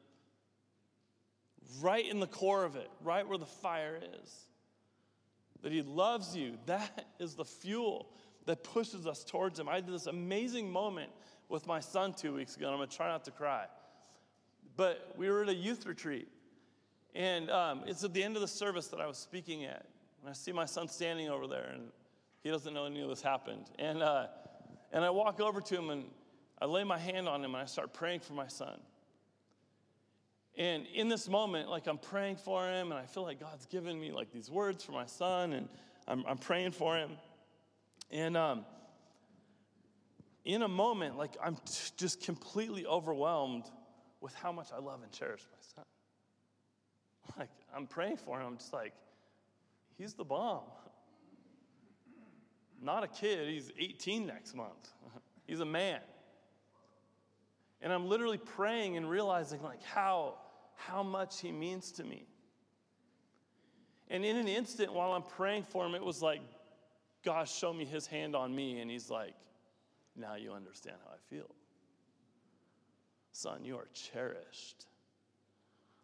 right 1.81 2.05
in 2.05 2.19
the 2.19 2.27
core 2.27 2.65
of 2.65 2.75
it, 2.75 2.89
right 3.01 3.27
where 3.27 3.37
the 3.37 3.45
fire 3.45 3.99
is. 4.21 4.45
That 5.61 5.71
He 5.71 5.83
loves 5.83 6.35
you. 6.35 6.57
That 6.65 7.05
is 7.19 7.35
the 7.35 7.45
fuel 7.45 8.07
that 8.45 8.63
pushes 8.63 9.05
us 9.05 9.23
towards 9.23 9.59
Him. 9.59 9.69
I 9.69 9.75
had 9.75 9.87
this 9.87 10.07
amazing 10.07 10.71
moment 10.71 11.11
with 11.51 11.67
my 11.67 11.79
son 11.79 12.13
two 12.13 12.33
weeks 12.33 12.55
ago, 12.55 12.65
and 12.65 12.73
I'm 12.73 12.79
gonna 12.79 12.89
try 12.89 13.07
not 13.09 13.25
to 13.25 13.31
cry. 13.31 13.65
But 14.77 15.13
we 15.17 15.29
were 15.29 15.43
at 15.43 15.49
a 15.49 15.53
youth 15.53 15.85
retreat, 15.85 16.27
and 17.13 17.51
um, 17.51 17.83
it's 17.85 18.03
at 18.03 18.13
the 18.13 18.23
end 18.23 18.35
of 18.35 18.41
the 18.41 18.47
service 18.47 18.87
that 18.87 19.01
I 19.01 19.05
was 19.05 19.17
speaking 19.17 19.65
at. 19.65 19.85
And 20.21 20.29
I 20.29 20.33
see 20.33 20.51
my 20.51 20.65
son 20.65 20.87
standing 20.87 21.29
over 21.29 21.47
there, 21.47 21.71
and 21.73 21.89
he 22.41 22.49
doesn't 22.49 22.73
know 22.73 22.85
any 22.85 23.01
of 23.01 23.09
this 23.09 23.21
happened. 23.21 23.65
And, 23.79 24.01
uh, 24.01 24.27
and 24.93 25.03
I 25.03 25.09
walk 25.09 25.39
over 25.39 25.59
to 25.61 25.75
him, 25.75 25.89
and 25.89 26.05
I 26.61 26.65
lay 26.65 26.83
my 26.83 26.97
hand 26.97 27.27
on 27.27 27.43
him, 27.43 27.53
and 27.53 27.61
I 27.61 27.65
start 27.65 27.91
praying 27.91 28.21
for 28.21 28.33
my 28.33 28.47
son. 28.47 28.79
And 30.57 30.85
in 30.93 31.09
this 31.09 31.27
moment, 31.27 31.69
like 31.69 31.87
I'm 31.87 31.97
praying 31.97 32.37
for 32.37 32.67
him, 32.67 32.91
and 32.91 32.99
I 32.99 33.05
feel 33.05 33.23
like 33.23 33.39
God's 33.39 33.65
given 33.65 33.99
me 33.99 34.11
like 34.11 34.31
these 34.31 34.49
words 34.49 34.83
for 34.83 34.91
my 34.91 35.05
son, 35.05 35.53
and 35.53 35.67
I'm, 36.07 36.23
I'm 36.27 36.37
praying 36.37 36.71
for 36.71 36.95
him. 36.95 37.11
And 38.11 38.37
um, 38.37 38.65
in 40.45 40.63
a 40.63 40.67
moment, 40.67 41.17
like 41.17 41.35
I'm 41.43 41.55
t- 41.55 41.91
just 41.97 42.21
completely 42.21 42.85
overwhelmed 42.85 43.65
with 44.21 44.33
how 44.35 44.51
much 44.51 44.69
I 44.75 44.79
love 44.79 45.01
and 45.03 45.11
cherish 45.11 45.41
my 45.51 45.57
son. 45.75 45.85
Like 47.37 47.49
I'm 47.73 47.87
praying 47.87 48.17
for 48.17 48.41
him, 48.41 48.47
I'm 48.47 48.57
just 48.57 48.73
like, 48.73 48.93
He's 49.97 50.13
the 50.15 50.23
bomb. 50.23 50.63
Not 52.81 53.03
a 53.03 53.07
kid, 53.07 53.47
he's 53.47 53.71
18 53.77 54.25
next 54.25 54.55
month. 54.55 54.89
He's 55.47 55.59
a 55.59 55.65
man. 55.65 55.99
And 57.83 57.93
I'm 57.93 58.07
literally 58.07 58.39
praying 58.39 58.97
and 58.97 59.07
realizing 59.07 59.61
like 59.61 59.83
how 59.83 60.35
how 60.75 61.03
much 61.03 61.39
he 61.41 61.51
means 61.51 61.91
to 61.91 62.03
me. 62.03 62.25
And 64.09 64.25
in 64.25 64.37
an 64.37 64.47
instant 64.47 64.91
while 64.91 65.11
I'm 65.11 65.21
praying 65.21 65.63
for 65.63 65.85
him, 65.85 65.93
it 65.93 66.03
was 66.03 66.23
like 66.23 66.41
God 67.23 67.47
show 67.47 67.71
me 67.71 67.85
his 67.85 68.07
hand 68.07 68.35
on 68.35 68.55
me 68.55 68.79
and 68.79 68.89
he's 68.89 69.11
like, 69.11 69.35
now 70.15 70.35
you 70.35 70.51
understand 70.51 70.97
how 71.03 71.11
I 71.11 71.35
feel. 71.35 71.49
Son, 73.31 73.63
you 73.63 73.77
are 73.77 73.87
cherished. 73.93 74.85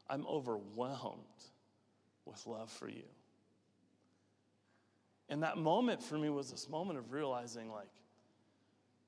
I'm 0.10 0.26
overwhelmed 0.26 1.24
with 2.26 2.46
love 2.48 2.72
for 2.72 2.88
you. 2.88 3.04
And 5.30 5.44
that 5.44 5.58
moment 5.58 6.02
for 6.02 6.18
me 6.18 6.30
was 6.30 6.50
this 6.50 6.70
moment 6.70 6.98
of 6.98 7.12
realizing, 7.12 7.70
like, 7.70 7.90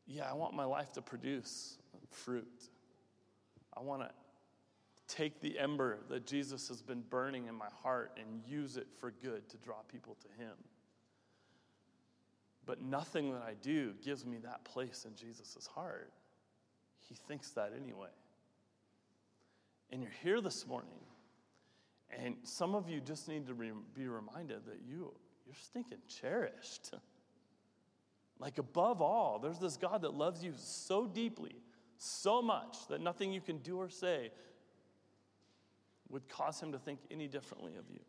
yeah, 0.05 0.29
I 0.29 0.33
want 0.33 0.53
my 0.53 0.65
life 0.65 0.91
to 0.93 1.01
produce 1.01 1.77
fruit. 2.11 2.69
I 3.75 3.81
want 3.81 4.01
to 4.01 4.09
take 5.07 5.39
the 5.39 5.57
ember 5.57 5.99
that 6.09 6.25
Jesus 6.25 6.67
has 6.67 6.81
been 6.81 7.01
burning 7.09 7.47
in 7.47 7.55
my 7.55 7.69
heart 7.81 8.17
and 8.19 8.41
use 8.45 8.75
it 8.75 8.87
for 8.99 9.11
good 9.23 9.47
to 9.49 9.57
draw 9.57 9.77
people 9.91 10.17
to 10.21 10.43
Him. 10.43 10.53
But 12.69 12.83
nothing 12.83 13.31
that 13.33 13.41
I 13.41 13.55
do 13.59 13.95
gives 14.05 14.27
me 14.27 14.37
that 14.43 14.63
place 14.63 15.03
in 15.03 15.15
Jesus' 15.15 15.67
heart. 15.73 16.13
He 16.99 17.15
thinks 17.15 17.49
that 17.53 17.73
anyway. 17.75 18.11
And 19.89 20.03
you're 20.03 20.11
here 20.21 20.39
this 20.39 20.67
morning, 20.67 20.99
and 22.15 22.35
some 22.43 22.75
of 22.75 22.87
you 22.87 23.01
just 23.01 23.27
need 23.27 23.47
to 23.47 23.55
re- 23.55 23.71
be 23.95 24.07
reminded 24.07 24.67
that 24.67 24.81
you 24.87 25.11
you're 25.47 25.55
stinking 25.59 25.97
cherished. 26.07 26.93
like, 28.39 28.59
above 28.59 29.01
all, 29.01 29.39
there's 29.39 29.57
this 29.57 29.75
God 29.75 30.03
that 30.03 30.13
loves 30.13 30.43
you 30.43 30.53
so 30.55 31.07
deeply, 31.07 31.55
so 31.97 32.39
much, 32.39 32.87
that 32.89 33.01
nothing 33.01 33.33
you 33.33 33.41
can 33.41 33.57
do 33.57 33.79
or 33.79 33.89
say 33.89 34.29
would 36.07 36.29
cause 36.29 36.61
him 36.61 36.73
to 36.73 36.77
think 36.77 36.99
any 37.09 37.27
differently 37.27 37.77
of 37.77 37.89
you. 37.89 38.01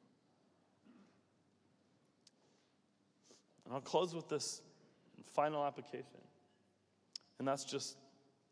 And 3.71 3.77
I'll 3.77 3.83
close 3.83 4.17
with 4.17 4.29
this 4.29 4.63
final 5.33 5.65
application, 5.65 6.19
and 7.39 7.47
that's 7.47 7.65
just 7.65 7.97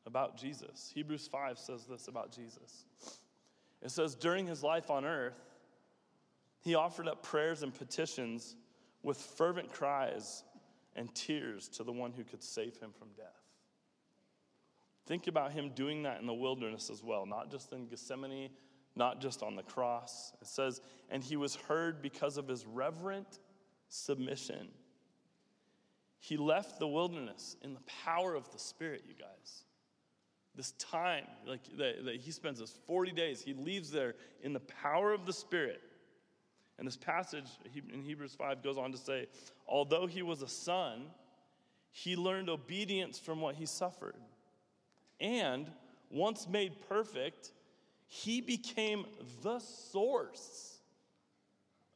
about 0.06 0.36
Jesus. 0.36 0.92
Hebrews 0.94 1.26
5 1.26 1.58
says 1.58 1.86
this 1.86 2.06
about 2.06 2.30
Jesus. 2.30 2.84
It 3.82 3.90
says, 3.90 4.14
during 4.14 4.46
his 4.46 4.62
life 4.62 4.90
on 4.90 5.04
earth, 5.04 5.40
he 6.60 6.76
offered 6.76 7.08
up 7.08 7.24
prayers 7.24 7.64
and 7.64 7.74
petitions 7.74 8.54
with 9.02 9.16
fervent 9.16 9.72
cries 9.72 10.44
and 10.94 11.12
tears 11.16 11.66
to 11.70 11.82
the 11.82 11.90
one 11.90 12.12
who 12.12 12.22
could 12.22 12.44
save 12.44 12.76
him 12.76 12.92
from 12.96 13.08
death. 13.16 13.26
Think 15.06 15.26
about 15.26 15.50
him 15.50 15.72
doing 15.74 16.04
that 16.04 16.20
in 16.20 16.28
the 16.28 16.34
wilderness 16.34 16.90
as 16.90 17.02
well, 17.02 17.26
not 17.26 17.50
just 17.50 17.72
in 17.72 17.88
Gethsemane, 17.88 18.50
not 18.94 19.20
just 19.20 19.42
on 19.42 19.56
the 19.56 19.64
cross. 19.64 20.32
It 20.40 20.46
says, 20.46 20.80
and 21.10 21.24
he 21.24 21.36
was 21.36 21.56
heard 21.56 22.02
because 22.02 22.36
of 22.36 22.46
his 22.46 22.64
reverent 22.66 23.40
submission. 23.88 24.68
He 26.18 26.36
left 26.36 26.78
the 26.78 26.88
wilderness 26.88 27.56
in 27.62 27.74
the 27.74 27.80
power 28.04 28.34
of 28.34 28.50
the 28.52 28.58
Spirit, 28.58 29.04
you 29.06 29.14
guys. 29.14 29.64
This 30.54 30.72
time, 30.72 31.24
like 31.46 31.60
that, 31.76 32.04
that 32.04 32.16
he 32.16 32.32
spends 32.32 32.58
his 32.58 32.76
40 32.86 33.12
days, 33.12 33.42
he 33.42 33.54
leaves 33.54 33.90
there 33.90 34.14
in 34.42 34.52
the 34.52 34.60
power 34.60 35.12
of 35.12 35.26
the 35.26 35.32
Spirit. 35.32 35.80
And 36.78 36.86
this 36.86 36.96
passage 36.96 37.46
in 37.92 38.02
Hebrews 38.02 38.34
5 38.34 38.62
goes 38.62 38.78
on 38.78 38.92
to 38.92 38.98
say, 38.98 39.26
although 39.66 40.06
he 40.06 40.22
was 40.22 40.42
a 40.42 40.48
son, 40.48 41.06
he 41.90 42.16
learned 42.16 42.48
obedience 42.48 43.18
from 43.18 43.40
what 43.40 43.56
he 43.56 43.66
suffered. 43.66 44.16
And 45.20 45.70
once 46.10 46.48
made 46.48 46.80
perfect, 46.88 47.52
he 48.06 48.40
became 48.40 49.06
the 49.42 49.58
source 49.58 50.78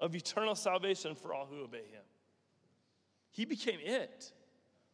of 0.00 0.14
eternal 0.14 0.54
salvation 0.54 1.14
for 1.14 1.32
all 1.32 1.46
who 1.46 1.62
obey 1.62 1.78
him. 1.78 2.02
He 3.32 3.44
became 3.44 3.80
it. 3.82 4.32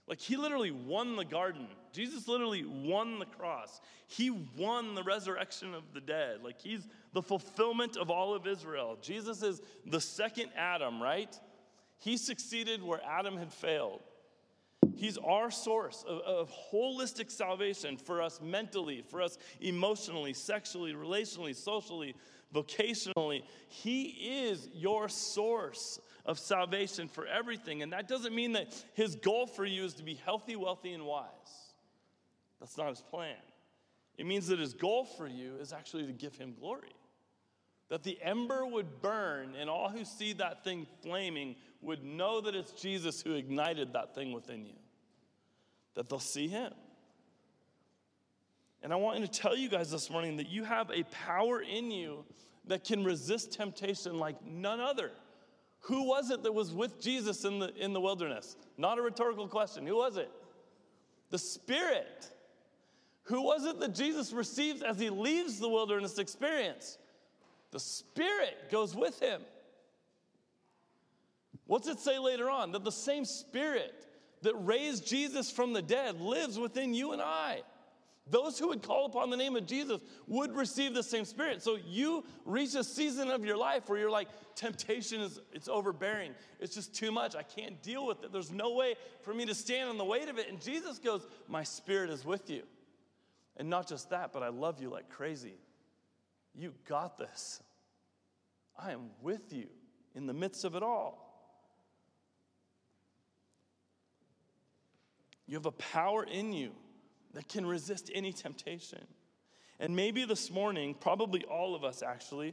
Like 0.09 0.21
he 0.21 0.37
literally 0.37 0.71
won 0.71 1.17
the 1.17 1.25
garden. 1.25 1.67
Jesus 1.93 2.27
literally 2.29 2.65
won 2.65 3.19
the 3.19 3.27
cross. 3.27 3.81
He 4.07 4.31
won 4.31 4.95
the 4.95 5.03
resurrection 5.03 5.75
of 5.75 5.83
the 5.93 6.01
dead. 6.01 6.39
Like 6.43 6.59
he's 6.59 6.89
the 7.13 7.21
fulfillment 7.21 7.99
of 7.99 8.11
all 8.11 8.35
of 8.35 8.47
Israel. 8.47 8.97
Jesus 9.03 9.43
is 9.43 9.61
the 9.85 10.01
second 10.01 10.51
Adam, 10.57 11.03
right? 11.03 11.39
He 11.99 12.17
succeeded 12.17 12.83
where 12.83 13.01
Adam 13.05 13.37
had 13.37 13.53
failed. 13.53 14.01
He's 14.95 15.19
our 15.19 15.51
source 15.51 16.05
of, 16.09 16.21
of, 16.21 16.53
holistic 16.73 17.31
salvation 17.31 17.97
for 17.97 18.23
us 18.23 18.41
mentally, 18.41 19.03
for 19.07 19.21
us 19.21 19.37
emotionally, 19.61 20.33
sexually, 20.33 20.93
relationally, 20.93 21.55
socially, 21.55 22.15
vocationally. 22.55 23.43
He 23.69 24.03
is 24.49 24.69
your 24.73 25.09
source 25.09 26.01
of 26.25 26.39
salvation 26.39 27.09
for 27.09 27.27
everything. 27.27 27.83
And 27.83 27.93
that 27.93 28.09
doesn't 28.09 28.35
mean 28.35 28.53
that 28.53 28.75
his 28.95 29.17
goal 29.17 29.47
for 29.47 29.65
you 29.65 29.85
is 29.85 29.95
to 29.95 30.03
be 30.03 30.15
healthy, 30.15 30.57
wealthy, 30.57 30.93
and 30.93 31.05
wise. 31.05 31.29
That's 32.61 32.77
not 32.77 32.89
his 32.89 33.01
plan. 33.01 33.37
It 34.17 34.27
means 34.27 34.49
that 34.49 34.59
his 34.59 34.75
goal 34.75 35.05
for 35.05 35.27
you 35.27 35.57
is 35.61 35.73
actually 35.73 36.07
to 36.07 36.13
give 36.13 36.37
him 36.37 36.55
glory. 36.59 36.95
That 37.89 38.03
the 38.03 38.19
ember 38.21 38.67
would 38.67 39.01
burn, 39.01 39.55
and 39.59 39.71
all 39.71 39.89
who 39.89 40.05
see 40.05 40.35
that 40.35 40.65
thing 40.65 40.87
flaming 41.03 41.57
would 41.81 42.05
know 42.05 42.41
that 42.43 42.55
it's 42.55 42.73
Jesus 42.73 43.23
who 43.23 43.35
ignited 43.35 43.95
that 43.95 44.15
thing 44.15 44.33
within 44.33 44.67
you. 44.67 44.77
That 45.95 46.09
they'll 46.09 46.19
see 46.19 46.49
him. 46.49 46.73
And 48.83 48.93
I 48.93 48.97
want 48.97 49.21
to 49.21 49.29
tell 49.29 49.57
you 49.57 49.69
guys 49.69 49.91
this 49.91 50.09
morning 50.11 50.37
that 50.37 50.49
you 50.49 50.65
have 50.65 50.91
a 50.91 51.03
power 51.05 51.61
in 51.61 51.91
you 51.91 52.25
that 52.67 52.85
can 52.85 53.05
resist 53.05 53.53
temptation 53.53 54.19
like 54.19 54.37
none 54.47 54.81
other. 54.81 55.11
Who 55.81 56.07
was 56.07 56.31
it 56.31 56.43
that 56.43 56.53
was 56.53 56.73
with 56.73 57.01
Jesus 57.01 57.45
in 57.45 57.59
the, 57.59 57.75
in 57.77 57.93
the 57.93 58.01
wilderness? 58.01 58.57
Not 58.77 58.99
a 58.99 59.03
rhetorical 59.03 59.49
question. 59.49 59.87
Who 59.87 59.97
was 59.97 60.17
it? 60.17 60.31
The 61.31 61.39
Spirit. 61.39 62.31
Who 63.25 63.43
was 63.43 63.65
it 63.65 63.81
that 63.81 63.95
Jesus 63.95 64.33
receives 64.33 64.83
as 64.83 64.99
he 64.99 65.11
leaves 65.11 65.59
the 65.59 65.69
wilderness 65.69 66.19
experience? 66.19 66.99
The 67.71 67.81
Spirit 67.81 68.71
goes 68.71 68.95
with 68.95 69.21
him. 69.21 69.43
What's 71.67 71.89
it 71.89 72.01
say 72.01 72.19
later 72.19 72.49
on? 72.49 72.73
That 72.73 72.85
the 72.85 72.93
same 72.93 73.25
Spirit 73.25 74.07
that 74.43 74.55
raised 74.55 75.07
Jesus 75.07 75.51
from 75.51 75.73
the 75.73 75.83
dead 75.83 76.21
lives 76.21 76.59
within 76.59 76.95
you 76.95 77.13
and 77.13 77.21
I. 77.21 77.63
Those 78.31 78.59
who 78.59 78.69
would 78.69 78.83
call 78.83 79.07
upon 79.07 79.31
the 79.31 79.37
name 79.37 79.57
of 79.57 79.67
Jesus 79.67 80.01
would 80.27 80.55
receive 80.55 80.95
the 80.95 81.03
same 81.03 81.25
spirit. 81.25 81.63
So 81.63 81.77
you 81.87 82.25
reach 82.45 82.75
a 82.75 82.85
season 82.85 83.31
of 83.31 83.45
your 83.45 83.57
life 83.57 83.89
where 83.89 83.99
you're 83.99 84.11
like, 84.11 84.29
temptation 84.55 85.21
is 85.21 85.41
it's 85.53 85.69
overbearing. 85.69 86.33
It's 86.61 86.75
just 86.75 86.95
too 86.95 87.11
much. 87.11 87.35
I 87.35 87.43
can't 87.43 87.83
deal 87.83 88.07
with 88.07 88.25
it. 88.25 88.33
There's 88.33 88.53
no 88.53 88.75
way 88.75 88.97
for 89.23 89.33
me 89.33 89.47
to 89.47 89.55
stand 89.55 89.89
on 89.89 89.99
the 89.99 90.05
weight 90.05 90.29
of 90.29 90.39
it. 90.39 90.49
And 90.49 90.61
Jesus 90.61 90.99
goes, 90.99 91.27
My 91.49 91.63
spirit 91.63 92.11
is 92.11 92.25
with 92.25 92.51
you. 92.51 92.63
And 93.57 93.71
not 93.71 93.89
just 93.89 94.11
that, 94.11 94.33
but 94.33 94.43
I 94.43 94.49
love 94.49 94.81
you 94.81 94.91
like 94.91 95.09
crazy. 95.09 95.55
You 96.55 96.75
got 96.89 97.19
this. 97.19 97.63
I 98.79 98.93
am 98.93 99.11
with 99.23 99.53
you 99.53 99.67
in 100.15 100.27
the 100.27 100.35
midst 100.35 100.65
of 100.65 100.75
it 100.75 100.83
all. 100.83 101.25
You 105.47 105.57
have 105.57 105.67
a 105.67 105.73
power 105.73 106.25
in 106.25 106.53
you 106.53 106.73
that 107.39 107.49
can 107.49 107.65
resist 107.65 108.11
any 108.13 108.33
temptation. 108.33 109.07
And 109.79 109.95
maybe 109.95 110.25
this 110.25 110.51
morning, 110.51 110.93
probably 110.93 111.45
all 111.45 111.77
of 111.77 111.85
us 111.85 112.03
actually, 112.03 112.53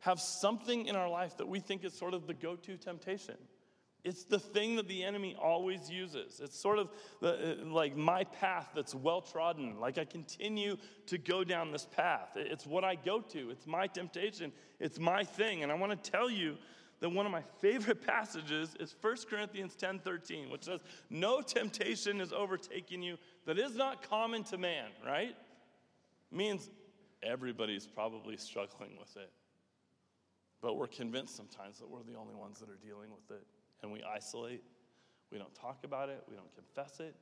have 0.00 0.20
something 0.20 0.84
in 0.84 0.94
our 0.96 1.08
life 1.08 1.38
that 1.38 1.48
we 1.48 1.60
think 1.60 1.82
is 1.82 1.94
sort 1.94 2.12
of 2.12 2.26
the 2.26 2.34
go 2.34 2.54
to 2.54 2.76
temptation. 2.76 3.36
It's 4.04 4.24
the 4.24 4.38
thing 4.38 4.76
that 4.76 4.86
the 4.86 5.02
enemy 5.02 5.34
always 5.40 5.88
uses. 5.90 6.40
It's 6.44 6.60
sort 6.60 6.78
of 6.78 6.90
the, 7.22 7.62
uh, 7.62 7.64
like 7.72 7.96
my 7.96 8.24
path 8.24 8.68
that's 8.74 8.94
well 8.94 9.22
trodden. 9.22 9.80
Like 9.80 9.96
I 9.96 10.04
continue 10.04 10.76
to 11.06 11.16
go 11.16 11.42
down 11.42 11.72
this 11.72 11.86
path. 11.86 12.32
It's 12.36 12.66
what 12.66 12.84
I 12.84 12.96
go 12.96 13.22
to. 13.22 13.48
It's 13.48 13.66
my 13.66 13.86
temptation. 13.86 14.52
It's 14.78 14.98
my 14.98 15.24
thing. 15.24 15.62
And 15.62 15.72
I 15.72 15.74
want 15.74 16.04
to 16.04 16.10
tell 16.10 16.28
you 16.28 16.58
that 17.00 17.08
one 17.08 17.26
of 17.26 17.32
my 17.32 17.42
favorite 17.60 18.06
passages 18.06 18.74
is 18.80 18.94
1 19.00 19.16
Corinthians 19.28 19.74
10 19.74 20.00
13, 20.00 20.50
which 20.50 20.64
says, 20.64 20.80
No 21.10 21.40
temptation 21.40 22.20
is 22.20 22.32
overtaking 22.32 23.02
you 23.02 23.16
that 23.48 23.58
is 23.58 23.74
not 23.74 24.06
common 24.06 24.44
to 24.44 24.58
man, 24.58 24.90
right? 25.06 25.34
Means 26.30 26.68
everybody's 27.22 27.86
probably 27.86 28.36
struggling 28.36 28.90
with 29.00 29.16
it. 29.16 29.30
But 30.60 30.76
we're 30.76 30.86
convinced 30.86 31.34
sometimes 31.34 31.78
that 31.78 31.88
we're 31.88 32.02
the 32.02 32.18
only 32.18 32.34
ones 32.34 32.60
that 32.60 32.68
are 32.68 32.76
dealing 32.76 33.08
with 33.10 33.38
it. 33.38 33.46
And 33.82 33.90
we 33.90 34.02
isolate. 34.02 34.62
We 35.32 35.38
don't 35.38 35.54
talk 35.54 35.78
about 35.84 36.10
it. 36.10 36.22
We 36.28 36.36
don't 36.36 36.54
confess 36.54 37.00
it. 37.00 37.14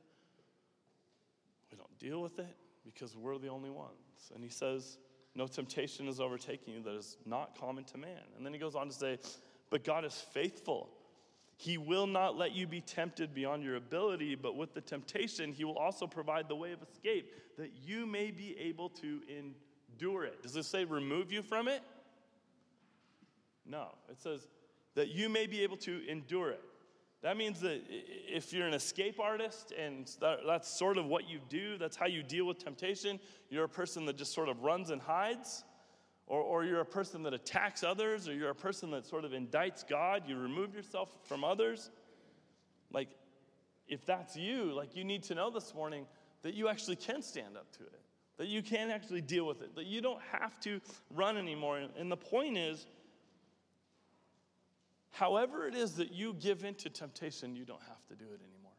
We 1.71 1.77
don't 1.77 1.97
deal 1.97 2.21
with 2.21 2.39
it 2.39 2.57
because 2.83 3.15
we're 3.15 3.37
the 3.37 3.47
only 3.47 3.69
ones. 3.69 4.29
And 4.35 4.43
he 4.43 4.49
says, 4.49 4.97
No 5.33 5.47
temptation 5.47 6.09
is 6.09 6.19
overtaking 6.19 6.73
you 6.73 6.81
that 6.83 6.95
is 6.95 7.15
not 7.25 7.57
common 7.57 7.85
to 7.85 7.97
man. 7.97 8.23
And 8.35 8.45
then 8.45 8.51
he 8.51 8.59
goes 8.59 8.75
on 8.75 8.89
to 8.89 8.93
say, 8.93 9.17
But 9.69 9.85
God 9.85 10.03
is 10.03 10.25
faithful. 10.33 10.89
He 11.59 11.77
will 11.77 12.05
not 12.05 12.37
let 12.37 12.53
you 12.53 12.67
be 12.67 12.81
tempted 12.81 13.33
beyond 13.33 13.63
your 13.63 13.75
ability, 13.75 14.35
but 14.35 14.55
with 14.55 14.75
the 14.75 14.81
temptation, 14.81 15.51
He 15.51 15.65
will 15.65 15.77
also 15.77 16.05
provide 16.05 16.47
the 16.47 16.55
way 16.55 16.71
of 16.71 16.79
escape 16.83 17.33
that 17.57 17.71
you 17.83 18.05
may 18.05 18.29
be 18.29 18.55
able 18.59 18.89
to 18.89 19.21
endure 19.27 20.23
it. 20.23 20.43
Does 20.43 20.55
it 20.55 20.65
say 20.65 20.85
remove 20.85 21.31
you 21.31 21.41
from 21.41 21.67
it? 21.67 21.81
No, 23.65 23.87
it 24.09 24.19
says 24.21 24.47
that 24.93 25.09
you 25.09 25.29
may 25.29 25.47
be 25.47 25.63
able 25.63 25.77
to 25.77 26.07
endure 26.07 26.51
it. 26.51 26.61
That 27.23 27.35
means 27.35 27.59
that 27.61 27.81
if 27.89 28.53
you're 28.53 28.67
an 28.67 28.75
escape 28.75 29.19
artist 29.19 29.73
and 29.77 30.09
that's 30.21 30.69
sort 30.69 30.99
of 30.99 31.05
what 31.05 31.27
you 31.27 31.39
do, 31.49 31.79
that's 31.79 31.97
how 31.97 32.05
you 32.05 32.21
deal 32.21 32.45
with 32.45 32.63
temptation, 32.63 33.19
you're 33.49 33.63
a 33.63 33.69
person 33.69 34.05
that 34.05 34.15
just 34.15 34.33
sort 34.33 34.47
of 34.47 34.61
runs 34.61 34.91
and 34.91 35.01
hides, 35.01 35.63
or, 36.27 36.41
or 36.41 36.65
you're 36.65 36.81
a 36.81 36.85
person 36.85 37.23
that 37.23 37.33
attacks 37.33 37.83
others, 37.83 38.27
or 38.27 38.33
you're 38.33 38.49
a 38.49 38.55
person 38.55 38.91
that 38.91 39.05
sort 39.05 39.25
of 39.25 39.31
indicts 39.31 39.87
God, 39.87 40.23
you 40.27 40.37
remove 40.37 40.75
yourself 40.75 41.09
from 41.23 41.43
others. 41.43 41.89
Like, 42.91 43.07
if 43.87 44.05
that's 44.05 44.35
you, 44.35 44.73
like 44.73 44.95
you 44.95 45.03
need 45.03 45.23
to 45.23 45.35
know 45.35 45.49
this 45.49 45.73
morning 45.73 46.05
that 46.41 46.53
you 46.53 46.67
actually 46.67 46.97
can 46.97 47.21
stand 47.21 47.55
up 47.55 47.71
to 47.77 47.83
it, 47.83 48.01
that 48.37 48.47
you 48.47 48.61
can 48.61 48.91
actually 48.91 49.21
deal 49.21 49.47
with 49.47 49.61
it, 49.61 49.75
that 49.75 49.85
you 49.85 50.01
don't 50.01 50.21
have 50.31 50.59
to 50.61 50.81
run 51.15 51.37
anymore. 51.37 51.81
And 51.97 52.11
the 52.11 52.17
point 52.17 52.57
is, 52.57 52.85
however 55.11 55.67
it 55.67 55.75
is 55.75 55.93
that 55.93 56.11
you 56.11 56.33
give 56.33 56.65
in 56.65 56.75
to 56.75 56.89
temptation, 56.89 57.55
you 57.55 57.63
don't 57.63 57.81
have 57.87 58.05
to 58.09 58.15
do 58.15 58.25
it 58.25 58.41
anymore. 58.41 58.73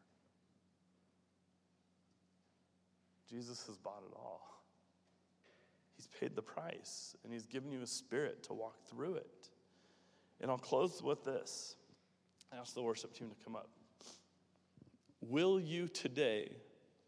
Jesus 3.29 3.65
has 3.67 3.77
bought 3.77 4.03
it 4.07 4.15
all. 4.15 4.58
Paid 6.19 6.35
the 6.35 6.41
price, 6.41 7.15
and 7.23 7.31
He's 7.31 7.45
given 7.45 7.71
you 7.71 7.81
a 7.81 7.87
spirit 7.87 8.43
to 8.43 8.53
walk 8.53 8.75
through 8.89 9.15
it. 9.15 9.49
And 10.41 10.51
I'll 10.51 10.57
close 10.57 11.01
with 11.01 11.23
this. 11.23 11.75
I 12.51 12.57
ask 12.57 12.73
the 12.73 12.81
worship 12.81 13.13
team 13.13 13.29
to 13.29 13.35
come 13.43 13.55
up. 13.55 13.69
Will 15.21 15.59
you 15.59 15.87
today 15.87 16.51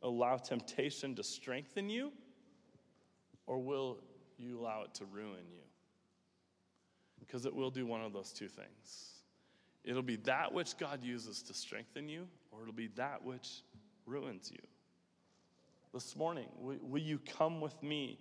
allow 0.04 0.38
temptation 0.38 1.16
to 1.16 1.24
strengthen 1.24 1.90
you, 1.90 2.12
or 3.48 3.60
will 3.60 4.00
you 4.38 4.60
allow 4.60 4.84
it 4.84 4.94
to 4.96 5.06
ruin 5.06 5.46
you? 5.52 5.64
Because 7.20 7.46
it 7.46 7.54
will 7.54 7.72
do 7.72 7.86
one 7.86 8.02
of 8.02 8.14
those 8.14 8.32
two 8.32 8.48
things. 8.48 9.12
It'll 9.84 10.02
be 10.02 10.18
that 10.18 10.54
which 10.54 10.78
God 10.78 11.04
uses 11.04 11.42
to 11.44 11.54
strengthen 11.54 12.08
you, 12.08 12.28
or 12.52 12.62
it'll 12.62 12.74
be 12.74 12.90
that 12.96 13.24
which 13.24 13.64
ruins 14.06 14.52
you. 14.52 14.62
This 15.94 16.16
morning, 16.16 16.48
will, 16.58 16.78
will 16.82 17.02
you 17.02 17.20
come 17.20 17.60
with 17.60 17.82
me 17.82 18.20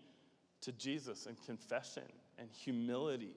to 0.62 0.72
Jesus 0.72 1.26
in 1.26 1.36
confession 1.46 2.04
and 2.38 2.48
humility 2.50 3.36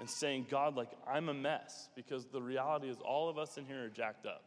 and 0.00 0.08
saying, 0.08 0.46
God, 0.50 0.76
like, 0.76 0.90
I'm 1.06 1.28
a 1.28 1.34
mess? 1.34 1.88
Because 1.94 2.26
the 2.26 2.42
reality 2.42 2.88
is, 2.88 2.96
all 3.04 3.28
of 3.28 3.38
us 3.38 3.56
in 3.56 3.66
here 3.66 3.84
are 3.84 3.88
jacked 3.88 4.26
up. 4.26 4.44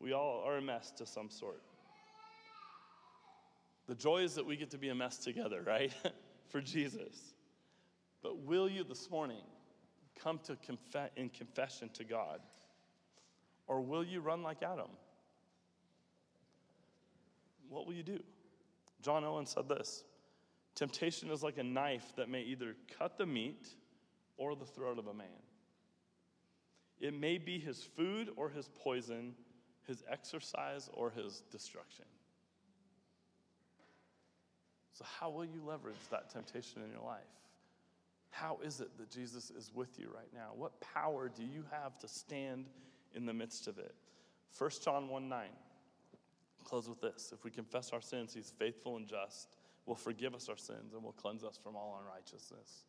We 0.00 0.12
all 0.12 0.42
are 0.46 0.56
a 0.56 0.62
mess 0.62 0.90
to 0.98 1.06
some 1.06 1.30
sort. 1.30 1.62
The 3.86 3.94
joy 3.94 4.22
is 4.22 4.34
that 4.34 4.46
we 4.46 4.56
get 4.56 4.70
to 4.70 4.78
be 4.78 4.88
a 4.88 4.94
mess 4.94 5.18
together, 5.18 5.62
right? 5.62 5.92
For 6.48 6.60
Jesus. 6.60 7.34
But 8.22 8.38
will 8.38 8.68
you 8.68 8.84
this 8.84 9.10
morning 9.10 9.42
come 10.22 10.40
to 10.44 10.56
conf- 10.56 11.10
in 11.16 11.28
confession 11.28 11.90
to 11.94 12.04
God? 12.04 12.40
Or 13.66 13.80
will 13.80 14.04
you 14.04 14.20
run 14.20 14.42
like 14.42 14.62
Adam? 14.62 14.88
What 17.68 17.86
will 17.86 17.94
you 17.94 18.02
do? 18.02 18.20
John 19.02 19.24
Owen 19.24 19.46
said 19.46 19.68
this 19.68 20.04
Temptation 20.74 21.30
is 21.30 21.42
like 21.42 21.58
a 21.58 21.62
knife 21.62 22.12
that 22.16 22.28
may 22.28 22.42
either 22.42 22.74
cut 22.98 23.16
the 23.16 23.26
meat 23.26 23.68
or 24.36 24.56
the 24.56 24.64
throat 24.64 24.98
of 24.98 25.06
a 25.06 25.14
man. 25.14 25.26
It 27.00 27.14
may 27.14 27.38
be 27.38 27.58
his 27.58 27.82
food 27.82 28.30
or 28.36 28.48
his 28.48 28.68
poison, 28.82 29.34
his 29.86 30.02
exercise 30.10 30.88
or 30.92 31.10
his 31.10 31.42
destruction. 31.50 32.06
So, 34.92 35.04
how 35.18 35.30
will 35.30 35.44
you 35.44 35.60
leverage 35.66 35.96
that 36.10 36.30
temptation 36.30 36.82
in 36.82 36.90
your 36.90 37.04
life? 37.04 37.20
How 38.30 38.58
is 38.64 38.80
it 38.80 38.96
that 38.98 39.10
Jesus 39.10 39.50
is 39.50 39.70
with 39.74 39.98
you 39.98 40.08
right 40.14 40.32
now? 40.32 40.50
What 40.56 40.80
power 40.80 41.28
do 41.28 41.42
you 41.42 41.64
have 41.70 41.98
to 42.00 42.08
stand 42.08 42.66
in 43.14 43.26
the 43.26 43.32
midst 43.32 43.66
of 43.68 43.78
it? 43.78 43.94
1 44.56 44.70
John 44.84 45.08
1 45.08 45.28
9. 45.28 45.48
Close 46.64 46.88
with 46.88 47.00
this. 47.00 47.32
If 47.32 47.44
we 47.44 47.50
confess 47.50 47.92
our 47.92 48.00
sins, 48.00 48.32
he's 48.34 48.52
faithful 48.58 48.96
and 48.96 49.06
just, 49.06 49.56
will 49.86 49.94
forgive 49.94 50.34
us 50.34 50.48
our 50.48 50.56
sins, 50.56 50.94
and 50.94 51.02
will 51.02 51.12
cleanse 51.12 51.44
us 51.44 51.58
from 51.62 51.76
all 51.76 52.00
unrighteousness. 52.00 52.84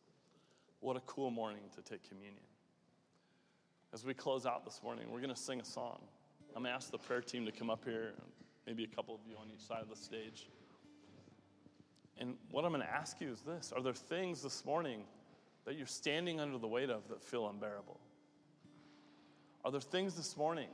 What 0.80 0.96
a 0.96 1.00
cool 1.00 1.30
morning 1.30 1.62
to 1.74 1.82
take 1.82 2.08
communion. 2.08 2.42
As 3.92 4.04
we 4.04 4.14
close 4.14 4.46
out 4.46 4.64
this 4.64 4.80
morning, 4.82 5.06
we're 5.10 5.20
going 5.20 5.34
to 5.34 5.40
sing 5.40 5.60
a 5.60 5.64
song. 5.64 6.00
I'm 6.54 6.62
going 6.62 6.72
to 6.72 6.76
ask 6.76 6.90
the 6.90 6.98
prayer 6.98 7.20
team 7.20 7.44
to 7.46 7.52
come 7.52 7.70
up 7.70 7.84
here, 7.84 8.12
maybe 8.66 8.84
a 8.84 8.88
couple 8.88 9.14
of 9.14 9.20
you 9.28 9.36
on 9.36 9.48
each 9.52 9.64
side 9.64 9.82
of 9.82 9.88
the 9.88 9.96
stage. 9.96 10.48
And 12.18 12.36
what 12.50 12.64
I'm 12.64 12.72
going 12.72 12.82
to 12.82 12.92
ask 12.92 13.20
you 13.20 13.30
is 13.30 13.40
this 13.42 13.72
Are 13.74 13.82
there 13.82 13.92
things 13.92 14.42
this 14.42 14.64
morning 14.64 15.04
that 15.64 15.76
you're 15.76 15.86
standing 15.86 16.40
under 16.40 16.58
the 16.58 16.66
weight 16.66 16.90
of 16.90 17.08
that 17.08 17.22
feel 17.22 17.48
unbearable? 17.48 18.00
Are 19.64 19.70
there 19.70 19.80
things 19.80 20.14
this 20.14 20.36
morning 20.36 20.68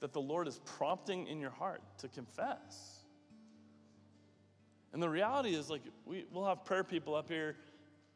that 0.00 0.12
the 0.12 0.20
Lord 0.20 0.48
is 0.48 0.60
prompting 0.64 1.26
in 1.26 1.40
your 1.40 1.50
heart 1.50 1.82
to 1.98 2.08
confess? 2.08 3.01
And 4.92 5.02
the 5.02 5.08
reality 5.08 5.54
is, 5.54 5.70
like, 5.70 5.82
we, 6.04 6.26
we'll 6.30 6.44
have 6.44 6.64
prayer 6.64 6.84
people 6.84 7.14
up 7.14 7.28
here. 7.28 7.56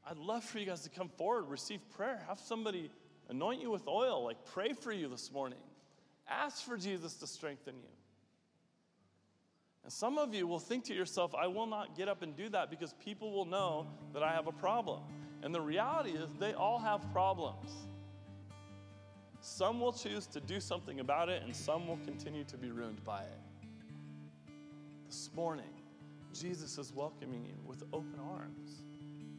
I'd 0.09 0.19
love 0.19 0.45
for 0.45 0.59
you 0.59 0.67
guys 0.67 0.83
to 0.83 0.91
come 0.91 1.09
forward, 1.09 1.49
receive 1.49 1.81
prayer, 1.97 2.23
have 2.29 2.39
somebody 2.39 2.91
anoint 3.29 3.61
you 3.61 3.71
with 3.71 3.89
oil, 3.89 4.25
like, 4.25 4.45
pray 4.45 4.73
for 4.73 4.93
you 4.93 5.09
this 5.09 5.33
morning. 5.33 5.59
Ask 6.29 6.65
for 6.65 6.77
Jesus 6.77 7.15
to 7.15 7.27
strengthen 7.27 7.75
you. 7.75 7.89
And 9.85 9.93
some 9.93 10.19
of 10.19 10.35
you 10.35 10.47
will 10.47 10.59
think 10.59 10.85
to 10.87 10.95
yourself, 10.95 11.35
I 11.35 11.47
will 11.47 11.67
not 11.67 11.97
get 11.97 12.09
up 12.09 12.23
and 12.23 12.37
do 12.37 12.49
that 12.51 12.71
because 12.71 12.93
people 13.05 13.33
will 13.33 13.45
know 13.45 13.87
that 14.13 14.23
I 14.23 14.33
have 14.33 14.49
a 14.49 14.53
problem. 14.53 15.01
And 15.43 15.55
the 15.55 15.61
reality 15.61 16.11
is, 16.11 16.29
they 16.41 16.53
all 16.55 16.79
have 16.79 17.11
problems. 17.13 17.71
Some 19.41 19.81
will 19.81 19.93
choose 19.93 20.27
to 20.29 20.41
do 20.41 20.59
something 20.59 20.99
about 20.99 21.29
it, 21.29 21.43
and 21.45 21.55
some 21.55 21.87
will 21.87 21.99
continue 22.05 22.43
to 22.45 22.57
be 22.57 22.71
ruined 22.71 23.05
by 23.05 23.23
it. 23.23 23.41
This 25.07 25.31
morning, 25.37 25.67
Jesus 26.41 26.79
is 26.79 26.93
welcoming 26.95 27.45
you 27.45 27.55
with 27.67 27.83
open 27.93 28.19
arms. 28.33 28.83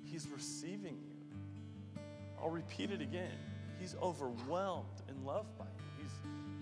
He's 0.03 0.27
receiving 0.29 0.97
you. 0.97 2.01
I'll 2.41 2.49
repeat 2.49 2.91
it 2.91 3.01
again. 3.01 3.37
He's 3.79 3.95
overwhelmed 4.01 5.01
in 5.09 5.25
love 5.25 5.45
by 5.57 5.65
you. 5.65 6.03
He's, 6.03 6.11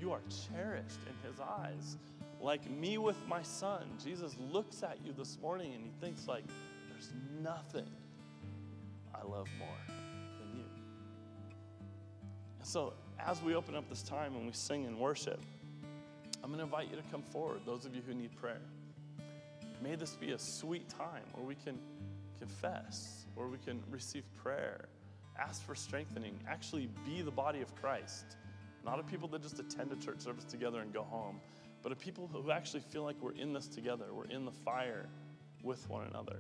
you 0.01 0.11
are 0.11 0.21
cherished 0.49 0.99
in 1.07 1.29
his 1.29 1.39
eyes. 1.39 1.97
Like 2.41 2.69
me 2.69 2.97
with 2.97 3.17
my 3.27 3.41
son, 3.41 3.83
Jesus 4.03 4.36
looks 4.51 4.83
at 4.83 4.97
you 5.05 5.13
this 5.13 5.38
morning 5.41 5.73
and 5.73 5.83
he 5.83 5.91
thinks 6.01 6.27
like, 6.27 6.43
there's 6.89 7.11
nothing 7.41 7.88
I 9.13 9.23
love 9.23 9.47
more 9.57 9.77
than 9.88 10.57
you. 10.57 10.65
And 12.59 12.67
so 12.67 12.93
as 13.19 13.41
we 13.41 13.55
open 13.55 13.75
up 13.75 13.88
this 13.89 14.03
time 14.03 14.36
and 14.36 14.45
we 14.45 14.51
sing 14.51 14.86
and 14.86 14.99
worship, 14.99 15.39
I'm 16.43 16.49
going 16.49 16.59
to 16.59 16.65
invite 16.65 16.89
you 16.89 16.97
to 16.97 17.03
come 17.11 17.23
forward, 17.23 17.61
those 17.65 17.86
of 17.86 17.95
you 17.95 18.01
who 18.05 18.13
need 18.13 18.36
prayer. 18.36 18.61
May 19.82 19.95
this 19.95 20.15
be 20.15 20.32
a 20.32 20.39
sweet 20.39 20.89
time 20.89 21.23
where 21.34 21.45
we 21.45 21.55
can 21.55 21.80
confess, 22.39 23.26
where 23.36 23.47
we 23.47 23.57
can 23.57 23.82
receive 23.89 24.23
prayer, 24.36 24.88
ask 25.39 25.65
for 25.65 25.76
strengthening, 25.76 26.39
actually 26.47 26.89
be 27.05 27.21
the 27.21 27.32
body 27.32 27.61
of 27.61 27.73
Christ. 27.76 28.38
Not 28.84 28.99
a 28.99 29.03
people 29.03 29.28
that 29.30 29.41
just 29.41 29.59
attend 29.59 29.91
a 29.91 29.95
church 29.95 30.21
service 30.21 30.45
together 30.45 30.80
and 30.80 30.93
go 30.93 31.03
home, 31.03 31.39
but 31.82 31.91
a 31.91 31.95
people 31.95 32.30
who 32.32 32.51
actually 32.51 32.82
feel 32.82 33.03
like 33.03 33.15
we're 33.21 33.34
in 33.34 33.53
this 33.53 33.67
together. 33.67 34.05
We're 34.13 34.26
in 34.26 34.45
the 34.45 34.51
fire 34.51 35.07
with 35.63 35.89
one 35.89 36.07
another. 36.07 36.39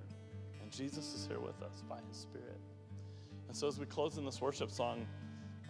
And 0.61 0.71
Jesus 0.71 1.13
is 1.13 1.27
here 1.27 1.39
with 1.39 1.61
us 1.61 1.83
by 1.89 1.99
his 2.07 2.17
Spirit. 2.17 2.59
And 3.47 3.55
so 3.55 3.67
as 3.67 3.79
we 3.79 3.85
close 3.85 4.17
in 4.17 4.25
this 4.25 4.41
worship 4.41 4.71
song, 4.71 5.05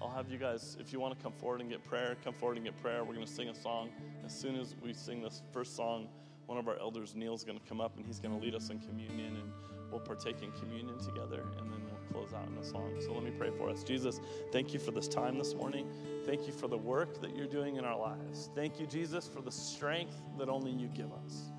I'll 0.01 0.09
have 0.09 0.30
you 0.30 0.38
guys, 0.38 0.78
if 0.80 0.91
you 0.91 0.99
want 0.99 1.18
to 1.18 1.24
come 1.24 1.34
forward 1.34 1.61
and 1.61 1.70
get 1.70 1.84
prayer, 1.84 2.18
come 2.24 2.34
forward 2.34 2.57
and 2.57 2.66
get 2.66 2.82
prayer. 2.82 3.03
We're 3.03 3.13
going 3.13 3.26
to 3.26 3.32
sing 3.32 3.49
a 3.49 3.55
song. 3.55 3.89
As 4.26 4.38
soon 4.38 4.55
as 4.57 4.76
we 4.82 4.93
sing 4.93 5.22
this 5.22 5.41
first 5.51 5.76
song, 5.76 6.09
one 6.46 6.58
of 6.58 6.68
our 6.68 6.78
elders, 6.80 7.16
Neil's 7.16 7.43
going 7.43 7.60
to 7.60 7.66
come 7.68 7.82
up 7.82 7.98
and 7.98 8.06
he's 8.06 8.20
going 8.20 8.38
to 8.38 8.43
lead 8.43 8.56
us 8.56 8.70
in 8.70 8.80
communion 8.80 9.36
and 9.38 9.52
we'll 9.91 10.00
partake 10.00 10.41
in 10.41 10.52
communion 10.52 10.98
together 11.00 11.43
and 11.60 11.72
then 11.72 11.82
we'll 11.86 12.12
close 12.12 12.34
out 12.34 12.48
in 12.48 12.58
a 12.58 12.64
song. 12.64 12.93
So 13.00 13.14
let 13.14 13.24
me 13.24 13.32
pray 13.32 13.50
for 13.58 13.70
us. 13.70 13.84
Jesus, 13.84 14.20
thank 14.52 14.74
you 14.74 14.80
for 14.80 14.91
this 14.91 15.08
time 15.08 15.38
this 15.38 15.54
morning. 15.54 15.88
Thank 16.26 16.48
you 16.48 16.54
for 16.54 16.68
the 16.68 16.78
work 16.78 17.22
that 17.22 17.36
you're 17.36 17.48
doing 17.48 17.78
in 17.78 17.86
our 17.86 17.98
lives. 17.98 18.50
Thank 18.56 18.80
you, 18.80 18.86
Jesus, 18.86 19.28
for 19.28 19.41
the 19.41 19.52
strength 19.52 20.22
that 20.38 20.50
only 20.50 20.72
you 20.72 20.88
give 20.88 21.12
us. 21.26 21.52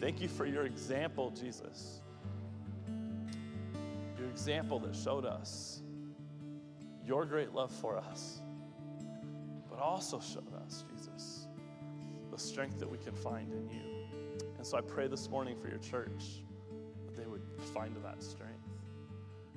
Thank 0.00 0.20
you 0.20 0.28
for 0.28 0.46
your 0.46 0.64
example, 0.64 1.30
Jesus. 1.30 2.00
Your 4.18 4.28
example 4.28 4.78
that 4.80 4.94
showed 4.94 5.24
us 5.24 5.82
your 7.04 7.24
great 7.24 7.52
love 7.52 7.72
for 7.72 7.96
us, 7.96 8.40
but 9.70 9.78
also 9.78 10.20
showed 10.20 10.52
us, 10.66 10.84
Jesus, 10.94 11.37
the 12.38 12.44
strength 12.44 12.78
that 12.78 12.88
we 12.88 12.98
can 12.98 13.14
find 13.16 13.52
in 13.52 13.68
you. 13.68 13.82
And 14.58 14.64
so 14.64 14.78
I 14.78 14.80
pray 14.80 15.08
this 15.08 15.28
morning 15.28 15.56
for 15.56 15.68
your 15.68 15.78
church 15.78 16.44
that 17.04 17.16
they 17.16 17.26
would 17.26 17.42
find 17.74 17.96
that 17.96 18.22
strength. 18.22 18.54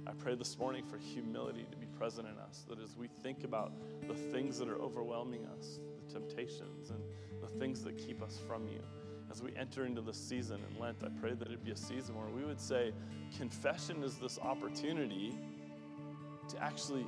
I 0.08 0.14
pray 0.14 0.34
this 0.34 0.58
morning 0.58 0.84
for 0.84 0.98
humility 0.98 1.68
to 1.70 1.78
be 1.78 1.86
present 1.86 2.28
in 2.28 2.40
us, 2.40 2.66
that 2.68 2.80
as 2.80 2.98
we 2.98 3.08
think 3.08 3.44
about 3.44 3.72
the 4.08 4.16
things 4.16 4.58
that 4.58 4.68
are 4.68 4.80
overwhelming 4.80 5.46
us, 5.60 5.80
the 6.08 6.12
temptations 6.12 6.90
and 6.90 7.04
the 7.40 7.48
things 7.60 7.84
that 7.84 8.00
keep 8.00 8.24
us 8.24 8.40
from 8.48 8.68
you, 8.68 8.82
as 9.30 9.44
we 9.44 9.56
enter 9.56 9.86
into 9.86 10.02
the 10.02 10.14
season 10.14 10.60
in 10.68 10.82
Lent, 10.82 11.04
I 11.04 11.10
pray 11.20 11.36
that 11.36 11.48
it'd 11.48 11.64
be 11.64 11.72
a 11.72 11.78
season 11.78 12.16
where 12.16 12.30
we 12.30 12.44
would 12.44 12.60
say, 12.60 12.94
confession 13.38 14.04
is 14.04 14.16
this 14.16 14.40
opportunity 14.40 15.36
to 16.50 16.64
actually 16.64 17.06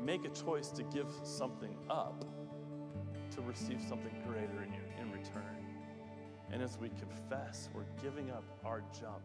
make 0.00 0.24
a 0.24 0.30
choice 0.30 0.68
to 0.68 0.84
give 0.84 1.08
something 1.24 1.76
up 1.90 2.24
to 3.34 3.40
receive 3.42 3.80
something 3.88 4.14
greater 4.26 4.62
in, 4.62 4.72
your, 4.72 4.83
in 4.83 4.83
return. 5.24 5.66
And 6.52 6.62
as 6.62 6.78
we 6.78 6.90
confess, 6.90 7.68
we're 7.74 7.82
giving 8.02 8.30
up 8.30 8.44
our 8.64 8.80
junk. 9.00 9.22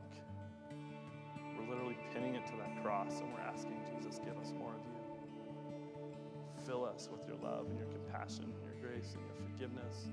We're 1.58 1.70
literally 1.70 1.97
pinning 2.14 2.36
it 2.36 2.45
to 2.47 2.54
that 2.58 2.82
cross 2.82 3.20
and 3.20 3.34
we're 3.34 3.41
asking 3.41 3.78
Jesus, 3.95 4.20
give 4.20 4.38
us 4.38 4.54
more 4.58 4.72
of 4.72 4.82
you. 4.86 6.66
Fill 6.66 6.86
us 6.86 7.10
with 7.12 7.28
your 7.28 7.38
love 7.38 7.68
and 7.70 7.78
your 7.78 7.88
compassion 7.88 8.45
and 8.45 8.64
your 8.64 8.89
grace 8.89 9.16
and 9.16 9.24
your 9.26 9.50
forgiveness. 9.50 10.08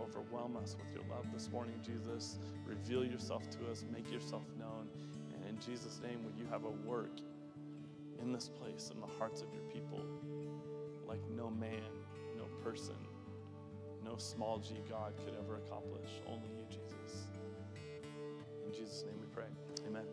Overwhelm 0.00 0.56
us 0.56 0.76
with 0.78 0.92
your 0.94 1.04
love 1.14 1.26
this 1.32 1.50
morning, 1.50 1.74
Jesus. 1.84 2.38
Reveal 2.64 3.04
yourself 3.04 3.48
to 3.50 3.70
us, 3.70 3.84
make 3.92 4.10
yourself 4.10 4.42
known. 4.58 4.88
And 5.34 5.48
in 5.48 5.58
Jesus' 5.60 6.00
name, 6.02 6.24
would 6.24 6.38
you 6.38 6.46
have 6.50 6.64
a 6.64 6.88
work 6.88 7.18
in 8.20 8.32
this 8.32 8.48
place, 8.48 8.90
in 8.94 9.00
the 9.00 9.06
hearts 9.18 9.42
of 9.42 9.48
your 9.52 9.64
people, 9.72 10.00
like 11.06 11.20
no 11.36 11.50
man, 11.50 11.82
no 12.36 12.44
person, 12.62 12.94
no 14.04 14.16
small 14.16 14.58
g 14.58 14.76
God 14.88 15.14
could 15.24 15.34
ever 15.38 15.56
accomplish. 15.56 16.10
Only 16.26 16.48
you, 16.56 16.64
Jesus. 16.68 17.26
In 18.66 18.72
Jesus' 18.72 19.04
name 19.06 19.16
we 19.20 19.26
pray. 19.26 19.46
Amen. 19.86 20.04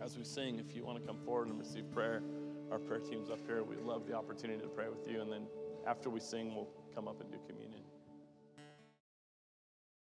As 0.00 0.16
we 0.16 0.24
sing, 0.24 0.58
if 0.58 0.74
you 0.74 0.84
want 0.84 1.00
to 1.00 1.06
come 1.06 1.18
forward 1.24 1.48
and 1.48 1.58
receive 1.58 1.90
prayer, 1.92 2.22
our 2.70 2.78
prayer 2.78 3.00
team's 3.00 3.30
up 3.30 3.40
here. 3.46 3.62
We'd 3.62 3.80
love 3.80 4.06
the 4.06 4.14
opportunity 4.14 4.60
to 4.62 4.68
pray 4.68 4.88
with 4.88 5.08
you. 5.08 5.20
And 5.20 5.30
then 5.30 5.46
after 5.86 6.08
we 6.08 6.20
sing, 6.20 6.54
we'll 6.54 6.68
come 6.94 7.08
up 7.08 7.20
and 7.20 7.30
do 7.30 7.38
communion. 7.46 7.82